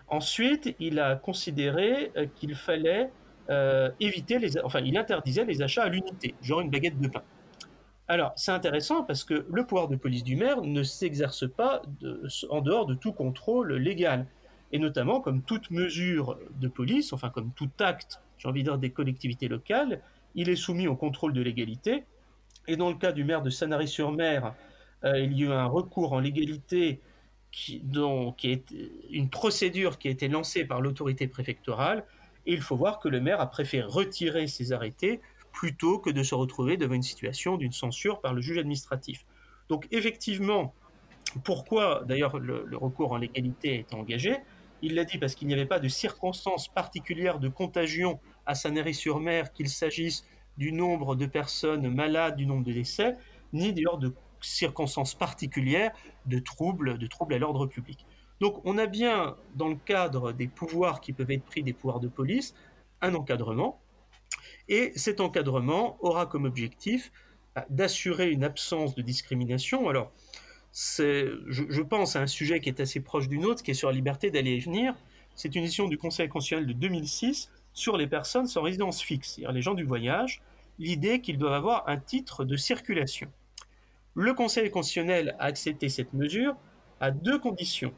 Ensuite, 0.08 0.76
il 0.80 1.00
a 1.00 1.16
considéré 1.16 2.12
euh, 2.18 2.26
qu'il 2.36 2.56
fallait 2.56 3.12
euh, 3.50 3.91
éviter 4.00 4.39
les, 4.39 4.60
enfin, 4.60 4.80
il 4.80 4.97
interdisait 4.97 5.45
les 5.45 5.62
achats 5.62 5.84
à 5.84 5.89
l'unité, 5.89 6.36
genre 6.41 6.62
une 6.62 6.70
baguette 6.70 7.00
de 7.00 7.08
pain. 7.08 7.24
Alors, 8.08 8.34
c'est 8.36 8.52
intéressant 8.52 9.04
parce 9.04 9.24
que 9.24 9.45
le 9.52 9.66
pouvoir 9.66 9.88
de 9.88 9.95
police 9.95 10.24
du 10.24 10.36
maire 10.36 10.62
ne 10.64 10.82
s'exerce 10.82 11.47
pas 11.47 11.84
en 12.50 12.62
dehors 12.62 12.88
de 12.88 12.95
tout 12.95 13.14
contrôle 13.14 13.74
légal. 13.74 14.26
Et 14.72 14.80
notamment, 14.80 15.22
comme 15.22 15.43
toute 15.43 15.70
mesure 15.70 16.38
de 16.60 16.68
police, 16.68 17.14
enfin 17.14 17.30
comme 17.30 17.52
tout 17.52 17.70
acte, 17.80 18.20
j'ai 18.39 18.47
envie 18.47 18.64
de 18.64 18.70
dire, 18.70 18.80
des 18.80 18.89
collectivités 18.89 19.47
locales, 19.47 20.02
il 20.36 20.49
est 20.49 20.55
soumis 20.55 20.88
au 20.88 20.95
contrôle 20.95 21.34
de 21.34 21.41
l'égalité. 21.41 22.03
Et 22.67 22.75
dans 22.75 22.89
le 22.89 22.95
cas 22.95 23.11
du 23.11 23.23
maire 23.23 23.41
de 23.41 23.49
Sanary-sur-Mer, 23.49 24.53
euh, 25.03 25.19
il 25.19 25.38
y 25.38 25.43
a 25.43 25.47
eu 25.47 25.51
un 25.51 25.65
recours 25.65 26.13
en 26.13 26.19
légalité 26.19 26.99
qui, 27.51 27.82
est 28.43 28.73
une 29.09 29.30
procédure 29.30 29.97
qui 29.97 30.07
a 30.07 30.11
été 30.11 30.27
lancée 30.27 30.65
par 30.65 30.82
l'autorité 30.82 31.27
préfectorale. 31.27 32.05
Et 32.45 32.53
il 32.53 32.61
faut 32.61 32.75
voir 32.75 32.99
que 32.99 33.09
le 33.09 33.19
maire 33.19 33.41
a 33.41 33.49
préféré 33.49 33.88
retirer 33.88 34.47
ses 34.47 34.71
arrêtés 34.71 35.21
plutôt 35.51 35.99
que 35.99 36.09
de 36.09 36.23
se 36.23 36.36
retrouver 36.36 36.77
devant 36.77 36.93
une 36.93 37.03
situation 37.03 37.57
d'une 37.57 37.71
censure 37.71 38.21
par 38.21 38.34
le 38.34 38.41
juge 38.41 38.59
administratif. 38.59 39.25
Donc 39.67 39.88
effectivement, 39.91 40.73
pourquoi 41.43 42.03
d'ailleurs 42.05 42.39
le, 42.39 42.65
recours 42.77 43.11
en 43.11 43.17
légalité 43.17 43.80
est 43.80 43.93
engagé? 43.93 44.38
Il 44.82 44.95
l'a 44.95 45.03
dit 45.03 45.17
parce 45.17 45.36
qu'il 45.36 45.47
n'y 45.47 45.53
avait 45.53 45.65
pas 45.65 45.80
de 45.80 45.88
circonstances 45.88 46.67
particulières 46.67 47.39
de 47.39 47.49
contagion 47.49 48.19
à 48.50 48.56
Sanary-sur-Mer, 48.56 49.54
qu'il 49.54 49.70
s'agisse 49.70 50.26
du 50.58 50.72
nombre 50.72 51.16
de 51.16 51.28
personnes 51.28 51.88
malades, 51.93 52.36
du 52.36 52.47
nombre 52.47 52.66
de 52.66 52.74
décès, 52.74 53.16
ni 53.54 53.74
d'ailleurs 53.74 54.00
de 54.00 54.12
circonstances 54.41 55.14
particulières 55.14 55.91
de 56.26 56.39
troubles, 56.39 56.97
de 56.97 57.06
troubles 57.06 57.36
à 57.36 57.38
l'ordre 57.38 57.68
public. 57.68 58.08
Donc 58.41 58.60
on 58.66 58.80
a 58.80 58.88
bien, 58.88 59.36
dans 59.54 59.68
le 59.68 59.76
cadre 59.76 60.32
des 60.32 60.47
pouvoirs 60.47 61.00
qui 61.00 61.14
peuvent 61.14 61.30
être 61.30 61.45
pris 61.45 61.62
des 61.62 61.74
pouvoirs 61.74 62.00
de 62.00 62.08
police, 62.08 62.56
un 63.02 63.14
encadrement, 63.14 63.80
et 64.68 64.93
cet 64.95 65.22
encadrement 65.22 65.97
aura 66.00 66.26
comme 66.26 66.45
objectif 66.45 67.12
euh, 67.56 67.62
d'assurer 67.70 68.32
une 68.32 68.43
absence 68.43 68.95
de 68.95 69.04
discrimination. 69.04 69.89
Alors, 69.89 70.12
je, 70.74 71.38
je, 71.47 71.82
pense 71.84 72.16
à 72.16 72.22
un 72.22 72.28
sujet 72.28 72.60
qui 72.62 72.70
est 72.70 72.80
assez 72.80 73.00
proche 73.00 73.28
du 73.28 73.38
nôtre, 73.38 73.62
qui 73.62 73.72
est 73.72 73.76
sur 73.76 73.89
la 73.89 73.95
liberté 73.95 74.32
d'aller 74.32 74.54
et 74.54 74.60
venir. 74.60 74.95
C'est 75.36 75.56
une 75.56 75.64
édition 75.64 75.88
du 75.88 76.00
Conseil 76.00 76.30
constitutionnel 76.30 76.68
de 76.68 76.74
2006 76.74 77.52
sur 77.80 77.97
les 77.97 78.07
personnes 78.07 78.47
sans 78.47 78.61
résidence 78.61 79.01
fixe, 79.01 79.34
c'est-à-dire 79.36 79.51
les 79.51 79.61
gens 79.61 79.73
du 79.73 79.84
voyage, 79.84 80.41
l'idée 80.77 81.21
qu'ils 81.21 81.38
doivent 81.38 81.53
avoir 81.53 81.88
un 81.88 81.97
titre 81.97 82.45
de 82.45 82.55
circulation. 82.55 83.32
Le 84.15 84.34
Conseil 84.34 84.69
constitutionnel 84.69 85.36
a 85.39 85.45
accepté 85.45 85.89
cette 85.89 86.13
mesure 86.13 86.55
à 86.99 87.11
deux 87.11 87.39
conditions. 87.39 87.93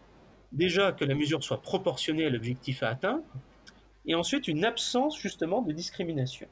Déjà 0.51 0.91
que 0.91 1.05
la 1.05 1.15
mesure 1.15 1.43
soit 1.43 1.61
proportionnée 1.61 2.25
à 2.25 2.29
l'objectif 2.29 2.83
à 2.83 2.89
atteindre, 2.89 3.23
et 4.05 4.15
ensuite 4.15 4.47
une 4.47 4.65
absence 4.65 5.19
justement 5.19 5.61
de 5.61 5.71
discrimination. 5.71 6.47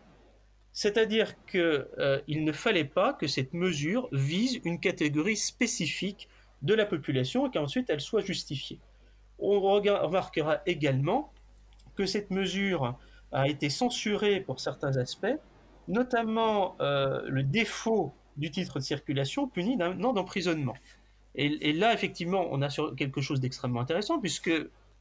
C'est-à-dire 0.71 1.33
qu'il 1.45 1.59
euh, 1.59 2.21
ne 2.27 2.51
fallait 2.51 2.85
pas 2.85 3.13
que 3.13 3.27
cette 3.27 3.53
mesure 3.53 4.07
vise 4.11 4.59
une 4.63 4.79
catégorie 4.79 5.35
spécifique 5.35 6.29
de 6.61 6.73
la 6.73 6.85
population 6.85 7.47
et 7.47 7.51
qu'ensuite 7.51 7.89
elle 7.89 8.01
soit 8.01 8.21
justifiée. 8.21 8.79
On 9.39 9.59
remarquera 9.59 10.61
également 10.65 11.33
que 11.95 12.05
cette 12.05 12.31
mesure 12.31 12.97
a 13.31 13.47
été 13.47 13.69
censurée 13.69 14.41
pour 14.41 14.59
certains 14.59 14.97
aspects, 14.97 15.37
notamment 15.87 16.75
euh, 16.81 17.21
le 17.27 17.43
défaut 17.43 18.13
du 18.37 18.51
titre 18.51 18.79
de 18.79 18.83
circulation 18.83 19.47
puni 19.47 19.77
d'un 19.77 20.01
an 20.03 20.13
d'emprisonnement. 20.13 20.75
Et, 21.35 21.73
là, 21.73 21.93
effectivement, 21.93 22.47
on 22.51 22.61
a 22.61 22.69
sur 22.69 22.95
quelque 22.95 23.21
chose 23.21 23.39
d'extrêmement 23.39 23.79
intéressant, 23.79 24.19
puisque 24.19 24.51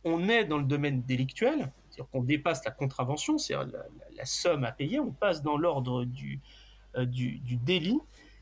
on 0.04 0.28
est 0.28 0.44
dans 0.44 0.58
le 0.58 0.64
domaine 0.64 1.02
délictuel, 1.02 1.72
c'est-à-dire 1.90 2.08
qu'on 2.12 2.22
dépasse 2.22 2.64
la 2.64 2.70
contravention, 2.70 3.38
c'est-à-dire 3.38 3.72
la, 4.16 4.24
somme 4.24 4.62
à 4.64 4.70
payer, 4.70 5.00
on 5.00 5.10
passe 5.10 5.42
dans 5.42 5.56
l'ordre 5.56 6.04
du, 6.04 6.40
euh, 6.96 7.06
du, 7.06 7.40
délit. 7.64 7.98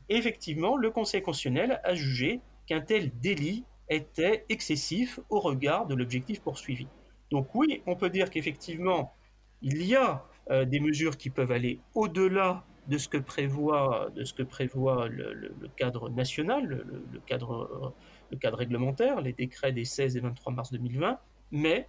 Et 0.09 0.15
effectivement, 0.15 0.77
le 0.77 0.91
Conseil 0.91 1.21
constitutionnel 1.21 1.81
a 1.83 1.95
jugé 1.95 2.41
qu'un 2.67 2.81
tel 2.81 3.11
délit 3.19 3.63
était 3.89 4.45
excessif 4.49 5.19
au 5.29 5.39
regard 5.39 5.87
de 5.87 5.95
l'objectif 5.95 6.41
poursuivi. 6.41 6.87
Donc 7.31 7.55
oui, 7.55 7.81
on 7.87 7.95
peut 7.95 8.09
dire 8.09 8.29
qu'effectivement, 8.29 9.13
il 9.61 9.83
y 9.83 9.95
a 9.95 10.25
euh, 10.49 10.65
des 10.65 10.79
mesures 10.79 11.17
qui 11.17 11.29
peuvent 11.29 11.51
aller 11.51 11.79
au-delà 11.95 12.63
de 12.87 12.97
ce 12.97 13.09
que 13.09 13.17
prévoit, 13.17 14.09
de 14.15 14.23
ce 14.23 14.33
que 14.33 14.43
prévoit 14.43 15.09
le, 15.09 15.53
cadre 15.75 16.09
national, 16.09 16.65
le, 16.65 17.19
cadre, 17.25 17.93
le 18.31 18.37
cadre 18.37 18.57
réglementaire, 18.57 19.19
les 19.19 19.33
décrets 19.33 19.73
des 19.73 19.83
16 19.83 20.15
et 20.15 20.19
23 20.21 20.53
mars 20.53 20.71
2020, 20.71 21.19
mais 21.51 21.87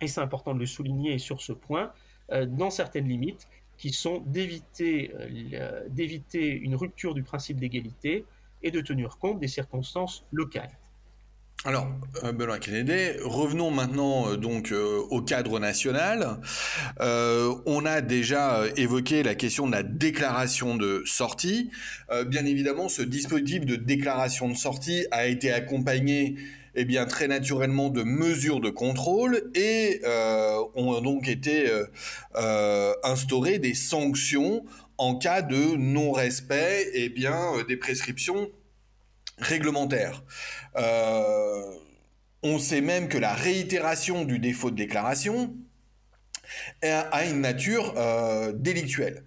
et 0.00 0.08
c'est 0.08 0.20
important 0.20 0.54
de 0.54 0.58
le 0.58 0.66
souligner 0.66 1.18
sur 1.18 1.40
ce 1.40 1.52
point, 1.52 1.92
euh, 2.32 2.46
dans 2.46 2.70
certaines 2.70 3.08
limites, 3.08 3.48
qui 3.78 3.92
sont 3.92 4.24
euh, 4.36 5.88
d'éviter 5.88 6.50
une 6.50 6.74
rupture 6.74 7.14
du 7.14 7.22
principe 7.22 7.58
d'égalité 7.58 8.24
et 8.62 8.70
de 8.70 8.80
tenir 8.80 9.18
compte 9.18 9.38
des 9.38 9.48
circonstances 9.48 10.26
locales. 10.32 10.76
Alors, 11.66 11.88
euh, 12.22 12.32
Benoît 12.32 12.58
Kennedy, 12.58 13.18
revenons 13.24 13.70
maintenant 13.70 14.36
donc 14.36 14.72
au 14.72 15.20
cadre 15.20 15.58
national. 15.58 16.38
on 17.00 17.84
a 17.84 18.00
déjà 18.00 18.62
évoqué 18.76 19.22
la 19.22 19.34
question 19.34 19.66
de 19.66 19.72
la 19.72 19.82
déclaration 19.82 20.76
de 20.76 21.02
sortie. 21.04 21.70
bien 22.26 22.46
évidemment, 22.46 22.88
ce 22.88 23.02
dispositif 23.02 23.66
de 23.66 23.76
déclaration 23.76 24.48
de 24.48 24.54
sortie 24.54 25.06
a 25.10 25.26
été 25.26 25.52
accompagné 25.52 26.36
eh 26.76 26.84
bien, 26.84 27.06
très 27.06 27.26
naturellement 27.26 27.88
de 27.88 28.02
mesures 28.02 28.60
de 28.60 28.68
contrôle 28.68 29.50
et 29.54 30.00
euh, 30.04 30.58
ont 30.74 31.00
donc 31.00 31.26
été 31.26 31.68
euh, 31.70 31.86
euh, 32.36 32.92
instaurées 33.02 33.58
des 33.58 33.74
sanctions 33.74 34.64
en 34.98 35.16
cas 35.16 35.42
de 35.42 35.76
non-respect 35.76 36.90
eh 36.92 37.08
bien, 37.08 37.52
des 37.66 37.76
prescriptions 37.76 38.48
réglementaires. 39.38 40.24
on 42.42 42.58
sait 42.58 42.80
même 42.80 43.08
que 43.08 43.18
la 43.18 43.34
réitération 43.34 44.24
du 44.24 44.38
défaut 44.38 44.70
de 44.70 44.76
déclaration 44.76 45.54
a 46.82 47.24
une 47.24 47.40
nature 47.40 47.94
délictuelle. 48.54 49.24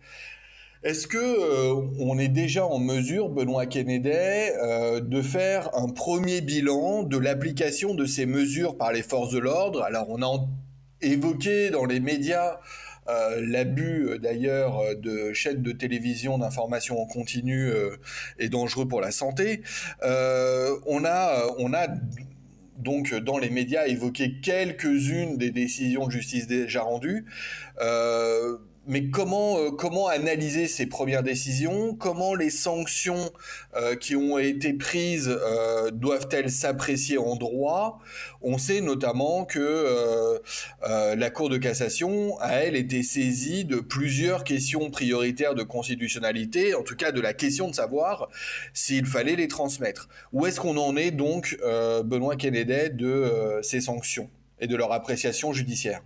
Est-ce 0.82 1.08
que 1.08 1.18
euh, 1.18 1.74
on 2.00 2.18
est 2.18 2.30
déjà 2.30 2.66
en 2.66 2.80
mesure, 2.80 3.28
Benoît 3.28 3.66
Kennedy, 3.66 4.10
euh, 4.14 5.02
de 5.02 5.22
faire 5.22 5.76
un 5.76 5.90
premier 5.90 6.40
bilan 6.40 7.04
de 7.04 7.18
l'application 7.18 7.96
de 7.96 8.06
ces 8.06 8.26
mesures 8.26 8.78
par 8.78 8.94
les 8.94 9.02
forces 9.02 9.34
de 9.34 9.40
l'ordre? 9.40 9.84
Alors, 9.84 10.06
on 10.10 10.22
a 10.22 10.48
évoqué 11.02 11.70
dans 11.70 11.84
les 11.84 12.00
médias 12.00 12.62
euh, 13.10 13.42
l'abus 13.46 14.20
d'ailleurs 14.22 14.96
de 14.96 15.34
chaînes 15.34 15.62
de 15.62 15.72
télévision 15.72 16.38
d'information 16.38 17.02
en 17.02 17.06
continu 17.06 17.72
est 18.38 18.50
dangereux 18.50 18.88
pour 18.88 19.02
la 19.02 19.12
santé. 19.12 19.62
on 20.02 21.06
a, 21.06 21.44
on 21.58 21.74
a 21.74 21.88
donc 22.78 23.14
dans 23.14 23.38
les 23.38 23.50
médias 23.50 23.88
évoqué 23.88 24.40
quelques-unes 24.42 25.38
des 25.38 25.52
décisions 25.52 26.08
de 26.08 26.12
justice 26.12 26.48
déjà 26.48 26.82
rendues 26.82 27.26
mais 28.90 29.12
comment, 29.12 29.60
euh, 29.60 29.70
comment 29.70 30.08
analyser 30.08 30.68
ces 30.68 30.88
premières 30.88 31.22
décisions? 31.22 31.94
Comment 31.94 32.34
les 32.34 32.50
sanctions 32.50 33.32
euh, 33.76 33.96
qui 33.96 34.16
ont 34.16 34.40
été 34.40 34.74
prises 34.74 35.30
euh, 35.30 35.92
doivent-elles 35.92 36.50
s'apprécier 36.50 37.20
en 37.20 37.36
droit? 37.36 38.00
On 38.42 38.58
sait 38.58 38.82
notamment 38.82 39.46
que 39.46 40.40
la 40.82 41.30
Cour 41.30 41.50
de 41.50 41.58
cassation 41.58 42.40
a, 42.40 42.54
elle, 42.64 42.76
été 42.76 43.04
saisie 43.04 43.64
de 43.64 43.80
plusieurs 43.80 44.44
questions 44.44 44.90
prioritaires 44.90 45.54
de 45.54 45.62
constitutionnalité, 45.62 46.74
en 46.74 46.82
tout 46.82 46.96
cas 46.96 47.12
de 47.12 47.22
la 47.22 47.34
question 47.34 47.70
de 47.70 47.76
savoir 47.76 48.30
s'il 48.74 49.06
fallait 49.06 49.36
les 49.36 49.48
transmettre. 49.48 50.10
Où 50.34 50.48
est-ce 50.48 50.60
qu'on 50.60 50.78
en 50.78 50.98
est 50.98 51.12
donc, 51.12 51.58
Benoît 52.06 52.36
Kennedy, 52.38 52.90
de 52.94 53.60
ces 53.62 53.82
sanctions 53.82 54.30
et 54.60 54.66
de 54.66 54.76
leur 54.76 54.92
appréciation 54.92 55.54
judiciaire? 55.54 56.02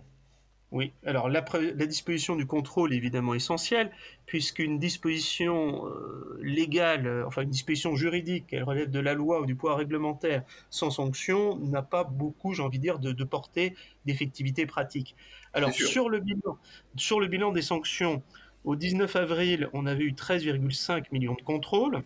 Oui, 0.74 0.90
alors 1.06 1.28
la, 1.28 1.40
disposition 1.86 2.34
du 2.34 2.46
contrôle 2.46 2.92
est 2.92 2.96
évidemment 2.96 3.34
essentielle, 3.34 3.92
puisqu'une 4.26 4.80
disposition 4.80 5.86
euh, 5.86 6.36
légale, 6.42 7.06
euh, 7.06 7.24
enfin 7.28 7.42
une 7.42 7.50
disposition 7.50 7.94
juridique, 7.94 8.46
elle 8.50 8.64
relève 8.64 8.90
de 8.90 8.98
la 8.98 9.14
loi 9.14 9.40
ou 9.40 9.46
du 9.46 9.54
pouvoir 9.54 9.78
réglementaire 9.78 10.42
sans 10.70 10.90
sanction, 10.90 11.56
n'a 11.58 11.82
pas 11.82 12.02
beaucoup, 12.02 12.54
j'ai 12.54 12.62
envie 12.62 12.78
de 12.78 12.82
dire, 12.82 12.98
de, 12.98 13.22
portée 13.22 13.76
d'effectivité 14.04 14.66
pratique. 14.66 15.14
Alors 15.52 15.70
sur 15.70 16.08
le, 16.08 16.18
bilan, 16.18 16.58
sur 16.96 17.20
le 17.20 17.28
bilan 17.28 17.52
des 17.52 17.62
sanctions, 17.62 18.24
au 18.64 18.74
19 18.74 19.14
avril, 19.14 19.70
on 19.74 19.86
avait 19.86 20.02
eu 20.02 20.12
13,5 20.12 21.04
millions 21.12 21.34
de 21.34 21.42
contrôles. 21.42 22.02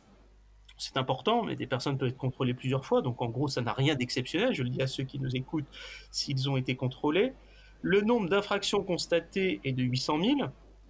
C'est 0.77 0.99
important, 0.99 1.43
mais 1.43 1.57
des 1.57 1.67
personnes 1.67 1.97
peuvent 1.97 2.11
être 2.11 2.19
contrôlées 2.19 2.53
plusieurs 2.53 2.85
fois, 2.85 3.01
donc 3.01 3.23
en 3.23 3.31
gros, 3.31 3.49
ça 3.49 3.63
n'a 3.63 3.73
rien 3.73 3.95
d'exceptionnel. 3.95 4.53
Je 4.53 4.63
le 4.63 4.69
dis 4.69 4.83
à 4.83 4.87
ceux 4.87 5.05
qui 5.05 5.19
nous 5.19 5.35
écoutent 5.35 5.65
s'ils 6.11 6.51
ont 6.51 6.59
été 6.59 6.77
contrôlés. 6.77 7.33
Le 7.83 8.01
nombre 8.01 8.29
d'infractions 8.29 8.83
constatées 8.83 9.61
est 9.65 9.73
de 9.73 9.83
800 9.83 10.23
000, 10.23 10.37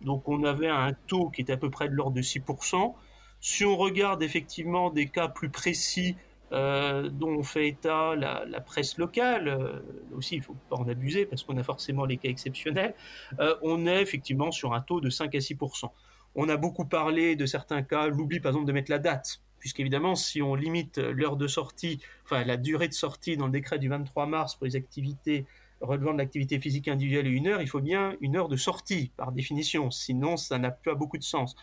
donc 0.03 0.28
on 0.28 0.45
avait 0.45 0.68
un 0.68 0.93
taux 1.07 1.28
qui 1.28 1.43
était 1.43 1.53
à 1.53 1.57
peu 1.57 1.70
près 1.70 1.89
de 1.89 1.95
l'ordre 1.95 2.16
de 2.16 2.22
6%. 2.22 2.95
Si 3.41 3.64
on 3.64 3.76
regarde 3.76 4.22
effectivement 4.22 4.91
des 4.91 5.07
cas 5.07 5.28
plus 5.28 5.51
précis 5.51 6.16
euh, 6.53 7.11
dont 7.11 7.28
on 7.28 7.43
fait 7.43 7.68
état 7.68 8.16
la, 8.16 8.61
presse 8.61 8.97
locale, 8.97 9.49
euh, 9.49 9.80
aussi 10.16 10.36
il 10.36 10.39
ne 10.39 10.45
faut 10.45 10.57
pas 10.70 10.76
en 10.76 10.89
abuser 10.89 11.26
parce 11.26 11.45
qu'on 11.45 11.59
a 11.59 11.62
forcément 11.62 12.07
les 12.07 12.16
cas 12.16 12.30
exceptionnels, 12.30 12.95
euh, 13.39 13.55
on 13.62 13.86
est 13.86 14.01
effectivement 14.01 14.51
sur 14.51 14.72
un 14.72 14.80
taux 14.80 15.01
de 15.01 15.11
5 15.11 15.34
à 15.34 15.39
6% 15.39 15.91
On 16.36 16.49
a 16.49 16.57
beaucoup 16.57 16.86
parlé 16.86 17.36
de 17.36 17.45
certains 17.45 17.82
cas, 17.82 18.09
l'oubli 18.09 18.41
par 18.41 18.51
exemple 18.51 18.66
de 18.66 18.72
mettre 18.72 18.91
la 18.91 18.99
date, 18.99 19.43
puisqu'évidemment 19.59 20.14
si 20.14 20.41
on 20.41 20.55
limite 20.55 20.97
l'heure 20.97 21.36
de 21.36 21.47
sortie, 21.47 22.01
enfin 22.24 22.45
la 22.45 22.57
durée 22.57 22.89
de 22.89 22.95
sortie 22.95 23.36
dans 23.36 23.47
le 23.47 23.53
décret 23.53 23.78
du 23.78 23.91
23 23.91 24.24
mars 24.24 24.57
pour 24.57 24.64
les 24.64 24.74
activités 24.74 25.45
relevant 25.81 26.12
de 26.12 26.18
l'activité 26.18 26.59
physique 26.59 26.89
individuelle 26.89 27.26
une 27.26 27.47
heure, 27.47 27.62
il 27.62 27.68
faut 27.68 27.81
bien 27.81 28.14
une 28.20 28.37
heure 28.37 28.49
de 28.49 28.57
sortie 28.57 29.12
par 29.16 29.33
définition, 29.33 29.91
sinon 29.91 30.37
ça 30.37 30.59
n'a 30.59 30.70
pas 30.70 30.95
beaucoup 30.95 31.18
de 31.18 31.22
sens. 31.22 31.57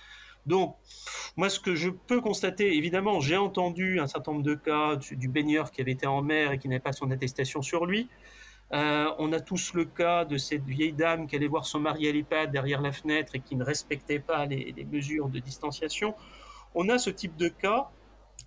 Donc, 0.45 0.75
moi, 1.37 1.49
ce 1.49 1.59
que 1.59 1.75
je 1.75 1.89
peux 1.89 2.21
constater, 2.21 2.77
évidemment, 2.77 3.19
j'ai 3.19 3.37
entendu 3.37 3.99
un 3.99 4.07
certain 4.07 4.33
nombre 4.33 4.43
de 4.43 4.55
cas 4.55 4.95
du, 4.95 5.27
baigneur 5.27 5.71
qui 5.71 5.81
avait 5.81 5.91
été 5.91 6.05
en 6.05 6.21
mer 6.21 6.51
et 6.51 6.59
qui 6.59 6.69
n'avait 6.69 6.79
pas 6.79 6.93
son 6.93 7.09
attestation 7.11 7.61
sur 7.61 7.85
lui. 7.85 8.09
Euh, 8.73 9.11
on 9.19 9.31
a 9.33 9.39
tous 9.39 9.73
le 9.73 9.85
cas 9.85 10.25
de 10.25 10.37
cette 10.37 10.65
vieille 10.65 10.93
dame 10.93 11.27
qui 11.27 11.35
allait 11.35 11.47
voir 11.47 11.65
son 11.65 11.79
mari 11.79 12.07
à 12.07 12.11
l'EHPAD 12.11 12.51
derrière 12.51 12.81
la 12.81 12.91
fenêtre 12.91 13.35
et 13.35 13.39
qui 13.39 13.55
ne 13.55 13.63
respectait 13.63 14.19
pas 14.19 14.45
les, 14.45 14.73
mesures 14.91 15.29
de 15.29 15.39
distanciation. 15.39 16.15
On 16.73 16.89
a 16.89 16.97
ce 16.97 17.09
type 17.09 17.35
de 17.37 17.47
cas. 17.47 17.89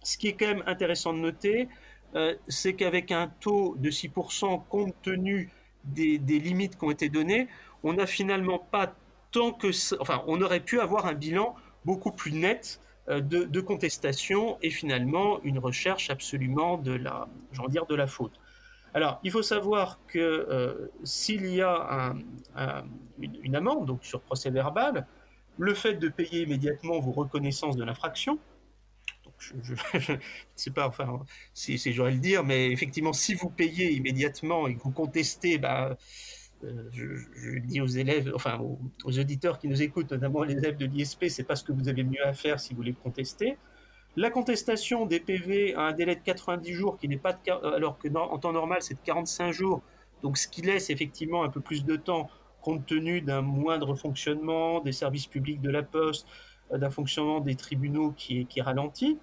Ce 0.03 0.19
qui 0.19 0.29
est 0.29 0.35
quand 0.35 0.47
même 0.47 0.63
intéressant 0.67 1.13
de 1.13 1.19
noter, 1.19 1.69
euh, 2.15 2.35
c'est 2.47 2.75
qu'avec 2.75 3.11
un 3.11 3.29
taux 3.41 3.75
de 3.79 3.91
6% 3.91 4.63
compte 4.69 4.95
tenu 5.03 5.51
des, 5.95 6.19
limites 6.19 6.79
qui 6.79 6.85
ont 6.85 6.91
été 6.91 7.09
données, 7.09 7.49
on 7.83 7.95
n'a 7.95 8.07
finalement 8.07 8.59
pas 8.59 8.95
tant 9.31 9.53
que 9.53 9.73
ça, 9.73 9.97
enfin, 10.01 10.23
on 10.27 10.41
aurait 10.41 10.61
pu 10.61 10.81
avoir 10.81 11.07
un 11.07 11.15
bilan 11.15 11.55
beaucoup 11.85 12.13
plus 12.13 12.33
nette 12.33 12.81
euh, 13.09 13.21
de, 13.21 13.61
contestation 13.61 14.59
et 14.63 14.71
finalement 14.71 15.41
une 15.43 15.59
recherche 15.59 16.11
absolument 16.11 16.79
de 16.79 16.93
la, 16.93 17.29
dire, 17.69 17.87
de 17.87 17.95
la 17.95 18.07
faute. 18.07 18.33
Alors, 18.95 19.21
il 19.23 19.31
faut 19.31 19.43
savoir 19.43 19.99
que 20.07 20.19
euh, 20.19 20.91
s'il 21.05 21.47
y 21.47 21.61
a 21.61 22.15
une, 23.21 23.57
amende, 23.57 23.87
donc 23.87 24.05
sur 24.05 24.21
procès 24.21 24.51
verbal, 24.51 25.07
le 25.59 25.75
fait 25.75 25.95
de 25.95 26.09
payer 26.09 26.43
immédiatement 26.43 26.99
vos 27.01 27.13
reconnaissances 27.13 27.77
de 27.77 27.85
l'infraction, 27.85 28.39
je 29.39 30.13
ne 30.13 30.19
sais 30.57 30.71
pas, 30.71 30.89
enfin, 30.89 31.25
si, 31.55 31.79
j'aurais 31.93 32.13
le 32.13 32.19
dire, 32.19 32.45
mais 32.45 32.71
effectivement, 32.71 33.13
si 33.13 33.35
vous 33.35 33.51
payez 33.51 33.93
immédiatement 33.93 34.67
et 34.67 34.75
que 34.75 34.83
vous 34.83 34.91
contestez, 34.91 35.59
bah, 35.59 35.97
euh, 36.65 36.89
je, 36.93 37.59
dis 37.61 37.81
aux 37.81 37.87
élèves, 37.87 38.33
enfin 38.35 38.59
aux, 38.59 39.19
auditeurs 39.19 39.59
qui 39.59 39.69
nous 39.69 39.81
écoutent, 39.81 40.11
notamment 40.11 40.43
les 40.43 40.55
élèves 40.55 40.77
de 40.77 40.87
l'ISP, 40.87 41.27
c'est 41.29 41.45
pas 41.45 41.57
ce 41.57 41.65
que 41.65 41.73
vous 41.73 41.89
avez 41.89 42.03
mieux 42.03 42.27
à 42.27 42.33
faire 42.33 42.59
si 42.59 42.71
vous 42.71 42.79
voulez 42.79 42.95
contester. 42.95 43.57
La 44.17 44.31
contestation 44.31 45.07
des 45.07 45.21
PV 45.21 45.75
a 45.75 45.83
un 45.83 45.93
délai 45.93 46.17
de 46.17 46.23
90 46.23 46.73
jours 46.73 46.99
qui 46.99 47.07
n'est 47.07 47.19
pas 47.19 47.39
alors 47.63 47.99
que 47.99 48.09
en 48.17 48.39
temps 48.39 48.53
normal 48.53 48.79
c'est 48.81 48.95
de 48.95 49.01
45 49.05 49.53
jours, 49.53 49.83
donc 50.23 50.39
ce 50.39 50.49
qui 50.49 50.63
laisse 50.63 50.91
effectivement 50.91 51.45
un 51.45 51.51
peu 51.51 51.61
plus 51.61 51.85
de 51.85 51.95
temps 51.95 52.29
compte 52.61 52.85
tenu 52.87 53.21
d'un 53.21 53.43
moindre 53.43 53.95
fonctionnement 53.95 54.81
des 54.81 54.93
services 54.93 55.27
publics 55.27 55.61
de 55.61 55.71
la 55.71 55.83
Poste, 55.85 56.27
euh, 56.73 56.79
d'un 56.79 56.91
fonctionnement 56.91 57.41
des 57.41 57.55
tribunaux 57.55 58.13
qui 58.17 58.41
est, 58.41 58.45
qui 58.45 58.59
est 58.59 58.63
ralenti. 58.63 59.19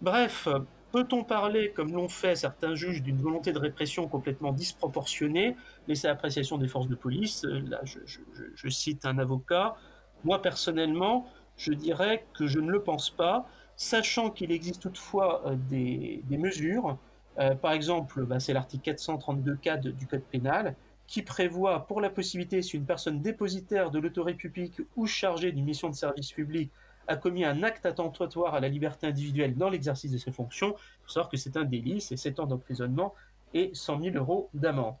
Bref, 0.00 0.48
Peut-on 0.92 1.22
parler, 1.22 1.70
comme 1.70 1.92
l'ont 1.92 2.08
fait 2.08 2.34
certains 2.34 2.74
juges, 2.74 3.02
d'une 3.02 3.18
volonté 3.18 3.52
de 3.52 3.58
répression 3.58 4.08
complètement 4.08 4.52
disproportionnée 4.52 5.56
Laissez 5.86 6.08
l'appréciation 6.08 6.58
des 6.58 6.66
forces 6.66 6.88
de 6.88 6.96
police? 6.96 7.44
Là, 7.44 7.80
je, 7.84 8.68
cite 8.68 9.04
un 9.04 9.18
avocat. 9.18 9.76
Moi, 10.24 10.42
personnellement, 10.42 11.26
je 11.56 11.72
dirais 11.72 12.26
que 12.34 12.48
je 12.48 12.58
ne 12.58 12.70
le 12.70 12.82
pense 12.82 13.10
pas, 13.10 13.46
sachant 13.76 14.30
qu'il 14.30 14.50
existe 14.50 14.82
toutefois 14.82 15.42
euh, 15.46 15.56
des, 15.68 16.22
mesures. 16.30 16.98
Euh, 17.38 17.54
par 17.54 17.72
exemple, 17.72 18.24
bah, 18.24 18.40
c'est 18.40 18.52
l'article 18.52 18.90
432-4 18.90 19.92
du 19.92 20.06
Code 20.08 20.24
pénal 20.24 20.74
qui 21.06 21.22
prévoit 21.22 21.86
pour 21.86 22.00
la 22.00 22.10
possibilité, 22.10 22.62
si 22.62 22.76
une 22.76 22.84
personne 22.84 23.20
dépositaire 23.20 23.90
de 23.90 23.98
l'autorité 24.00 24.36
publique 24.36 24.80
ou 24.96 25.06
chargée 25.06 25.52
d'une 25.52 25.64
mission 25.64 25.88
de 25.88 25.94
service 25.94 26.32
public 26.32 26.70
a 27.10 27.16
commis 27.16 27.44
un 27.44 27.62
acte 27.62 27.86
attentatoire 27.86 28.54
à 28.54 28.60
la 28.60 28.68
liberté 28.68 29.06
individuelle 29.06 29.56
dans 29.56 29.68
l'exercice 29.68 30.12
de 30.12 30.18
ses 30.18 30.30
fonctions, 30.30 30.76
il 30.76 31.02
faut 31.02 31.12
savoir 31.12 31.28
que 31.28 31.36
c'est 31.36 31.56
un 31.56 31.64
délit, 31.64 32.00
c'est 32.00 32.16
7 32.16 32.40
ans 32.40 32.46
d'emprisonnement 32.46 33.14
et 33.52 33.70
100 33.74 34.02
000 34.02 34.16
euros 34.16 34.48
d'amende. 34.54 34.94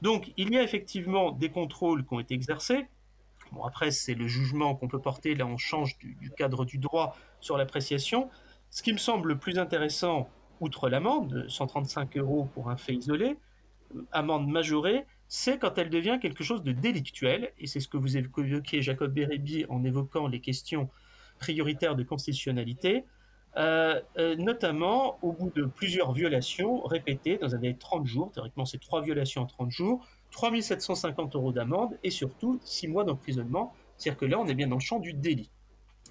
Donc 0.00 0.32
il 0.36 0.52
y 0.52 0.58
a 0.58 0.62
effectivement 0.62 1.32
des 1.32 1.50
contrôles 1.50 2.04
qui 2.06 2.14
ont 2.14 2.20
été 2.20 2.34
exercés. 2.34 2.86
Bon, 3.52 3.64
après, 3.64 3.90
c'est 3.90 4.14
le 4.14 4.26
jugement 4.26 4.74
qu'on 4.74 4.88
peut 4.88 5.00
porter, 5.00 5.34
là 5.34 5.46
on 5.46 5.56
change 5.56 5.98
du, 5.98 6.30
cadre 6.36 6.64
du 6.64 6.78
droit 6.78 7.16
sur 7.40 7.56
l'appréciation. 7.56 8.30
Ce 8.70 8.82
qui 8.82 8.92
me 8.92 8.98
semble 8.98 9.28
le 9.28 9.38
plus 9.38 9.58
intéressant, 9.58 10.28
outre 10.60 10.88
l'amende, 10.88 11.46
135 11.48 12.16
euros 12.16 12.48
pour 12.54 12.70
un 12.70 12.76
fait 12.76 12.94
isolé, 12.94 13.36
euh, 13.94 14.02
amende 14.12 14.48
majorée, 14.48 15.04
c'est 15.28 15.58
quand 15.58 15.78
elle 15.78 15.90
devient 15.90 16.18
quelque 16.20 16.44
chose 16.44 16.62
de 16.62 16.72
délictuel, 16.72 17.52
et 17.58 17.66
c'est 17.66 17.80
ce 17.80 17.88
que 17.88 17.96
vous 17.96 18.16
évoquiez, 18.16 18.82
Jacob 18.82 19.12
Bérébi, 19.12 19.64
en 19.68 19.82
évoquant 19.84 20.28
les 20.28 20.40
questions 20.40 20.88
prioritaire 21.38 21.96
de 21.96 22.02
constitutionnalité, 22.02 23.04
euh, 23.56 24.00
euh, 24.18 24.36
notamment 24.36 25.18
au 25.22 25.32
bout 25.32 25.50
de 25.54 25.64
plusieurs 25.64 26.12
violations 26.12 26.82
répétées 26.82 27.38
dans 27.38 27.54
un 27.54 27.58
délai 27.58 27.72
de 27.72 27.78
30 27.78 28.06
jours, 28.06 28.30
théoriquement 28.32 28.66
c'est 28.66 28.80
trois 28.80 29.00
violations 29.00 29.42
en 29.42 29.46
30 29.46 29.70
jours, 29.70 30.06
3750 30.32 31.34
euros 31.36 31.52
d'amende 31.52 31.96
et 32.02 32.10
surtout 32.10 32.60
6 32.64 32.88
mois 32.88 33.04
d'emprisonnement, 33.04 33.72
c'est-à-dire 33.96 34.18
que 34.18 34.26
là 34.26 34.38
on 34.38 34.46
est 34.46 34.54
bien 34.54 34.66
dans 34.66 34.76
le 34.76 34.80
champ 34.80 34.98
du 34.98 35.14
délit. 35.14 35.50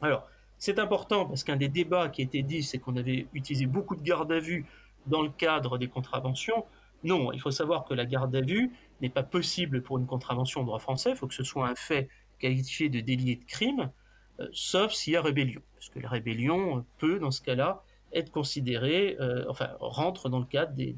Alors, 0.01 0.27
c'est 0.57 0.79
important 0.79 1.25
parce 1.25 1.43
qu'un 1.43 1.57
des 1.57 1.67
débats 1.67 2.09
qui 2.09 2.21
a 2.21 2.25
été 2.25 2.41
dit, 2.41 2.63
c'est 2.63 2.79
qu'on 2.79 2.95
avait 2.95 3.27
utilisé 3.33 3.65
beaucoup 3.65 3.95
de 3.95 4.01
garde 4.01 4.31
à 4.31 4.39
vue 4.39 4.65
dans 5.05 5.21
le 5.21 5.29
cadre 5.29 5.77
des 5.77 5.87
contraventions. 5.87 6.65
Non, 7.03 7.31
il 7.31 7.39
faut 7.39 7.51
savoir 7.51 7.85
que 7.85 7.93
la 7.93 8.05
garde 8.05 8.35
à 8.35 8.41
vue 8.41 8.71
n'est 9.01 9.09
pas 9.09 9.23
possible 9.23 9.83
pour 9.83 9.99
une 9.99 10.07
contravention 10.07 10.61
en 10.61 10.63
droit 10.63 10.79
français, 10.79 11.11
il 11.11 11.15
faut 11.15 11.27
que 11.27 11.35
ce 11.35 11.43
soit 11.43 11.67
un 11.67 11.75
fait 11.75 12.09
qualifié 12.39 12.89
de 12.89 12.99
délit 13.01 13.31
et 13.31 13.35
de 13.35 13.45
crime. 13.45 13.91
Euh, 14.39 14.47
sauf 14.53 14.91
s'il 14.91 15.13
y 15.13 15.15
a 15.17 15.21
rébellion. 15.21 15.61
Parce 15.75 15.89
que 15.89 15.99
la 15.99 16.09
rébellion 16.09 16.85
peut, 16.97 17.19
dans 17.19 17.31
ce 17.31 17.41
cas-là, 17.41 17.83
être 18.13 18.31
considérée, 18.31 19.17
euh, 19.19 19.45
enfin, 19.49 19.71
rentre 19.79 20.29
dans 20.29 20.39
le 20.39 20.45
cadre 20.45 20.73
des, 20.73 20.95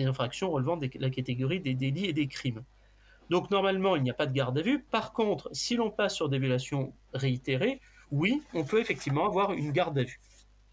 infractions 0.00 0.50
relevant 0.50 0.76
de 0.76 0.88
la 0.98 1.10
catégorie 1.10 1.60
des 1.60 1.74
délits 1.74 2.06
et 2.06 2.12
des 2.12 2.26
crimes. 2.26 2.62
Donc, 3.30 3.50
normalement, 3.50 3.94
il 3.94 4.02
n'y 4.02 4.10
a 4.10 4.14
pas 4.14 4.26
de 4.26 4.32
garde 4.32 4.58
à 4.58 4.62
vue. 4.62 4.80
Par 4.80 5.12
contre, 5.12 5.50
si 5.52 5.76
l'on 5.76 5.90
passe 5.90 6.14
sur 6.14 6.28
des 6.28 6.38
violations 6.38 6.94
réitérées, 7.12 7.80
oui, 8.10 8.42
on 8.54 8.64
peut 8.64 8.80
effectivement 8.80 9.26
avoir 9.26 9.52
une 9.52 9.70
garde 9.70 9.98
à 9.98 10.02
vue. 10.02 10.18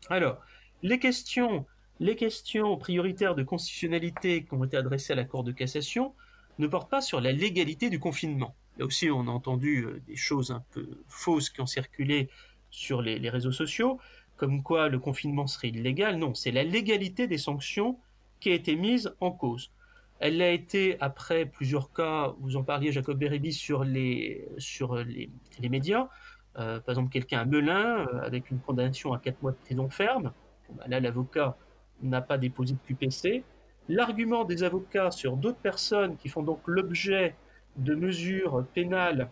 Alors, 0.10 0.38
les 0.84 1.00
questions, 1.00 1.66
les 2.00 2.16
questions 2.16 2.78
prioritaires 2.78 3.36
de 3.36 3.44
constitutionnalité 3.44 4.46
qui 4.46 4.54
ont 4.54 4.64
été 4.64 4.78
adressées 4.78 5.14
à 5.14 5.18
la 5.18 5.26
Cour 5.26 5.44
de 5.44 5.52
cassation 5.52 6.14
ne 6.60 6.68
portent 6.68 6.90
pas 6.90 7.02
sur 7.02 7.20
la 7.20 7.34
légalité 7.34 7.90
du 7.90 8.00
confinement. 8.00 8.56
Là 8.78 8.86
aussi, 8.86 9.10
on 9.10 9.28
a 9.28 9.32
entendu 9.32 9.86
euh, 9.86 10.02
des 10.08 10.16
choses 10.16 10.52
un 10.52 10.64
peu 10.72 10.88
fausses 11.08 11.50
qui 11.50 11.62
ont 11.62 11.66
circulé 11.66 12.30
sur 12.70 13.02
les, 13.02 13.30
réseaux 13.30 13.54
sociaux, 13.54 14.00
comme 14.36 14.62
quoi 14.62 14.90
le 14.90 15.00
confinement 15.00 15.48
serait 15.48 15.70
illégal. 15.70 16.18
Non, 16.18 16.34
c'est 16.34 16.52
la 16.52 16.64
légalité 16.64 17.28
des 17.28 17.38
sanctions 17.38 17.98
qui 18.40 18.52
a 18.52 18.54
été 18.54 18.76
mise 18.76 19.16
en 19.22 19.32
cause. 19.32 19.72
Elle 20.20 20.38
l'a 20.38 20.52
été 20.52 20.98
après 21.00 21.46
plusieurs 21.46 21.92
cas, 21.94 22.34
vous 22.40 22.58
en 22.58 22.64
parliez 22.64 22.92
Jacob 22.92 23.18
Bérébi 23.18 23.54
sur 23.54 23.84
les, 23.84 24.48
sur 24.58 24.96
les, 24.96 25.30
médias, 25.70 26.10
euh, 26.58 26.80
par 26.80 26.94
exemple 26.94 27.12
quelqu'un 27.12 27.40
à 27.40 27.46
Melun 27.46 28.08
euh, 28.08 28.22
avec 28.22 28.50
une 28.50 28.60
condamnation 28.60 29.14
à 29.14 29.20
4 29.20 29.42
mois 29.42 29.52
de 29.52 29.58
prison 29.58 29.90
ferme, 29.90 30.32
bah 30.74 30.86
là 30.88 31.00
l'avocat 31.00 31.58
n'a 32.02 32.22
pas 32.22 32.38
déposé 32.38 32.76
de 32.76 32.80
QPC. 32.88 33.44
L'argument 33.88 34.46
des 34.46 34.64
avocats 34.64 35.12
sur 35.12 35.38
d'autres 35.38 35.60
personnes 35.60 36.18
qui 36.18 36.30
font 36.30 36.44
donc 36.44 36.62
l'objet 36.66 37.36
de 37.78 37.96
mesures 37.96 38.66
pénales 38.74 39.30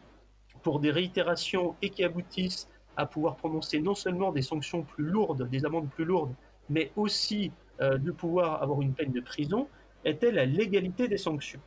pour 0.62 0.80
des 0.80 0.92
réitérations 0.92 1.76
et 1.82 1.90
qui 1.90 2.04
aboutissent 2.04 2.70
à 2.96 3.06
pouvoir 3.06 3.36
prononcer 3.36 3.80
non 3.80 3.96
seulement 3.96 4.32
des 4.32 4.42
sanctions 4.42 4.84
plus 4.84 5.06
lourdes, 5.06 5.50
des 5.50 5.66
amendes 5.66 5.90
plus 5.90 6.06
lourdes, 6.06 6.34
mais 6.70 6.92
aussi 6.96 7.52
euh, 7.82 7.98
de 7.98 8.12
pouvoir 8.12 8.62
avoir 8.62 8.82
une 8.82 8.94
peine 8.94 9.12
de 9.12 9.22
prison, 9.22 9.68
était 10.06 10.32
la 10.32 10.46
légalité 10.46 11.08
des 11.08 11.18
sanctions? 11.18 11.60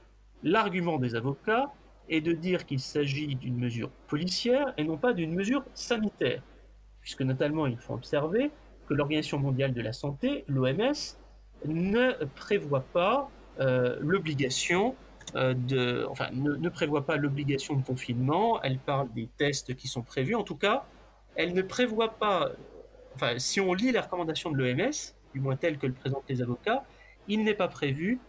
L'argument 0.43 0.99
des 0.99 1.15
avocats 1.15 1.73
est 2.09 2.21
de 2.21 2.33
dire 2.33 2.67
qu'il 2.67 2.81
s'agit 2.81 3.35
d'une 3.35 3.59
mesure 3.59 3.91
policière 4.07 4.73
et 4.77 4.85
non 4.85 4.97
pas 4.97 5.13
d'une 5.13 5.35
mesure 5.35 5.65
sanitaire, 5.75 6.43
puisque 7.01 7.23
notamment 7.23 7.67
il 7.67 7.79
faut 7.79 7.95
observer 7.95 8.51
que 8.87 8.95
l'Organisation 8.95 9.39
mondiale 9.39 9.73
de 9.73 9.81
la 9.81 9.93
santé, 9.93 10.45
l'OMS, 10.47 11.17
ne 11.65 12.25
prévoit 12.37 12.85
pas 12.93 13.29
euh, 13.59 13.97
l'obligation 14.01 14.95
de, 15.35 16.07
enfin, 16.09 16.29
ne, 16.33 16.69
prévoit 16.69 17.05
pas 17.05 17.17
l'obligation 17.17 17.75
de 17.75 17.83
confinement, 17.83 18.63
elle 18.63 18.79
parle 18.79 19.13
des 19.13 19.29
tests 19.37 19.75
qui 19.75 19.89
sont 19.89 20.03
prévus. 20.03 20.35
En 20.35 20.45
tout 20.45 20.57
cas, 20.57 20.87
elle 21.35 21.53
ne 21.53 21.63
prévoit 21.63 22.19
pas, 22.19 22.51
enfin, 23.15 23.39
si 23.39 23.61
on 23.61 23.75
lit 23.75 23.93
les 23.93 24.01
recommandations 24.01 24.51
de 24.51 24.57
l'OMS, 24.57 24.93
du 25.35 25.41
moins 25.41 25.57
telles 25.57 25.79
que 25.79 25.87
le 25.87 25.93
présentent 25.93 26.29
les 26.29 26.43
avocats, 26.43 26.85
il 27.29 27.45
n'est 27.45 27.55
pas 27.55 27.69
prévu 27.69 28.21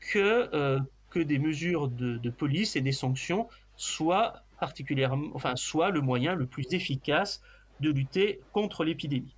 que, 0.00 0.48
euh, 0.52 0.80
que 1.10 1.20
des 1.20 1.38
mesures 1.38 1.88
de, 1.88 2.30
police 2.30 2.76
et 2.76 2.80
des 2.80 2.92
sanctions 2.92 3.48
soient 3.76 4.42
particulièrement, 4.58 5.28
enfin, 5.34 5.54
soient 5.56 5.90
le 5.90 6.00
moyen 6.00 6.34
le 6.34 6.46
plus 6.46 6.66
efficace 6.72 7.42
de 7.80 7.90
lutter 7.90 8.40
contre 8.52 8.84
l'épidémie. 8.84 9.34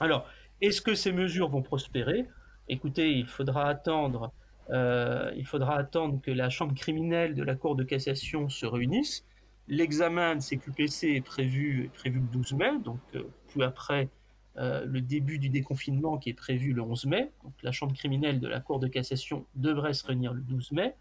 Alors, 0.00 0.26
est-ce 0.60 0.80
que 0.80 0.94
ces 0.94 1.12
mesures 1.12 1.48
vont 1.48 1.62
prospérer? 1.62 2.26
Écoutez, 2.68 3.12
il 3.12 3.26
faudra 3.26 3.68
attendre, 3.68 4.32
euh, 4.70 5.30
il 5.36 5.46
faudra 5.46 5.76
attendre 5.76 6.20
que 6.22 6.30
la 6.30 6.50
chambre 6.50 6.74
criminelle 6.74 7.34
de 7.34 7.42
la 7.42 7.54
Cour 7.54 7.76
de 7.76 7.84
cassation 7.84 8.48
se 8.48 8.66
réunisse. 8.66 9.24
L'examen 9.68 10.36
de 10.36 10.40
ces 10.40 10.58
QPC 10.58 11.14
est 11.14 11.24
prévu, 11.24 11.90
le 12.04 12.20
12 12.20 12.52
mai, 12.54 12.78
donc 12.78 13.00
euh, 13.14 13.22
plus 13.48 13.62
après 13.62 14.08
euh, 14.56 14.84
le 14.84 15.00
début 15.00 15.38
du 15.38 15.48
déconfinement 15.48 16.16
qui 16.18 16.30
est 16.30 16.34
prévu 16.34 16.72
le 16.72 16.82
11 16.82 17.06
mai. 17.06 17.32
La 17.62 17.72
chambre 17.72 17.94
criminelle 17.94 18.40
de 18.40 18.46
la 18.46 18.60
Cour 18.60 18.78
de 18.78 18.86
cassation 18.86 19.46
devrait 19.54 19.94
se 19.94 20.06
réunir 20.06 20.32
le 20.32 20.42
12 20.42 20.72
mai. 20.72 20.94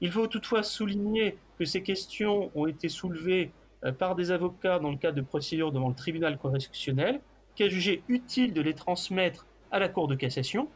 Il 0.00 0.10
faut 0.10 0.26
toutefois 0.26 0.62
souligner 0.62 1.38
que 1.58 1.64
ces 1.64 1.82
questions 1.82 2.50
ont 2.54 2.66
été 2.66 2.88
soulevées 2.88 3.52
euh, 3.84 3.92
par 3.92 4.14
des 4.14 4.32
avocats 4.32 4.78
dans 4.78 4.90
le 4.90 4.96
cadre 4.96 5.16
de 5.16 5.22
procédures 5.22 5.72
devant 5.72 5.88
le 5.88 5.94
tribunal 5.94 6.36
correctionnel, 6.36 7.20
qui 7.54 7.62
a 7.62 7.68
jugé 7.68 8.02
utile 8.08 8.52
de 8.52 8.60
les 8.60 8.74
transmettre 8.74 9.46
à 9.70 9.78
la 9.78 9.88
Cour 9.88 10.08
de 10.08 10.14
cassation? 10.14 10.68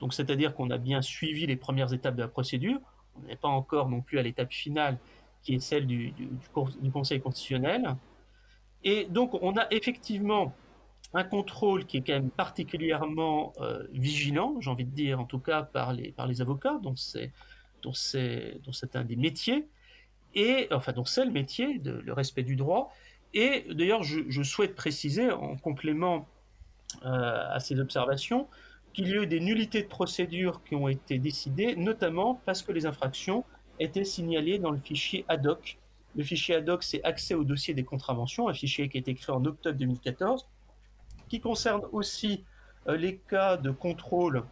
Donc 0.00 0.14
c'est-à-dire 0.14 0.54
qu'on 0.54 0.70
a 0.70 0.78
bien 0.78 1.02
suivi 1.02 1.46
les 1.46 1.56
premières 1.56 1.92
étapes 1.92 2.16
de 2.16 2.22
la 2.22 2.28
procédure. 2.28 2.78
On 3.16 3.26
n'est 3.26 3.36
pas 3.36 3.48
encore 3.48 3.88
non 3.88 4.00
plus 4.02 4.18
à 4.18 4.22
l'étape 4.22 4.52
finale 4.52 4.98
qui 5.42 5.54
est 5.54 5.60
celle 5.60 5.86
du, 5.86 6.12
Conseil 6.92 7.20
constitutionnel. 7.20 7.96
Et 8.84 9.04
donc 9.04 9.34
on 9.34 9.56
a 9.56 9.66
effectivement 9.70 10.54
un 11.14 11.24
contrôle 11.24 11.86
qui 11.86 11.98
est 11.98 12.00
quand 12.00 12.14
même 12.14 12.30
particulièrement 12.30 13.52
euh, 13.60 13.84
vigilant, 13.92 14.60
j'ai 14.60 14.70
envie 14.70 14.84
de 14.84 14.90
dire, 14.90 15.20
en 15.20 15.24
tout 15.24 15.38
cas 15.38 15.62
par 15.62 15.92
les, 15.92 16.40
avocats, 16.40 16.78
dont 16.82 16.94
c'est 16.96 17.32
un 18.94 19.04
des 19.04 19.16
métiers, 19.16 19.68
et 20.34 20.68
enfin 20.72 20.92
dont 20.92 21.04
c'est 21.04 21.24
le 21.24 21.30
métier, 21.30 21.78
de, 21.78 21.92
le 21.92 22.12
respect 22.12 22.42
du 22.42 22.56
droit. 22.56 22.92
Et 23.34 23.66
d'ailleurs, 23.72 24.02
je, 24.02 24.42
souhaite 24.42 24.74
préciser, 24.74 25.30
en 25.30 25.56
complément 25.56 26.28
euh, 27.04 27.48
à 27.50 27.60
ces 27.60 27.78
observations, 27.80 28.48
qu'il 28.96 29.08
y 29.08 29.12
a 29.12 29.22
eu 29.22 29.26
des 29.26 29.40
nullités 29.40 29.82
de 29.82 29.88
procédure 29.88 30.64
qui 30.64 30.74
ont 30.74 30.88
été 30.88 31.18
décidées, 31.18 31.76
notamment 31.76 32.40
parce 32.46 32.62
que 32.62 32.72
les 32.72 32.86
infractions 32.86 33.44
étaient 33.78 34.06
signalées 34.06 34.58
dans 34.58 34.70
le 34.70 34.78
fichier 34.78 35.26
ad 35.28 35.46
hoc. 35.46 35.76
Le 36.16 36.24
fichier 36.24 36.54
ad 36.54 36.68
hoc, 36.70 36.82
c'est 36.82 37.04
accès 37.04 37.34
au 37.34 37.44
dossier 37.44 37.74
des 37.74 37.84
contraventions, 37.84 38.48
un 38.48 38.54
fichier 38.54 38.88
qui 38.88 38.96
a 38.96 39.00
été 39.00 39.14
créé 39.14 39.36
en 39.36 39.44
octobre 39.44 39.78
2014 39.78 40.46
qui 41.28 41.40
concerne 41.40 41.82
aussi 41.92 42.44
euh, 42.88 42.96
les 42.96 43.18
cas 43.18 43.58
de 43.58 43.70
contrôle 43.70 44.44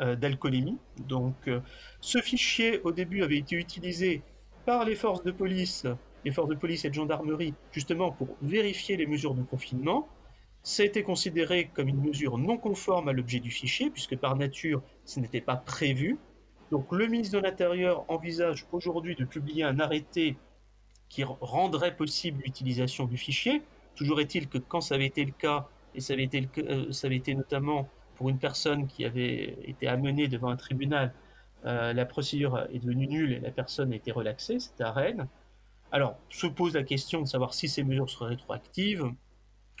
euh, 0.00 0.14
d'alcoolémie. 0.14 0.78
Donc, 1.08 1.34
euh, 1.48 1.60
ce 2.00 2.20
fichier, 2.20 2.80
au 2.84 2.92
début, 2.92 3.24
avait 3.24 3.38
été 3.38 3.56
utilisé 3.56 4.22
par 4.64 4.84
les 4.84 4.94
forces 4.94 5.24
de 5.24 5.32
police, 5.32 5.86
les 6.24 6.30
forces 6.30 6.50
de 6.50 6.54
police 6.54 6.84
et 6.84 6.90
de 6.90 6.94
gendarmerie, 6.94 7.54
justement 7.72 8.12
pour 8.12 8.28
vérifier 8.42 8.96
les 8.96 9.06
mesures 9.06 9.34
de 9.34 9.42
confinement. 9.42 10.06
Ça 10.66 10.82
a 10.82 10.86
été 10.86 11.04
considéré 11.04 11.70
comme 11.72 11.86
une 11.86 12.00
mesure 12.00 12.38
non 12.38 12.58
conforme 12.58 13.06
à 13.06 13.12
l'objet 13.12 13.38
du 13.38 13.52
fichier, 13.52 13.88
puisque 13.88 14.16
par 14.16 14.34
nature, 14.34 14.82
ce 15.04 15.20
n'était 15.20 15.40
pas 15.40 15.54
prévu. 15.54 16.18
Donc, 16.72 16.90
le 16.90 17.06
ministre 17.06 17.38
de 17.38 17.42
l'Intérieur 17.44 18.04
envisage 18.08 18.66
aujourd'hui 18.72 19.14
de 19.14 19.24
publier 19.24 19.62
un 19.62 19.78
arrêté 19.78 20.36
qui 21.08 21.22
rendrait 21.22 21.94
possible 21.94 22.42
l'utilisation 22.44 23.04
du 23.04 23.16
fichier. 23.16 23.62
Toujours 23.94 24.20
est-il 24.20 24.48
que 24.48 24.58
quand 24.58 24.80
ça 24.80 24.96
avait 24.96 25.06
été 25.06 25.24
le 25.24 25.30
cas, 25.30 25.68
et 25.94 26.00
ça 26.00 26.14
avait 26.14 26.24
été, 26.24 26.48
euh, 26.58 27.34
notamment 27.36 27.88
pour 28.16 28.28
une 28.28 28.38
personne 28.38 28.88
qui 28.88 29.04
avait 29.04 29.56
été 29.62 29.86
amenée 29.86 30.26
devant 30.26 30.48
un 30.48 30.56
tribunal, 30.56 31.14
euh, 31.64 31.92
la 31.92 32.06
procédure 32.06 32.66
est 32.72 32.80
devenue 32.80 33.06
nulle 33.06 33.32
et 33.34 33.38
la 33.38 33.52
personne 33.52 33.92
a 33.92 33.94
été 33.94 34.10
relaxée, 34.10 34.58
c'était 34.58 34.82
à 34.82 34.90
Rennes. 34.90 35.28
Alors, 35.92 36.16
se 36.28 36.48
pose 36.48 36.74
la 36.74 36.82
question 36.82 37.20
de 37.20 37.26
savoir 37.28 37.54
si 37.54 37.68
ces 37.68 37.84
mesures 37.84 38.10
seraient 38.10 38.30
rétroactives. 38.30 39.12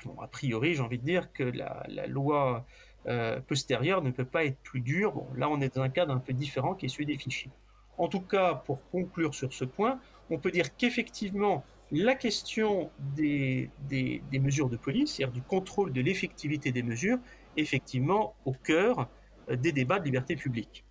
Bon, 0.04 0.20
a 0.20 0.28
priori, 0.28 0.74
j'ai 0.74 0.82
envie 0.82 0.98
de 0.98 1.04
dire 1.04 1.32
que 1.32 1.42
la, 1.42 2.06
loi 2.06 2.64
euh, 3.06 3.40
postérieure 3.40 4.02
ne 4.02 4.10
peut 4.10 4.24
pas 4.24 4.44
être 4.44 4.58
plus 4.58 4.80
dure. 4.80 5.12
Bon, 5.12 5.26
là, 5.36 5.48
on 5.48 5.60
est 5.60 5.74
dans 5.74 5.82
un 5.82 5.88
cadre 5.88 6.12
un 6.12 6.18
peu 6.18 6.32
différent 6.32 6.74
qui 6.74 6.86
est 6.86 6.88
celui 6.88 7.06
des 7.06 7.18
fichiers. 7.18 7.50
En 7.98 8.08
tout 8.08 8.20
cas, 8.20 8.54
pour 8.54 8.80
conclure 8.90 9.34
sur 9.34 9.52
ce 9.52 9.64
point, 9.64 9.98
on 10.30 10.38
peut 10.38 10.50
dire 10.50 10.76
qu'effectivement, 10.76 11.64
la 11.92 12.14
question 12.14 12.90
des, 13.16 13.70
des, 13.88 14.22
mesures 14.32 14.68
de 14.68 14.76
police, 14.76 15.14
c'est-à-dire 15.14 15.32
du 15.32 15.42
contrôle 15.42 15.92
de 15.92 16.00
l'effectivité 16.00 16.72
des 16.72 16.82
mesures, 16.82 17.18
effectivement 17.56 18.34
au 18.44 18.52
cœur 18.52 19.08
euh, 19.48 19.56
des 19.56 19.72
débats 19.72 19.98
de 19.98 20.04
liberté 20.04 20.36
publique. 20.36 20.84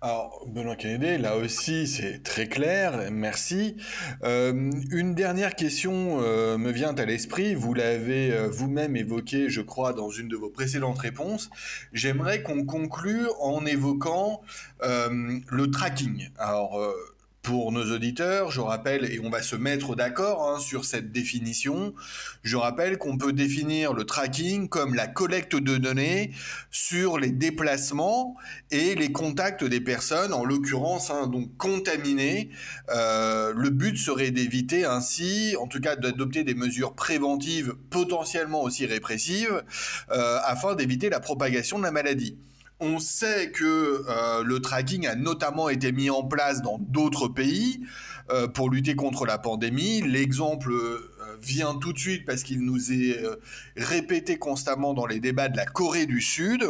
Alors, 0.00 0.46
Benoît 0.46 0.76
Kennedy, 0.76 1.18
là 1.18 1.36
aussi, 1.36 1.86
c'est 1.86 2.22
très 2.22 2.46
clair, 2.46 3.10
merci. 3.10 3.76
Euh, 4.24 4.70
une 4.90 5.14
dernière 5.14 5.54
question 5.54 6.20
euh, 6.22 6.56
me 6.58 6.70
vient 6.70 6.94
à 6.94 7.04
l'esprit, 7.04 7.54
vous 7.54 7.74
l'avez 7.74 8.48
vous-même 8.48 8.96
évoqué, 8.96 9.48
je 9.50 9.60
crois, 9.60 9.92
dans 9.92 10.10
une 10.10 10.28
de 10.28 10.36
vos 10.36 10.50
précédentes 10.50 10.98
réponses. 10.98 11.50
J'aimerais 11.92 12.42
qu'on 12.42 12.64
conclue 12.64 13.26
en 13.40 13.66
évoquant 13.66 14.42
le 14.82 15.66
tracking. 15.70 16.30
Alors, 16.38 16.80
pour 17.42 17.72
nos 17.72 17.90
auditeurs, 17.90 18.50
je 18.50 18.60
rappelle, 18.60 19.10
et 19.10 19.18
on 19.24 19.30
va 19.30 19.40
se 19.40 19.56
mettre 19.56 19.96
d'accord 19.96 20.48
hein, 20.48 20.60
sur 20.60 20.84
cette 20.84 21.10
définition, 21.10 21.94
je 22.42 22.56
rappelle 22.56 22.98
qu'on 22.98 23.16
peut 23.16 23.32
définir 23.32 23.94
le 23.94 24.04
tracking 24.04 24.68
comme 24.68 24.94
la 24.94 25.06
collecte 25.06 25.56
de 25.56 25.78
données 25.78 26.32
sur 26.70 27.18
les 27.18 27.30
déplacements 27.30 28.36
et 28.70 28.94
les 28.94 29.10
contacts 29.10 29.64
des 29.64 29.80
personnes, 29.80 30.34
en 30.34 30.44
l'occurrence 30.44 31.10
hein, 31.10 31.28
donc 31.28 31.56
contaminées. 31.56 32.50
Euh, 32.90 33.54
le 33.56 33.70
but 33.70 33.96
serait 33.96 34.30
d'éviter 34.30 34.84
ainsi, 34.84 35.56
en 35.58 35.66
tout 35.66 35.80
cas 35.80 35.96
d'adopter 35.96 36.44
des 36.44 36.54
mesures 36.54 36.94
préventives 36.94 37.74
potentiellement 37.88 38.62
aussi 38.62 38.84
répressives, 38.84 39.62
euh, 40.10 40.38
afin 40.44 40.74
d'éviter 40.74 41.08
la 41.08 41.20
propagation 41.20 41.78
de 41.78 41.84
la 41.84 41.90
maladie. 41.90 42.36
On 42.80 42.98
sait 42.98 43.50
que 43.50 44.04
euh, 44.08 44.42
le 44.42 44.60
tracking 44.60 45.06
a 45.06 45.14
notamment 45.14 45.68
été 45.68 45.92
mis 45.92 46.08
en 46.08 46.24
place 46.24 46.62
dans 46.62 46.78
d'autres 46.78 47.28
pays 47.28 47.80
euh, 48.30 48.48
pour 48.48 48.70
lutter 48.70 48.94
contre 48.94 49.26
la 49.26 49.36
pandémie. 49.36 50.00
L'exemple 50.00 50.72
euh, 50.72 51.10
vient 51.42 51.74
tout 51.74 51.92
de 51.92 51.98
suite 51.98 52.24
parce 52.24 52.42
qu'il 52.42 52.60
nous 52.62 52.92
est 52.92 53.20
répété 53.76 54.38
constamment 54.38 54.94
dans 54.94 55.06
les 55.06 55.20
débats 55.20 55.48
de 55.48 55.58
la 55.58 55.66
Corée 55.66 56.06
du 56.06 56.22
Sud. 56.22 56.64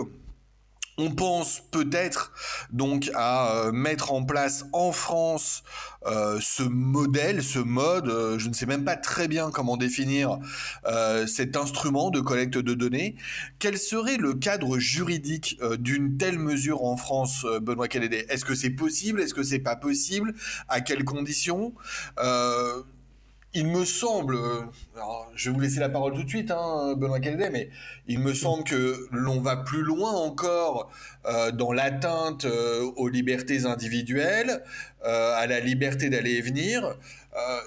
On 1.02 1.10
pense 1.10 1.62
peut-être 1.70 2.30
donc 2.72 3.10
à 3.14 3.54
euh, 3.54 3.72
mettre 3.72 4.12
en 4.12 4.22
place 4.22 4.66
en 4.74 4.92
France 4.92 5.62
euh, 6.04 6.38
ce 6.42 6.62
modèle, 6.62 7.42
ce 7.42 7.58
mode, 7.58 8.08
euh, 8.08 8.38
je 8.38 8.50
ne 8.50 8.52
sais 8.52 8.66
même 8.66 8.84
pas 8.84 8.96
très 8.96 9.26
bien 9.26 9.50
comment 9.50 9.78
définir 9.78 10.38
cet 11.26 11.56
instrument 11.56 12.10
de 12.10 12.20
collecte 12.20 12.58
de 12.58 12.74
données. 12.74 13.16
Quel 13.58 13.78
serait 13.78 14.18
le 14.18 14.34
cadre 14.34 14.78
juridique 14.78 15.58
d'une 15.78 16.18
telle 16.18 16.38
mesure 16.38 16.84
en 16.84 16.98
France, 16.98 17.46
Benoît 17.62 17.88
Calédé 17.88 18.26
Est-ce 18.28 18.44
que 18.44 18.54
c'est 18.54 18.70
possible? 18.70 19.22
Est-ce 19.22 19.32
que 19.32 19.42
c'est 19.42 19.58
pas 19.58 19.76
possible? 19.76 20.34
À 20.68 20.82
quelles 20.82 21.04
conditions? 21.04 21.72
Il 23.52 23.66
me 23.66 23.84
semble, 23.84 24.36
euh, 24.36 24.62
je 25.34 25.50
vais 25.50 25.54
vous 25.54 25.60
laisser 25.60 25.80
la 25.80 25.88
parole 25.88 26.14
tout 26.14 26.22
de 26.22 26.28
suite, 26.28 26.50
hein, 26.52 26.94
Benoît 26.96 27.18
Caldet, 27.18 27.50
mais 27.50 27.70
il 28.06 28.20
me 28.20 28.32
semble 28.32 28.62
que 28.62 29.08
l'on 29.10 29.40
va 29.40 29.56
plus 29.56 29.82
loin 29.82 30.12
encore 30.12 30.90
euh, 31.26 31.50
dans 31.50 31.72
l'atteinte 31.72 32.44
euh, 32.44 32.82
aux 32.96 33.08
libertés 33.08 33.66
individuelles, 33.66 34.62
à 35.02 35.46
la 35.46 35.60
liberté 35.60 36.10
d'aller 36.10 36.32
et 36.32 36.42
venir. 36.42 36.94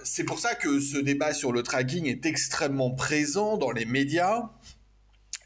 c'est 0.03 0.23
pour 0.23 0.37
ça 0.37 0.53
que 0.53 0.79
ce 0.79 0.99
débat 0.99 1.33
sur 1.33 1.51
le 1.51 1.63
tracking 1.63 2.05
est 2.05 2.27
extrêmement 2.27 2.91
présent 2.91 3.57
dans 3.57 3.71
les 3.71 3.85
médias 3.85 4.51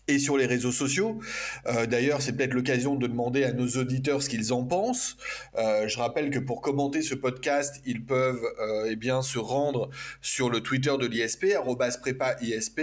et 0.08 0.20
sur 0.20 0.38
les 0.38 0.45
réseaux 0.45 0.72
sociaux. 0.72 1.20
Euh, 1.66 1.86
d'ailleurs, 1.86 2.22
c'est 2.22 2.36
peut-être 2.36 2.53
l'occasion 2.53 2.95
de 2.95 3.08
demander 3.08 3.43
à 3.43 3.51
nos 3.51 3.68
auditeurs 3.68 4.22
ce 4.24 4.30
qu'ils 4.30 4.53
en 4.53 4.64
pensent. 4.64 5.18
Euh, 5.58 5.88
je 5.88 5.97
rappelle 5.97 6.30
que 6.30 6.39
pour 6.39 6.62
commenter 6.62 7.01
ce 7.01 7.16
podcast, 7.16 7.82
ils 7.86 8.05
peuvent 8.05 8.43
euh, 8.60 8.88
eh 8.89 8.95
bien 8.95 9.22
se 9.22 9.38
rendre 9.38 9.89
sur 10.22 10.49
le 10.49 10.62
Twitter 10.62 10.95
de 10.97 11.05
l'ISP 11.05 11.47
@prépa_isp. 12.01 12.80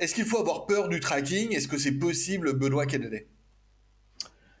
Est-ce 0.00 0.14
qu'il 0.14 0.24
faut 0.24 0.38
avoir 0.38 0.66
peur 0.66 0.88
du 0.88 1.00
tracking? 1.00 1.54
Est-ce 1.54 1.68
que 1.68 1.78
c'est 1.78 1.98
possible, 1.98 2.52
Benoît 2.54 2.86
Kennedy 2.86 3.22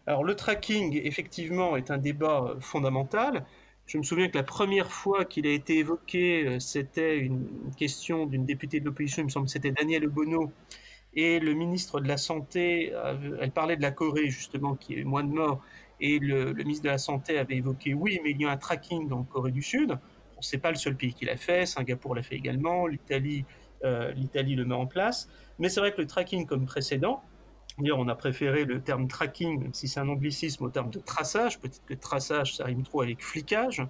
Alors 0.06 0.24
le 0.24 0.34
tracking, 0.34 1.00
effectivement, 1.04 1.76
est 1.76 1.90
un 1.90 1.98
débat 1.98 2.56
fondamental. 2.60 3.44
Je 3.86 3.96
me 3.96 4.02
souviens 4.02 4.28
que 4.28 4.36
la 4.36 4.44
première 4.44 4.92
fois 4.92 5.24
qu'il 5.24 5.46
a 5.46 5.50
été 5.50 5.78
évoqué, 5.78 6.58
c'était 6.60 7.16
une 7.16 7.48
question 7.76 8.26
d'une 8.26 8.44
députée 8.44 8.80
de 8.80 8.84
l'opposition, 8.84 9.22
il 9.22 9.26
me 9.26 9.30
semble 9.30 9.46
que 9.46 9.52
c'était 9.52 9.70
Daniel 9.70 10.04
Obono, 10.04 10.52
et 11.14 11.40
le 11.40 11.54
ministre 11.54 12.00
de 12.00 12.08
la 12.08 12.16
Santé, 12.16 12.92
elle 13.40 13.50
parlait 13.50 13.76
de 13.76 13.82
la 13.82 13.90
Corée 13.90 14.28
justement, 14.28 14.74
qui 14.74 14.98
est 14.98 15.04
moins 15.04 15.24
de 15.24 15.32
morts, 15.32 15.62
et 16.00 16.18
le, 16.18 16.52
ministre 16.52 16.84
de 16.84 16.90
la 16.90 16.98
Santé 16.98 17.38
avait 17.38 17.56
évoqué, 17.56 17.94
oui, 17.94 18.20
mais 18.22 18.30
il 18.30 18.40
y 18.40 18.44
a 18.44 18.50
un 18.50 18.56
tracking 18.56 19.10
en 19.12 19.24
Corée 19.24 19.50
du 19.50 19.62
Sud. 19.62 19.88
Bon, 19.88 20.42
c'est 20.42 20.58
pas 20.58 20.70
le 20.70 20.76
seul 20.76 20.96
pays 20.96 21.12
qui 21.12 21.24
l'a 21.24 21.36
fait, 21.36 21.66
Singapour 21.66 22.14
l'a 22.14 22.22
fait 22.22 22.36
également, 22.36 22.86
l'Italie, 22.86 23.44
euh, 23.84 24.12
l'Italie 24.12 24.54
le 24.54 24.64
met 24.64 24.74
en 24.74 24.86
place. 24.86 25.28
Mais 25.58 25.68
c'est 25.68 25.80
vrai 25.80 25.92
que 25.92 26.00
le 26.00 26.06
tracking 26.06 26.46
comme 26.46 26.66
précédent, 26.66 27.22
D'ailleurs, 27.78 27.98
on 27.98 28.08
a 28.08 28.16
préféré 28.16 28.64
le 28.64 28.80
terme 28.82 29.06
tracking, 29.06 29.60
même 29.62 29.72
si 29.74 29.86
c'est 29.86 30.00
un 30.00 30.08
anglicisme, 30.08 30.64
au 30.64 30.68
terme 30.68 30.90
de 30.90 30.98
traçage. 30.98 31.60
Peut-être 31.60 31.84
que 31.86 31.94
traçage, 31.94 32.56
ça 32.56 32.64
rime 32.64 32.82
trop 32.82 33.02
avec 33.02 33.22
flicage. 33.22 33.86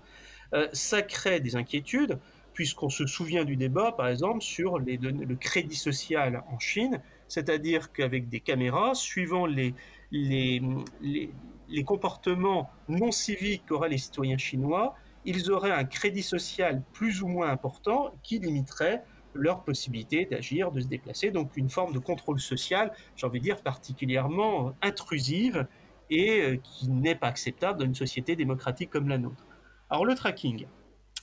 Euh, 0.52 0.68
ça 0.72 1.00
crée 1.00 1.40
des 1.40 1.56
inquiétudes, 1.56 2.18
puisqu'on 2.58 2.90
se 2.90 3.06
souvient 3.06 3.44
du 3.44 3.54
débat, 3.54 3.92
par 3.92 4.08
exemple, 4.08 4.40
sur 4.42 4.80
le 4.80 5.34
crédit 5.36 5.76
social 5.76 6.42
en 6.50 6.58
Chine, 6.58 7.00
c'est-à-dire 7.28 7.92
qu'avec 7.92 8.28
des 8.28 8.40
caméras, 8.40 8.96
suivant 8.96 9.46
les, 9.46 9.76
les, 10.10 10.60
les, 11.00 11.84
comportements 11.84 12.68
non 12.88 13.12
civiques 13.12 13.62
qu'auraient 13.68 13.90
les 13.90 13.98
citoyens 13.98 14.38
chinois, 14.38 14.96
ils 15.24 15.52
auraient 15.52 15.70
un 15.70 15.84
crédit 15.84 16.24
social 16.24 16.82
plus 16.92 17.22
ou 17.22 17.28
moins 17.28 17.48
important 17.48 18.12
qui 18.24 18.40
limiterait 18.40 19.04
leur 19.34 19.62
possibilité 19.62 20.24
d'agir, 20.24 20.72
de 20.72 20.80
se 20.80 20.88
déplacer. 20.88 21.30
Donc 21.30 21.56
une 21.56 21.70
forme 21.70 21.92
de 21.92 22.00
contrôle 22.00 22.40
social, 22.40 22.90
j'ai 23.14 23.24
envie 23.28 23.38
de 23.38 23.44
dire, 23.44 23.62
particulièrement 23.62 24.74
intrusive 24.82 25.68
et 26.10 26.40
euh, 26.40 26.56
qui 26.56 26.88
n'est 26.88 27.14
pas 27.14 27.28
acceptable 27.28 27.78
dans 27.78 27.84
une 27.84 27.94
société 27.94 28.34
démocratique 28.34 28.90
comme 28.90 29.08
la 29.08 29.18
nôtre. 29.18 29.46
Alors 29.90 30.04
le 30.04 30.16
tracking 30.16 30.66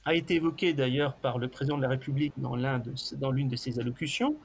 a 0.06 0.14
été 0.14 0.36
évoqué 0.36 0.74
d'ailleurs 0.74 1.16
par 1.16 1.40
le 1.40 1.48
président 1.48 1.78
de 1.78 1.82
la 1.82 1.90
République 1.90 2.34
dans 2.38 2.56
l'une 2.56 3.50
de, 3.50 3.56
ses 3.56 3.80
allocutions. 3.80 4.38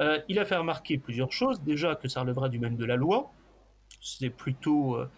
Euh, 0.00 0.18
il 0.28 0.38
a 0.38 0.44
fait 0.44 0.56
remarquer 0.56 0.98
plusieurs 0.98 1.30
choses. 1.30 1.60
Déjà 1.62 1.94
que 1.94 2.08
ça 2.08 2.22
relèvera 2.22 2.48
du 2.48 2.58
même 2.58 2.76
de 2.76 2.84
la 2.84 2.96
loi. 2.96 3.32
C'est 4.00 4.30
plutôt, 4.30 4.96
euh, 4.96 5.08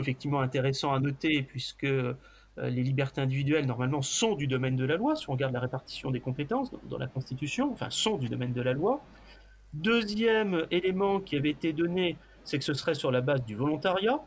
effectivement 0.00 0.40
intéressant 0.40 0.92
à 0.92 1.00
noter 1.00 1.42
puisque 1.42 1.84
euh, 1.84 2.14
les 2.56 2.82
libertés 2.82 3.20
individuelles, 3.20 3.66
normalement, 3.66 4.02
sont 4.02 4.34
du 4.34 4.46
domaine 4.46 4.76
de 4.76 4.84
la 4.84 4.96
loi, 4.96 5.14
si 5.14 5.28
on 5.28 5.32
regarde 5.32 5.52
la 5.52 5.60
répartition 5.60 6.10
des 6.10 6.20
compétences 6.20 6.72
dans, 6.88 6.98
la 6.98 7.06
Constitution, 7.06 7.72
enfin, 7.72 7.90
sont 7.90 8.16
du 8.16 8.28
domaine 8.28 8.52
de 8.52 8.62
la 8.62 8.72
loi. 8.72 9.00
Deuxième 9.74 10.66
élément 10.70 11.20
qui 11.20 11.36
avait 11.36 11.50
été 11.50 11.72
donné, 11.72 12.16
c'est 12.44 12.58
que 12.58 12.64
ce 12.64 12.74
serait 12.74 12.94
sur 12.94 13.12
la 13.12 13.20
base 13.20 13.44
du 13.44 13.54
volontariat. 13.54 14.20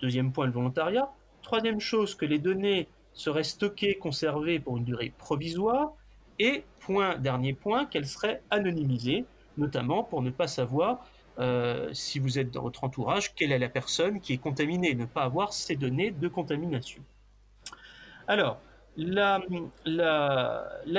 Deuxième 0.00 0.32
point, 0.32 0.46
le 0.46 0.52
volontariat. 0.52 1.08
Troisième 1.42 1.80
chose, 1.80 2.14
que 2.14 2.24
les 2.24 2.38
données 2.38 2.88
seraient 3.12 3.44
stockées, 3.44 3.96
conservées 3.96 4.58
pour 4.58 4.76
une 4.76 4.84
durée 4.84 5.12
provisoire. 5.18 5.92
Et 6.38 6.64
point, 6.80 7.16
dernier 7.18 7.52
point, 7.52 7.84
qu'elles 7.86 8.06
seraient 8.06 8.42
anonymisées, 8.50 9.24
notamment 9.58 10.02
pour 10.02 10.22
ne 10.22 10.30
pas 10.30 10.48
savoir 10.48 11.06
euh, 11.38 11.90
si 11.92 12.18
vous 12.18 12.38
êtes 12.38 12.50
dans 12.50 12.62
votre 12.62 12.84
entourage, 12.84 13.34
quelle 13.34 13.52
est 13.52 13.58
la 13.58 13.68
personne 13.68 14.20
qui 14.20 14.34
est 14.34 14.38
contaminée, 14.38 14.94
ne 14.94 15.06
pas 15.06 15.22
avoir 15.22 15.52
ces 15.52 15.76
données 15.76 16.10
de 16.10 16.28
contamination. 16.28 17.02
Alors, 18.28 18.60
la, 18.96 19.42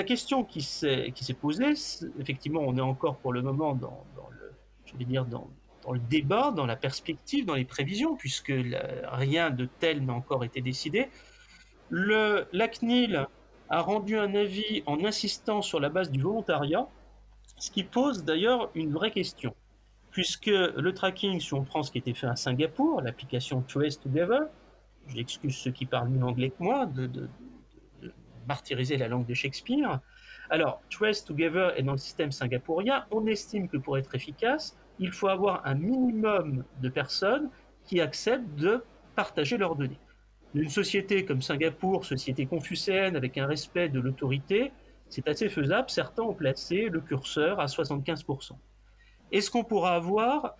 question 0.05 0.43
qui 0.43 0.61
s'est 0.61 1.13
posée, 1.39 1.73
effectivement, 2.19 2.61
on 2.61 2.77
est 2.77 2.81
encore 2.81 3.17
pour 3.17 3.33
le 3.33 3.41
moment 3.41 3.75
dans, 3.75 4.03
le, 4.31 4.53
je 4.85 4.97
vais 4.97 5.05
dire 5.05 5.25
dans, 5.25 5.47
le 5.91 5.99
débat, 5.99 6.51
dans 6.51 6.65
la 6.65 6.75
perspective, 6.77 7.45
dans 7.45 7.55
les 7.55 7.65
prévisions, 7.65 8.15
puisque 8.15 8.53
rien 9.03 9.49
de 9.49 9.67
tel 9.79 10.05
n'a 10.05 10.13
encore 10.13 10.45
été 10.45 10.61
décidé. 10.61 11.09
Le, 11.89 12.47
la 12.53 12.67
CNIL 12.69 13.27
a 13.69 13.81
rendu 13.81 14.17
un 14.17 14.33
avis 14.35 14.83
en 14.85 15.03
insistant 15.03 15.61
sur 15.61 15.79
la 15.79 15.89
base 15.89 16.11
du 16.11 16.21
volontariat, 16.21 16.87
ce 17.57 17.71
qui 17.71 17.83
pose 17.83 18.23
d'ailleurs 18.23 18.69
une 18.75 18.91
vraie 18.91 19.11
question, 19.11 19.55
puisque 20.11 20.47
le 20.47 20.93
tracking, 20.93 21.39
si 21.39 21.53
on 21.53 21.63
prend 21.63 21.83
ce 21.83 21.91
qui 21.91 21.97
été 21.97 22.13
fait 22.13 22.27
à 22.27 22.35
Singapour, 22.35 23.01
l'application 23.01 23.61
Trace 23.61 23.99
Together, 23.99 24.41
j'excuse 25.07 25.55
ceux 25.55 25.71
qui 25.71 25.85
parlent 25.85 26.09
mieux 26.09 26.23
anglais 26.23 26.49
que 26.49 26.63
moi, 26.63 26.85
de, 26.85 27.29
martyriser 28.47 28.97
la 28.97 29.07
langue 29.07 29.25
de 29.25 29.33
Shakespeare. 29.33 29.99
Alors, 30.49 30.81
Trace 30.89 31.23
Together 31.23 31.73
est 31.77 31.83
dans 31.83 31.93
le 31.93 31.97
système 31.97 32.31
singapourien. 32.31 33.05
On 33.11 33.25
estime 33.25 33.69
que 33.69 33.77
pour 33.77 33.97
être 33.97 34.13
efficace, 34.15 34.77
il 34.99 35.11
faut 35.11 35.27
avoir 35.27 35.65
un 35.65 35.75
minimum 35.75 36.63
de 36.81 36.89
personnes 36.89 37.49
qui 37.85 38.01
acceptent 38.01 38.55
de 38.55 38.83
partager 39.15 39.57
leurs 39.57 39.75
données. 39.75 39.99
Une 40.55 40.69
société 40.69 41.25
comme 41.25 41.41
Singapour, 41.41 42.05
société 42.05 42.45
confucéenne 42.45 43.15
avec 43.15 43.37
un 43.37 43.47
respect 43.47 43.89
de 43.89 43.99
l'autorité, 43.99 44.71
c'est 45.09 45.27
assez 45.27 45.49
faisable. 45.49 45.89
Certains 45.89 46.23
ont 46.23 46.33
placé 46.33 46.89
le 46.89 46.99
curseur 47.01 47.59
à 47.59 47.65
75%. 47.65 48.53
Est-ce 49.31 49.49
qu'on 49.49 49.63
pourra 49.63 49.95
avoir, 49.95 50.55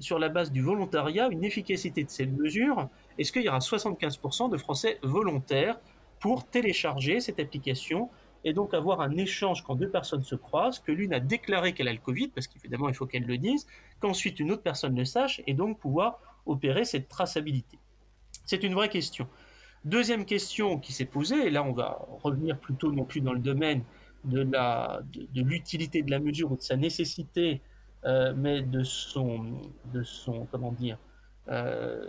sur 0.00 0.18
la 0.18 0.28
base 0.28 0.52
du 0.52 0.60
volontariat, 0.60 1.28
une 1.28 1.44
efficacité 1.44 2.04
de 2.04 2.10
ces 2.10 2.26
mesures 2.26 2.88
Est-ce 3.18 3.32
qu'il 3.32 3.42
y 3.42 3.48
aura 3.48 3.58
75% 3.58 4.50
de 4.50 4.58
Français 4.58 4.98
volontaires 5.02 5.80
pour 6.20 6.46
télécharger 6.46 7.20
cette 7.20 7.40
application 7.40 8.10
et 8.44 8.52
donc 8.52 8.74
avoir 8.74 9.00
un 9.00 9.16
échange 9.16 9.62
quand 9.62 9.74
deux 9.74 9.88
personnes 9.88 10.22
se 10.22 10.34
croisent, 10.34 10.80
que 10.80 10.92
l'une 10.92 11.12
a 11.12 11.20
déclaré 11.20 11.74
qu'elle 11.74 11.88
a 11.88 11.92
le 11.92 11.98
Covid, 11.98 12.28
parce 12.28 12.46
qu'évidemment 12.46 12.88
il 12.88 12.94
faut 12.94 13.06
qu'elle 13.06 13.24
le 13.24 13.38
dise, 13.38 13.66
qu'ensuite 14.00 14.40
une 14.40 14.50
autre 14.50 14.62
personne 14.62 14.96
le 14.96 15.04
sache, 15.04 15.40
et 15.46 15.54
donc 15.54 15.78
pouvoir 15.78 16.20
opérer 16.46 16.84
cette 16.84 17.08
traçabilité. 17.08 17.78
C'est 18.44 18.64
une 18.64 18.74
vraie 18.74 18.88
question. 18.88 19.28
Deuxième 19.84 20.24
question 20.24 20.78
qui 20.78 20.92
s'est 20.92 21.04
posée, 21.04 21.46
et 21.46 21.50
là 21.50 21.62
on 21.62 21.72
va 21.72 21.98
revenir 22.22 22.58
plutôt 22.58 22.92
non 22.92 23.04
plus 23.04 23.20
dans 23.20 23.32
le 23.32 23.40
domaine 23.40 23.82
de 24.24 24.46
l'utilité 25.34 26.02
de, 26.02 26.06
de 26.06 26.10
la 26.10 26.20
mesure 26.20 26.52
ou 26.52 26.56
de 26.56 26.62
sa 26.62 26.76
nécessité 26.76 27.60
euh, 28.04 28.32
mais 28.36 28.62
de 28.62 28.82
son, 28.82 29.60
de 29.92 30.02
son 30.02 30.46
comment 30.46 30.72
dire, 30.72 30.98
euh, 31.48 32.04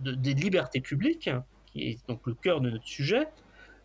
des 0.00 0.34
libertés 0.34 0.80
publiques, 0.80 1.28
qui 1.66 1.88
est 1.88 2.08
donc 2.08 2.20
le 2.26 2.34
cœur 2.34 2.60
de 2.60 2.70
notre 2.70 2.86
sujet. 2.86 3.26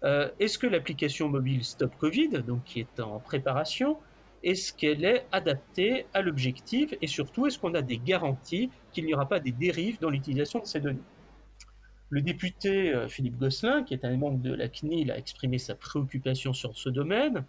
Euh, 0.04 0.30
est-ce 0.40 0.58
que 0.58 0.68
l'application 0.68 1.28
mobile 1.30 1.64
Stop 1.64 1.96
Covid, 1.98 2.30
donc 2.46 2.64
qui 2.64 2.80
est 2.80 3.00
en 3.00 3.20
préparation, 3.20 3.98
est-ce 4.44 4.72
qu'elle 4.74 5.04
est 5.04 5.26
adaptée 5.32 6.06
à 6.14 6.22
l'objectif 6.22 6.94
et 7.02 7.08
surtout 7.08 7.48
est-ce 7.48 7.60
qu'on 7.60 7.74
a 7.74 7.82
des 7.82 7.98
garanties 7.98 8.70
qu'il 8.94 9.06
n'y 9.06 9.14
aura 9.14 9.28
pas 9.28 9.40
des 9.40 9.52
dérives 9.52 10.00
dans 10.00 10.10
l'utilisation 10.10 10.60
de 10.60 10.66
ces 10.66 10.80
données? 10.80 11.04
Le 12.10 12.22
député 12.22 13.06
Philippe 13.08 13.38
Gosselin, 13.38 13.84
qui 13.84 13.94
est 13.94 14.06
un 14.06 14.16
membre 14.18 14.40
de 14.40 14.54
la 14.54 14.68
CNIL, 14.68 15.12
a 15.12 15.18
exprimé 15.18 15.60
sa 15.60 15.76
préoccupation 15.76 16.54
sur 16.54 16.76
ce 16.76 16.90
domaine. 16.90 17.46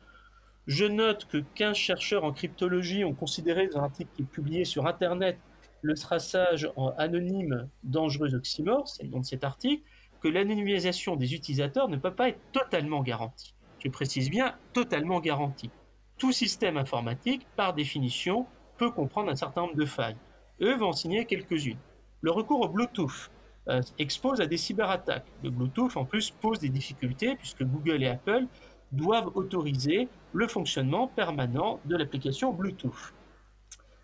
Je 0.67 0.85
note 0.85 1.27
que 1.27 1.39
15 1.55 1.77
chercheurs 1.77 2.25
en 2.25 2.33
cryptologie 2.33 3.05
ont 3.05 3.15
considéré 3.15 3.69
dans 3.69 3.79
un 3.79 3.85
article 3.85 4.11
qui 4.15 4.23
est 4.23 4.27
publié 4.27 4.65
sur 4.65 4.87
Internet 4.87 5.39
le 5.83 5.95
traçage 5.95 6.71
anonyme 6.99 7.69
dangereux 7.85 8.35
oxymore, 8.35 8.89
c'est 8.89 9.03
le 9.03 9.11
nom 9.11 9.21
de 9.21 9.25
cet 9.25 9.45
article, 9.45 9.83
que 10.21 10.29
l'anonymisation 10.29 11.17
des 11.17 11.35
utilisateurs 11.35 11.89
ne 11.89 11.97
peut 11.97 12.15
pas 12.15 12.29
être 12.29 12.41
totalement 12.53 13.03
garantie. 13.03 13.55
Je 13.79 13.89
précise 13.89 14.31
bien 14.31 14.55
totalement 14.73 15.21
garantie. 15.21 15.71
Tout 16.19 16.33
système 16.33 16.77
informatique, 16.77 17.47
par 17.57 17.73
définition, 17.73 18.47
peut 18.77 18.91
comprendre 18.91 19.31
un 19.31 19.37
certain 19.37 19.63
nombre 19.63 19.77
de 19.77 19.87
failles. 19.87 20.17
Eux 20.61 20.77
vont 20.77 20.89
en 20.89 20.93
signer 20.93 21.25
quelques-unes. 21.25 21.79
Le 22.21 22.31
recours 22.31 22.61
au 22.61 22.69
Bluetooth 22.69 23.31
euh, 23.69 23.81
expose 23.99 24.41
à 24.41 24.47
des 24.47 24.59
cyberattaques. 24.59 25.27
Le 25.43 25.51
Bluetooth, 25.51 25.97
en 25.97 26.05
plus, 26.05 26.31
pose 26.31 26.59
des 26.59 26.69
difficultés 26.69 27.37
puisque 27.37 27.65
Google 27.65 28.03
et 28.03 28.09
Apple 28.09 28.47
doivent 28.93 29.31
autoriser 29.35 30.09
le 30.33 30.49
fonctionnement 30.49 31.07
permanent 31.07 31.81
de 31.85 31.97
l'application 31.97 32.53
Bluetooth. 32.53 33.15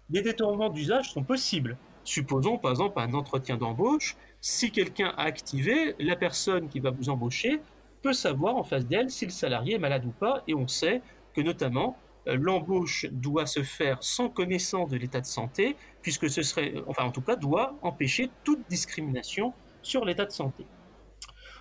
Des 0.08 0.22
détournements 0.22 0.70
d'usage 0.70 1.10
sont 1.10 1.24
possibles. 1.24 1.76
Supposons 2.04 2.58
par 2.58 2.70
exemple 2.70 3.00
un 3.00 3.12
entretien 3.14 3.56
d'embauche, 3.56 4.16
si 4.49 4.70
quelqu'un 4.70 5.12
a 5.16 5.24
activé, 5.24 5.97
la 5.99 6.14
personne 6.14 6.68
qui 6.68 6.78
va 6.78 6.92
vous 6.92 7.09
embaucher 7.09 7.61
peut 8.01 8.12
savoir 8.12 8.55
en 8.55 8.62
face 8.62 8.86
d'elle 8.86 9.11
si 9.11 9.24
le 9.24 9.32
salarié 9.32 9.74
est 9.74 9.78
malade 9.80 10.05
ou 10.05 10.12
pas, 10.12 10.44
et 10.47 10.55
on 10.55 10.68
sait 10.68 11.03
que 11.34 11.40
notamment 11.40 11.99
euh, 12.28 12.36
l'embauche 12.40 13.07
doit 13.11 13.47
se 13.47 13.64
faire 13.64 13.99
sans 14.05 14.28
connaissance 14.28 14.88
de 14.88 14.99
l'état 14.99 15.20
de 15.20 15.26
santé, 15.26 15.74
puisque 16.01 16.30
ce 16.30 16.42
serait, 16.42 16.74
enfin 16.86 17.03
en 17.03 17.11
tout 17.11 17.22
cas, 17.22 17.34
doit 17.34 17.74
empêcher 17.82 18.30
toute 18.44 18.61
discrimination 18.68 19.53
sur 19.82 20.05
l'état 20.05 20.26
de 20.26 20.30
santé. 20.30 20.64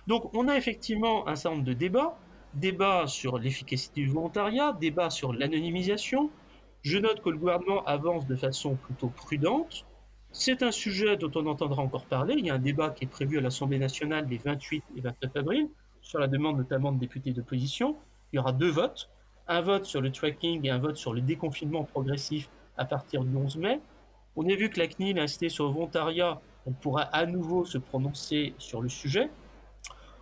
Donc 0.06 0.32
on 0.32 0.46
a 0.46 0.56
effectivement 0.56 1.26
un 1.26 1.34
certain 1.34 1.56
nombre 1.56 1.66
de 1.66 1.72
débats 1.72 2.16
débat 2.54 3.08
sur 3.08 3.36
l'efficacité 3.36 4.02
du 4.02 4.10
volontariat, 4.10 4.72
débat 4.80 5.10
sur 5.10 5.32
l'anonymisation. 5.32 6.30
Je 6.82 6.98
note 6.98 7.20
que 7.20 7.30
le 7.30 7.36
gouvernement 7.36 7.84
avance 7.84 8.28
de 8.28 8.36
façon 8.36 8.76
plutôt 8.76 9.08
prudente. 9.08 9.84
C'est 10.38 10.62
un 10.62 10.70
sujet 10.70 11.16
dont 11.16 11.30
on 11.34 11.46
entendra 11.46 11.82
encore 11.82 12.04
parler. 12.04 12.34
Il 12.36 12.44
y 12.44 12.50
a 12.50 12.54
un 12.54 12.58
débat 12.58 12.90
qui 12.90 13.04
est 13.04 13.08
prévu 13.08 13.38
à 13.38 13.40
l'Assemblée 13.40 13.78
nationale 13.78 14.26
les 14.28 14.36
28 14.36 14.84
et 14.94 15.00
29 15.00 15.34
avril, 15.34 15.68
sur 16.02 16.18
la 16.18 16.28
demande 16.28 16.58
notamment 16.58 16.92
de 16.92 16.98
députés 16.98 17.32
d'opposition. 17.32 17.96
Il 18.30 18.36
y 18.36 18.38
aura 18.38 18.52
deux 18.52 18.68
votes, 18.68 19.08
un 19.48 19.62
vote 19.62 19.86
sur 19.86 20.02
le 20.02 20.12
tracking 20.12 20.66
et 20.66 20.70
un 20.70 20.76
vote 20.76 20.96
sur 20.96 21.14
le 21.14 21.22
déconfinement 21.22 21.84
progressif 21.84 22.50
à 22.76 22.84
partir 22.84 23.24
du 23.24 23.34
11 23.34 23.56
mai. 23.56 23.80
On 24.36 24.46
a 24.46 24.54
vu 24.54 24.68
que 24.68 24.78
la 24.78 24.88
CNIL 24.88 25.18
a 25.18 25.22
insisté 25.22 25.48
sur 25.48 25.64
le 25.68 25.72
volontariat, 25.72 26.38
elle 26.66 26.74
pourra 26.74 27.04
à 27.04 27.24
nouveau 27.24 27.64
se 27.64 27.78
prononcer 27.78 28.52
sur 28.58 28.82
le 28.82 28.90
sujet. 28.90 29.30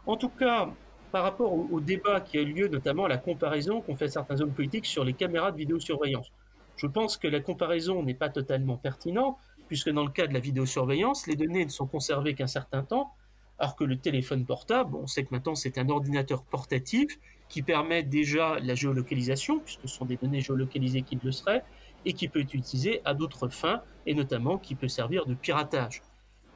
En 0.06 0.16
tout 0.16 0.28
cas, 0.28 0.70
par 1.10 1.24
rapport 1.24 1.52
au, 1.52 1.80
débat 1.80 2.20
qui 2.20 2.38
a 2.38 2.40
eu 2.40 2.52
lieu, 2.52 2.68
notamment 2.68 3.08
la 3.08 3.18
comparaison 3.18 3.80
qu'ont 3.80 3.96
fait 3.96 4.08
certains 4.08 4.40
hommes 4.40 4.52
politiques 4.52 4.86
sur 4.86 5.04
les 5.04 5.12
caméras 5.12 5.50
de 5.50 5.56
vidéosurveillance. 5.56 6.30
Je 6.76 6.86
pense 6.86 7.16
que 7.16 7.26
la 7.26 7.40
comparaison 7.40 8.02
n'est 8.04 8.14
pas 8.14 8.28
totalement 8.28 8.76
pertinente, 8.76 9.38
puisque 9.74 9.90
dans 9.90 10.04
le 10.04 10.10
cas 10.12 10.28
de 10.28 10.32
la 10.32 10.38
vidéosurveillance, 10.38 11.26
les 11.26 11.34
données 11.34 11.64
ne 11.64 11.70
sont 11.70 11.88
conservées 11.88 12.36
qu'un 12.36 12.46
certain 12.46 12.84
temps, 12.84 13.10
alors 13.58 13.74
que 13.74 13.82
le 13.82 13.98
téléphone 13.98 14.46
portable, 14.46 14.94
on 14.94 15.08
sait 15.08 15.24
que 15.24 15.30
maintenant 15.32 15.56
c'est 15.56 15.78
un 15.78 15.88
ordinateur 15.88 16.44
portatif 16.44 17.18
qui 17.48 17.62
permet 17.62 18.04
déjà 18.04 18.60
la 18.60 18.76
géolocalisation, 18.76 19.58
puisque 19.58 19.80
ce 19.80 19.88
sont 19.88 20.04
des 20.04 20.16
données 20.16 20.40
géolocalisées 20.40 21.02
qui 21.02 21.18
le 21.20 21.32
seraient, 21.32 21.64
et 22.04 22.12
qui 22.12 22.28
peut 22.28 22.42
être 22.42 22.54
utilisé 22.54 23.00
à 23.04 23.14
d'autres 23.14 23.48
fins, 23.48 23.82
et 24.06 24.14
notamment 24.14 24.58
qui 24.58 24.76
peut 24.76 24.86
servir 24.86 25.26
de 25.26 25.34
piratage. 25.34 26.02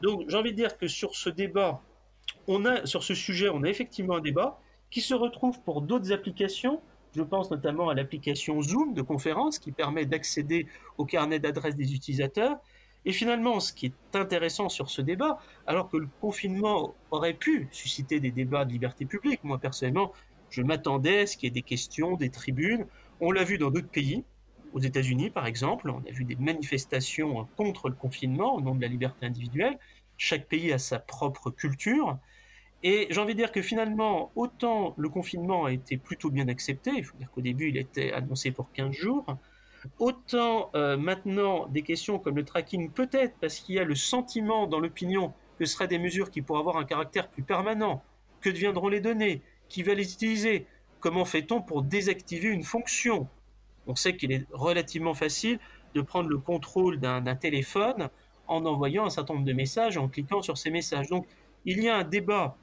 Donc 0.01 0.23
j'ai 0.29 0.37
envie 0.37 0.53
de 0.53 0.57
dire 0.57 0.79
que 0.79 0.87
sur 0.87 1.17
ce 1.17 1.29
débat, 1.29 1.83
on 2.47 2.67
a, 2.67 2.87
sur 2.87 3.03
ce 3.03 3.15
sujet, 3.15 3.49
on 3.49 3.65
a 3.65 3.69
effectivement 3.69 4.19
un 4.19 4.21
débat 4.21 4.61
qui 4.93 5.01
se 5.01 5.15
retrouve 5.15 5.61
pour 5.63 5.83
d'autres 5.83 6.13
applications. 6.13 6.81
Je 7.17 7.23
pense 7.23 7.51
notamment 7.51 7.89
à 7.89 7.95
l'application 7.95 8.63
Zoom 8.63 8.95
de 8.95 9.03
conférence 9.03 9.59
qui 9.59 9.73
permet 9.73 10.07
d'accéder 10.07 10.69
au 10.99 11.05
carnet 11.05 11.41
d'adresses 11.41 11.75
des 11.75 11.95
utilisateurs. 11.95 12.59
Et 13.05 13.13
finalement, 13.13 13.61
ce 13.61 13.73
qui 13.73 13.87
est 13.87 14.17
intéressant 14.17 14.69
sur 14.69 14.91
ce 14.91 15.01
débat, 15.01 15.39
alors 15.67 15.89
que 15.89 15.97
le 15.97 16.09
confinement 16.21 16.95
aurait 17.11 17.35
pu 17.35 17.69
susciter 17.71 18.21
des 18.21 18.31
débats 18.31 18.65
de 18.65 18.73
liberté 18.73 19.05
publique, 19.07 19.45
moi 19.45 19.59
personnellement, 19.59 20.13
je 20.51 20.63
m'attendais 20.63 21.21
à 21.21 21.27
ce 21.27 21.37
qu'il 21.37 21.47
y 21.47 21.49
ait 21.49 21.55
des 21.55 21.63
questions, 21.63 22.17
des 22.17 22.31
tribunes. 22.31 22.87
On 23.21 23.31
l'a 23.31 23.45
vu 23.45 23.59
dans 23.59 23.71
d'autres 23.71 23.89
pays, 23.89 24.25
aux 24.73 24.81
États-Unis 24.81 25.31
par 25.31 25.47
exemple, 25.47 25.91
on 25.91 25.99
a 26.09 26.11
vu 26.11 26.25
des 26.25 26.37
manifestations 26.37 27.47
contre 27.57 27.89
le 27.89 27.95
confinement 27.95 28.55
au 28.55 28.61
nom 28.61 28.75
de 28.75 28.83
la 28.83 28.89
liberté 28.89 29.27
individuelle. 29.27 29.79
Chaque 30.17 30.47
pays 30.47 30.73
a 30.73 30.79
sa 30.79 30.99
propre 30.99 31.51
culture. 31.51 32.19
Et 32.83 33.09
j'ai 33.11 33.21
envie 33.21 33.35
de 33.35 33.39
dire 33.39 33.53
que 33.53 33.63
finalement, 33.63 34.31
autant 34.37 34.95
le 34.97 35.09
confinement 35.09 35.65
a 35.65 35.73
été 35.73 35.97
plutôt 35.97 36.31
bien 36.31 36.49
accepté, 36.49 36.93
il 36.97 37.05
faut 37.05 37.17
dire 37.17 37.31
qu'au 37.31 37.41
début 37.41 37.69
il 37.69 37.77
était 37.77 38.13
annoncé 38.13 38.53
pour 38.53 38.71
15 38.73 38.93
jours, 38.93 39.27
autant 39.99 40.71
euh, 40.75 40.97
maintenant 40.97 41.67
des 41.67 41.83
questions 41.83 42.19
comme 42.19 42.37
le 42.37 42.45
tracking 42.45 42.91
peut-être 42.91 43.35
parce 43.41 43.61
qu'il 43.61 43.77
y 43.77 43.79
a 43.79 43.85
le 43.85 43.95
sentiment 43.95 44.67
dans 44.67 44.81
l'opinion 44.81 45.33
que 45.59 45.65
ce 45.65 45.75
seraient 45.75 45.89
des 45.89 45.99
mesures 45.99 46.31
qui 46.31 46.43
pourraient 46.43 46.61
avoir 46.61 46.77
un 46.77 46.85
caractère 46.85 47.29
plus 47.29 47.43
permanent, 47.43 48.03
que 48.41 48.49
deviendront 48.49 48.89
les 48.89 49.01
données, 49.01 49.43
qui 49.69 49.83
va 49.83 49.95
les 49.95 50.13
utiliser, 50.13 50.67
comment 51.01 51.25
fait-on 51.25 51.61
pour 51.61 51.83
désactiver 51.83 52.49
une 52.49 52.63
fonction? 52.63 53.29
On 53.87 53.97
sait 53.97 54.17
qu'il 54.17 54.33
est 54.33 54.47
relativement 54.53 55.15
facile 55.15 55.59
de 55.95 56.01
prendre 56.01 56.29
le 56.29 56.39
contrôle 56.39 57.01
d'un 57.01 57.35
téléphone 57.35 58.09
en 58.47 58.65
envoyant 58.65 59.05
un 59.05 59.11
certain 59.11 59.35
nombre 59.35 59.47
de 59.47 59.53
messages, 59.53 59.97
en 59.97 60.09
cliquant 60.09 60.43
sur 60.43 60.57
ces 60.57 60.71
messages. 60.71 61.09
Donc 61.09 61.27
il 61.65 61.83
y 61.83 61.89
a 61.89 61.97
un 61.97 62.05
débat 62.05 62.57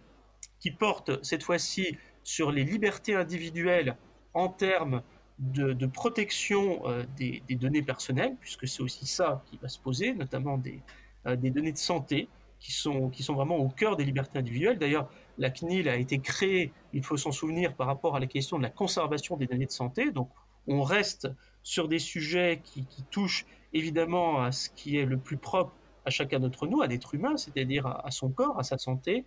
qui 0.59 0.71
porte 0.71 1.23
cette 1.23 1.43
fois-ci 1.43 1.97
sur 2.23 2.51
les 2.51 2.63
libertés 2.63 3.15
individuelles 3.15 3.97
en 4.33 4.49
termes 4.49 5.01
de, 5.39 5.85
protection 5.85 6.87
euh, 6.87 7.03
des, 7.17 7.41
données 7.55 7.81
personnelles, 7.81 8.35
puisque 8.39 8.67
c'est 8.67 8.81
aussi 8.81 9.05
ça 9.05 9.43
qui 9.49 9.57
va 9.57 9.67
se 9.67 9.79
poser, 9.79 10.13
notamment 10.13 10.57
des, 10.57 10.81
euh, 11.27 11.35
des 11.35 11.49
données 11.49 11.73
de 11.73 11.77
santé 11.77 12.29
qui 12.59 12.71
sont, 12.71 13.09
qui 13.09 13.21
sont 13.21 13.33
vraiment 13.33 13.57
au 13.57 13.69
cœur 13.69 13.97
des 13.97 14.05
libertés 14.05 14.39
individuelles. 14.39 14.79
D'ailleurs, 14.79 15.09
la 15.37 15.49
CNIL 15.49 15.89
a 15.89 15.97
été 15.97 16.19
créée, 16.19 16.71
il 16.93 17.03
faut 17.03 17.17
s'en 17.17 17.31
souvenir, 17.31 17.75
par 17.75 17.87
rapport 17.87 18.15
à 18.15 18.19
la 18.19 18.27
question 18.27 18.57
de 18.57 18.63
la 18.63 18.69
conservation 18.69 19.35
des 19.35 19.45
données 19.45 19.65
de 19.65 19.71
santé. 19.71 20.11
Donc, 20.11 20.29
on 20.67 20.81
reste 20.81 21.27
sur 21.63 21.87
des 21.87 21.99
sujets 21.99 22.61
qui 22.63 22.85
touchent 23.11 23.45
évidemment 23.75 24.41
à 24.41 24.51
ce 24.51 24.69
qui 24.69 24.97
est 24.97 25.05
le 25.05 25.17
plus 25.17 25.37
propre 25.37 25.73
à 26.05 26.09
chacun 26.09 26.39
d'entre 26.39 26.65
nous, 26.67 26.81
à 26.81 26.87
l'être 26.87 27.13
humain, 27.13 27.35
c'est-à-dire 27.35 27.85
à, 27.87 28.09
son 28.11 28.29
corps, 28.29 28.57
à 28.59 28.63
sa 28.63 28.77
santé, 28.77 29.25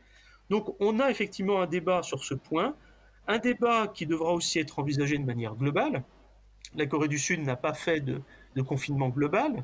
donc 0.49 0.75
on 0.81 1.01
a 1.01 1.11
effectivement 1.11 1.61
un 1.61 1.67
débat 1.67 2.03
sur 2.03 2.25
ce 2.25 2.35
point, 2.35 2.75
un 3.29 3.39
débat 3.39 3.89
qui 3.89 4.07
devra 4.07 4.33
aussi 4.33 4.59
être 4.59 4.79
envisagé 4.79 5.19
de 5.19 5.25
manière 5.25 5.55
globale. 5.55 6.03
La 6.75 6.87
Corée 6.87 7.09
du 7.09 7.19
Sud 7.19 7.41
n'a 7.41 7.57
pas 7.57 7.75
fait 7.75 8.01
de, 8.01 8.23
confinement 8.67 9.09
global, 9.09 9.63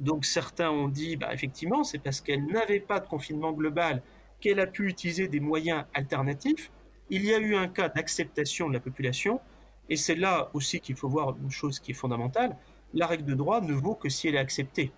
donc 0.00 0.24
certains 0.24 0.70
ont 0.70 0.88
dit, 0.88 1.16
bah, 1.16 1.32
effectivement, 1.32 1.84
c'est 1.84 2.00
parce 2.00 2.20
qu'elle 2.20 2.44
n'avait 2.46 2.80
pas 2.80 2.98
de 2.98 3.06
confinement 3.06 3.52
global 3.52 4.02
qu'elle 4.40 4.58
a 4.58 4.66
pu 4.66 4.88
utiliser 4.88 5.28
des 5.28 5.38
moyens 5.38 5.84
alternatifs. 5.94 6.72
Il 7.08 7.24
y 7.24 7.32
a 7.32 7.38
eu 7.38 7.54
un 7.54 7.68
cas 7.68 7.88
d'acceptation 7.88 8.68
de 8.68 8.72
la 8.72 8.80
population, 8.80 9.40
et 9.88 9.96
c'est 9.96 10.16
là 10.16 10.50
aussi 10.54 10.80
qu'il 10.80 10.96
faut 10.96 11.08
voir 11.08 11.36
une 11.40 11.52
chose 11.52 11.78
qui 11.78 11.92
est 11.92 11.94
fondamentale, 11.94 12.56
la 12.94 13.06
règle 13.06 13.26
de 13.26 13.34
droit 13.34 13.60
ne 13.60 13.74
vaut 13.74 13.94
que 13.94 14.08
si 14.08 14.26
elle 14.26 14.34
est 14.34 14.38
acceptée. 14.38 14.90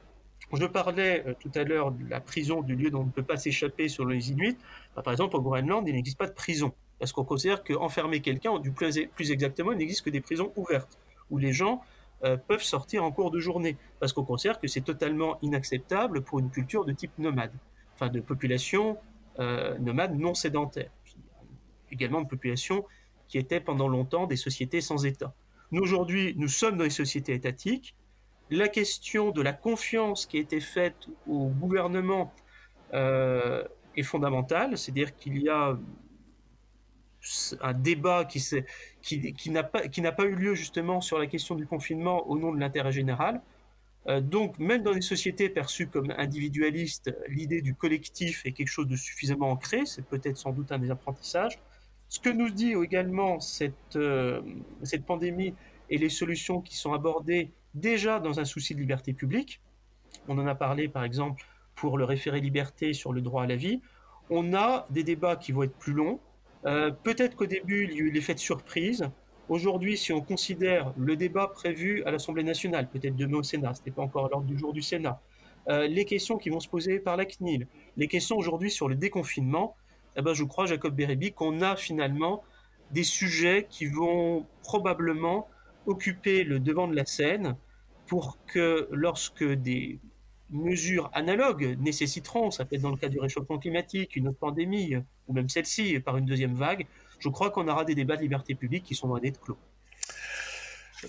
Je 0.53 0.65
parlais 0.65 1.23
euh, 1.27 1.35
tout 1.39 1.51
à 1.55 1.65
l'heure 1.65 1.91
de 1.93 2.09
la 2.09 2.21
prison, 2.21 2.63
du 2.63 2.77
lieu 2.77 2.91
dont 2.91 3.01
on 3.01 3.07
ne 3.07 3.11
peut 3.11 3.23
pas 3.23 3.37
s'échapper 3.37 3.89
sur 3.89 4.07
les 4.07 4.31
Inuits. 4.31 4.57
Bah, 4.97 5.03
par 5.03 5.13
exemple, 5.13 5.37
au 5.37 5.43
Groenland, 5.43 5.87
il 5.87 5.95
n'existe 5.95 6.19
pas 6.19 6.27
de 6.27 6.33
prison. 6.33 6.73
Parce 6.99 7.13
qu'on 7.13 7.25
considère 7.25 7.65
qu'enfermer 7.65 8.21
quelqu'un, 8.21 8.59
du 8.59 8.71
plus, 8.71 9.31
exactement, 9.31 9.73
il 9.73 9.79
n'existe 9.79 10.05
que 10.05 10.11
des 10.11 10.21
prisons 10.21 10.53
ouvertes, 10.57 10.99
où 11.31 11.39
les 11.39 11.53
gens 11.53 11.83
euh, 12.25 12.37
peuvent 12.37 12.63
sortir 12.63 13.05
en 13.05 13.13
cours 13.13 13.31
de 13.31 13.41
journée. 13.41 13.77
Parce 14.01 14.13
qu'on 14.13 14.25
considère 14.25 14.61
que 14.61 14.69
c'est 14.69 14.81
totalement 14.81 15.39
inacceptable 15.43 16.23
pour 16.23 16.39
une 16.39 16.51
culture 16.51 16.85
de 16.85 16.93
type 16.93 17.13
nomade. 17.19 17.53
Enfin, 17.95 18.09
de 18.09 18.21
population 18.21 18.99
euh, 19.39 19.77
nomade 19.79 20.19
non 20.19 20.35
sédentaire. 20.35 20.91
Également 21.91 22.21
une 22.21 22.29
population 22.29 22.85
qui 23.29 23.39
était 23.39 23.61
pendant 23.61 23.89
longtemps 23.89 24.27
des 24.27 24.37
sociétés 24.37 24.81
sans 24.81 25.05
État. 25.05 25.35
Nous, 25.71 25.83
aujourd'hui, 25.83 26.35
nous 26.37 26.49
sommes 26.49 26.77
dans 26.77 26.85
les 26.85 26.91
sociétés 26.91 27.35
étatiques 27.35 27.97
la 28.51 28.69
question 28.69 29.31
de 29.31 29.43
la 29.43 29.53
confiance 29.53 30.27
qui 30.27 30.37
a 30.37 30.41
été 30.41 30.61
faite 30.61 31.09
au 31.27 31.49
gouvernement 31.49 32.33
euh, 32.93 33.65
est 33.97 34.03
fondamentale, 34.03 34.77
c'est-à-dire 34.77 35.17
qu'il 35.17 35.43
y 35.43 35.49
a 35.49 35.77
un 37.61 37.73
débat 37.73 38.25
qui, 38.25 39.51
n'a 39.51 39.63
pas, 39.63 40.25
eu 40.25 40.35
lieu 40.35 40.55
justement 40.55 41.01
sur 41.01 41.19
la 41.19 41.27
question 41.27 41.55
du 41.55 41.67
confinement 41.67 42.29
au 42.29 42.39
nom 42.39 42.53
de 42.53 42.61
l'intérêt 42.61 42.93
général. 42.93 43.41
Euh, 44.07 44.21
donc, 44.21 44.59
même 44.59 44.83
dans 44.83 44.93
des 44.93 45.01
sociétés 45.01 45.49
perçues 45.49 45.87
comme 45.87 46.13
individualistes, 46.19 47.17
l'idée 47.29 47.63
du 47.63 47.75
collectif 47.75 48.45
est 48.45 48.53
quelque 48.53 48.69
chose 48.69 48.87
de 48.87 48.97
suffisamment 48.97 49.51
ancré, 49.51 49.87
c'est 49.87 50.05
peut-être 50.05 50.37
sans 50.37 50.53
doute 50.53 50.73
un 50.73 50.79
des 50.79 50.91
apprentissages. 50.91 51.59
Ce 52.09 52.21
que 52.21 52.29
nous 52.29 52.51
dit 52.51 52.75
également 52.75 53.39
euh, 53.97 54.43
cette 54.83 55.07
pandémie 55.07 55.55
et 55.91 55.99
les 55.99 56.11
solutions 56.11 56.61
qui 56.61 56.77
sont 56.77 56.93
abordées 56.93 57.51
déjà 57.75 58.21
dans 58.21 58.41
un 58.41 58.45
souci 58.45 58.75
de 58.75 58.81
liberté 58.81 59.13
publique. 59.13 59.61
On 60.29 60.39
en 60.39 60.47
a 60.47 60.55
parlé 60.55 60.89
par 60.89 61.05
exemple 61.05 61.45
pour 61.75 61.99
le 61.99 62.05
référé 62.05 62.41
liberté 62.41 62.93
sur 62.93 63.13
le 63.13 63.21
droit 63.21 63.43
à 63.43 63.47
la 63.47 63.57
vie. 63.57 63.81
On 64.31 64.55
a 64.55 64.87
des 64.91 65.03
débats 65.03 65.37
qui 65.37 65.53
vont 65.53 65.65
être 65.65 65.77
plus 65.77 65.93
longs. 65.93 66.21
Euh, 66.67 66.91
peut-être 66.91 67.37
qu'au 67.37 67.47
début, 67.47 67.85
il 67.85 67.93
y 67.93 67.97
a 67.97 68.05
eu 68.05 68.11
l'effet 68.11 68.35
de 68.35 68.39
surprise. 68.39 69.11
Aujourd'hui, 69.49 69.99
si 69.99 70.13
on 70.13 70.23
considère 70.23 70.95
le 70.97 71.17
débat 71.17 71.49
prévu 71.49 72.03
à 72.05 72.11
l'Assemblée 72.11 72.45
nationale, 72.45 72.89
peut-être 72.89 73.17
demain 73.17 73.39
au 73.39 73.43
Sénat, 73.43 73.75
ce 73.75 73.83
n'est 73.85 73.93
pas 73.93 74.03
encore 74.03 74.27
à 74.27 74.29
l'ordre 74.31 74.47
du 74.47 74.59
jour 74.59 74.73
du 74.73 74.81
Sénat, 74.81 75.21
euh, 75.69 75.87
les 75.87 76.07
questions 76.07 76.39
qui 76.39 76.49
vont 76.49 76.61
se 76.61 76.69
poser 76.69 76.99
par 76.99 77.17
la 77.17 77.27
CNIL, 77.27 77.67
les 77.97 78.09
questions 78.09 78.37
aujourd'hui 78.37 78.71
sur 78.71 78.89
le 78.89 78.95
déconfinement, 78.95 79.77
eh 80.17 80.23
ben, 80.23 80.33
je 80.33 80.45
crois, 80.45 80.65
Jacob 80.67 80.95
Bérébi, 80.95 81.33
qu'on 81.33 81.61
a 81.61 81.77
finalement 81.77 82.43
des 82.91 83.03
sujets 83.03 83.67
qui 83.69 83.87
vont 83.87 84.47
probablement 84.63 85.49
occuper 85.87 86.45
le 86.45 86.61
devant 86.61 86.89
de 86.89 86.95
la 86.95 87.05
scène 87.05 87.57
pour 88.07 88.39
que 88.47 88.89
lorsque 88.93 89.45
des 89.45 89.99
mesures 90.51 91.11
analogues 91.13 91.77
nécessiteront, 91.81 92.51
ça 92.51 92.65
peut 92.65 92.77
être 92.77 92.83
dans 92.83 92.91
le 92.91 92.97
cas 92.97 93.09
du 93.09 93.19
réchauffement 93.19 93.59
climatique, 93.59 94.17
une 94.17 94.29
autre 94.29 94.39
pandémie, 94.39 94.97
ou 95.29 95.33
même 95.33 95.49
celle-ci 95.49 96.01
par 96.01 96.17
une 96.17 96.27
deuxième 96.27 96.55
vague, 96.55 96.87
je 97.19 97.29
crois 97.29 97.51
qu'on 97.51 97.69
aura 97.69 97.85
des 97.85 97.95
débats 97.95 98.17
de 98.17 98.23
liberté 98.23 98.55
publique 98.55 98.85
qui 98.85 98.95
sont 98.95 99.09
loin 99.09 99.21
d'être 99.21 99.41
clos. 99.41 99.59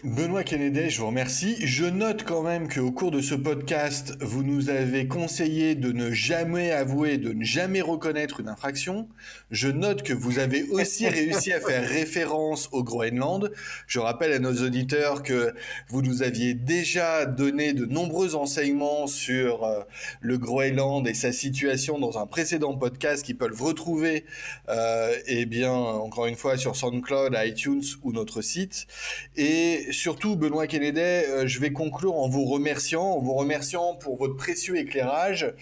Benoît 0.04 0.44
Kennedy, 0.44 0.90
je 0.90 1.00
vous 1.00 1.08
remercie. 1.08 1.56
Je 1.66 1.86
note 1.86 2.24
quand 2.24 2.42
même 2.42 2.68
qu'au 2.68 2.92
cours 2.92 3.12
de 3.12 3.22
ce 3.22 3.36
podcast, 3.36 4.16
vous 4.20 4.44
nous 4.44 4.70
avez 4.70 5.08
conseillé 5.08 5.76
de 5.76 5.92
ne 5.92 6.12
jamais 6.12 6.72
avouer, 6.72 7.18
de 7.18 7.34
ne 7.34 7.44
jamais 7.44 7.82
reconnaître 7.82 8.40
une 8.40 8.50
infraction. 8.50 9.08
Je 9.52 9.68
note 9.68 10.04
que 10.04 10.14
vous 10.14 10.40
avez 10.40 10.64
aussi 10.70 11.08
réussi 11.10 11.54
à 11.54 11.60
faire 11.60 11.88
référence 11.88 12.70
au 12.72 12.84
Groenland. 12.84 13.52
Je 13.88 14.00
rappelle 14.00 14.34
à 14.34 14.40
nos 14.40 14.64
auditeurs 14.64 15.24
que 15.24 15.54
vous 15.90 16.02
nous 16.02 16.24
aviez 16.24 16.54
déjà 16.54 17.26
donné 17.26 17.74
de 17.74 17.86
nombreux 17.86 18.36
enseignements 18.36 19.08
sur 19.08 19.64
euh, 19.64 19.82
le 20.20 20.38
Groenland 20.38 21.08
et 21.08 21.14
sa 21.14 21.32
situation 21.32 22.00
dans 22.00 22.18
un 22.18 22.28
précédent 22.28 22.76
podcast 22.76 23.24
qui 23.24 23.34
peuvent 23.34 23.62
retrouver, 23.62 24.26
euh, 24.70 25.16
eh 25.28 25.46
bien, 25.46 25.74
encore 25.74 26.26
une 26.26 26.36
fois, 26.36 26.58
sur 26.58 26.76
SoundCloud, 26.76 27.36
iTunes 27.38 27.84
ou 28.04 28.12
notre 28.12 28.42
site. 28.42 28.88
Et 29.36 29.85
surtout, 29.92 30.36
Benoît 30.36 30.68
Kennedy, 30.68 31.00
euh, 31.00 31.48
je 31.48 31.60
vais 31.60 31.72
conclure 31.72 32.16
en 32.16 32.28
vous 32.28 32.46
remerciant, 32.46 33.04
en 33.04 33.22
vous 33.22 33.34
remerciant 33.34 33.96
pour 33.96 34.18
votre 34.18 34.36
précieux 34.36 34.78
éclairage, 34.78 35.54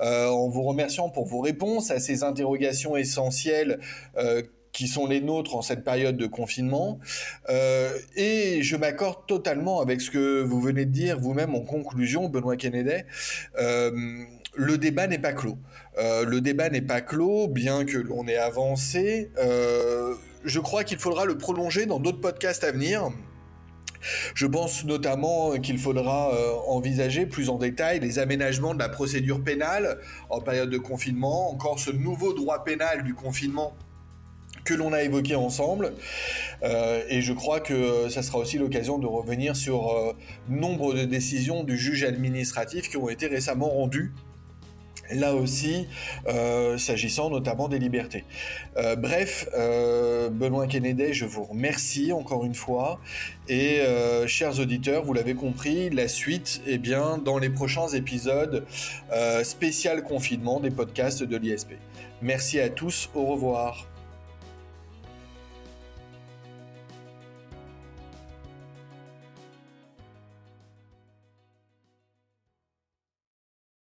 euh, 0.00 0.28
en 0.28 0.48
vous 0.48 0.62
remerciant 0.62 1.08
pour 1.08 1.26
vos 1.26 1.40
réponses 1.40 1.90
à 1.90 2.00
ces 2.00 2.22
interrogations 2.22 2.96
essentielles 2.96 3.80
euh, 4.16 4.42
qui 4.72 4.86
sont 4.86 5.06
les 5.06 5.20
nôtres 5.20 5.56
en 5.56 5.62
cette 5.62 5.82
période 5.82 6.16
de 6.16 6.26
confinement. 6.26 7.00
et 8.16 8.62
je 8.62 8.76
m'accorde 8.76 9.26
totalement 9.26 9.80
avec 9.80 10.00
ce 10.00 10.12
que 10.12 10.42
vous 10.42 10.60
venez 10.60 10.84
de 10.84 10.92
dire 10.92 11.18
vous-même 11.18 11.56
en 11.56 11.62
conclusion, 11.62 12.28
Benoît 12.28 12.56
Kennedy. 12.56 13.02
le 13.56 14.78
débat 14.78 15.08
n'est 15.08 15.18
pas 15.18 15.32
clos. 15.32 15.58
le 15.98 16.38
débat 16.38 16.70
n'est 16.70 16.82
pas 16.82 17.00
clos, 17.00 17.48
bien 17.48 17.84
que 17.84 17.98
l'on 17.98 18.28
ait 18.28 18.36
avancé. 18.36 19.32
je 20.44 20.60
crois 20.60 20.84
qu'il 20.84 20.98
faudra 20.98 21.24
le 21.24 21.36
prolonger 21.36 21.86
dans 21.86 21.98
d'autres 21.98 22.20
podcasts 22.20 22.62
à 22.62 22.70
venir. 22.70 23.10
Je 24.34 24.46
pense 24.46 24.84
notamment 24.84 25.52
qu'il 25.58 25.78
faudra 25.78 26.32
euh, 26.34 26.52
envisager 26.66 27.26
plus 27.26 27.48
en 27.48 27.58
détail 27.58 28.00
les 28.00 28.18
aménagements 28.18 28.74
de 28.74 28.78
la 28.78 28.88
procédure 28.88 29.42
pénale 29.42 29.98
en 30.28 30.40
période 30.40 30.70
de 30.70 30.78
confinement, 30.78 31.50
encore 31.50 31.78
ce 31.78 31.90
nouveau 31.90 32.32
droit 32.32 32.64
pénal 32.64 33.04
du 33.04 33.14
confinement 33.14 33.74
que 34.64 34.74
l'on 34.74 34.92
a 34.92 35.02
évoquées 35.02 35.36
ensemble. 35.36 35.94
et 36.62 37.22
je 37.22 37.32
crois 37.32 37.60
que 37.60 38.10
ça 38.10 38.22
sera 38.22 38.38
aussi 38.38 38.58
l'occasion 38.58 38.98
de 38.98 39.06
revenir 39.06 39.56
sur 39.56 40.14
nombre 40.50 40.92
de 40.92 41.04
décisions 41.04 41.64
du 41.64 41.78
juge 41.78 42.04
administratif 42.04 42.90
qui 42.90 42.98
ont 42.98 43.08
été 43.08 43.26
récemment 43.26 43.70
rendues 43.70 44.12
là 45.12 45.34
aussi, 45.34 45.86
euh, 46.28 46.78
s'agissant 46.78 47.30
notamment 47.30 47.68
des 47.68 47.78
libertés. 47.78 48.24
Euh, 48.76 48.96
bref, 48.96 49.48
euh, 49.56 50.30
Benoît 50.30 50.66
Kennedy, 50.66 51.12
je 51.12 51.24
vous 51.24 51.44
remercie 51.44 52.12
encore 52.12 52.44
une 52.44 52.54
fois. 52.54 53.00
Et 53.48 53.80
chers 54.28 54.60
auditeurs, 54.60 55.04
vous 55.04 55.12
l'avez 55.12 55.34
compris, 55.34 55.90
la 55.90 56.06
suite, 56.06 56.62
eh 56.66 56.78
bien, 56.78 57.18
dans 57.18 57.36
les 57.36 57.50
prochains 57.50 57.88
épisodes 57.88 58.64
spécial 59.42 60.04
confinement 60.04 60.60
des 60.60 60.70
podcasts 60.70 61.24
de 61.24 61.36
l'ISP. 61.36 61.72
Merci 62.22 62.60
à 62.60 62.68
tous, 62.68 63.10
au 63.12 63.24
revoir. 63.24 63.89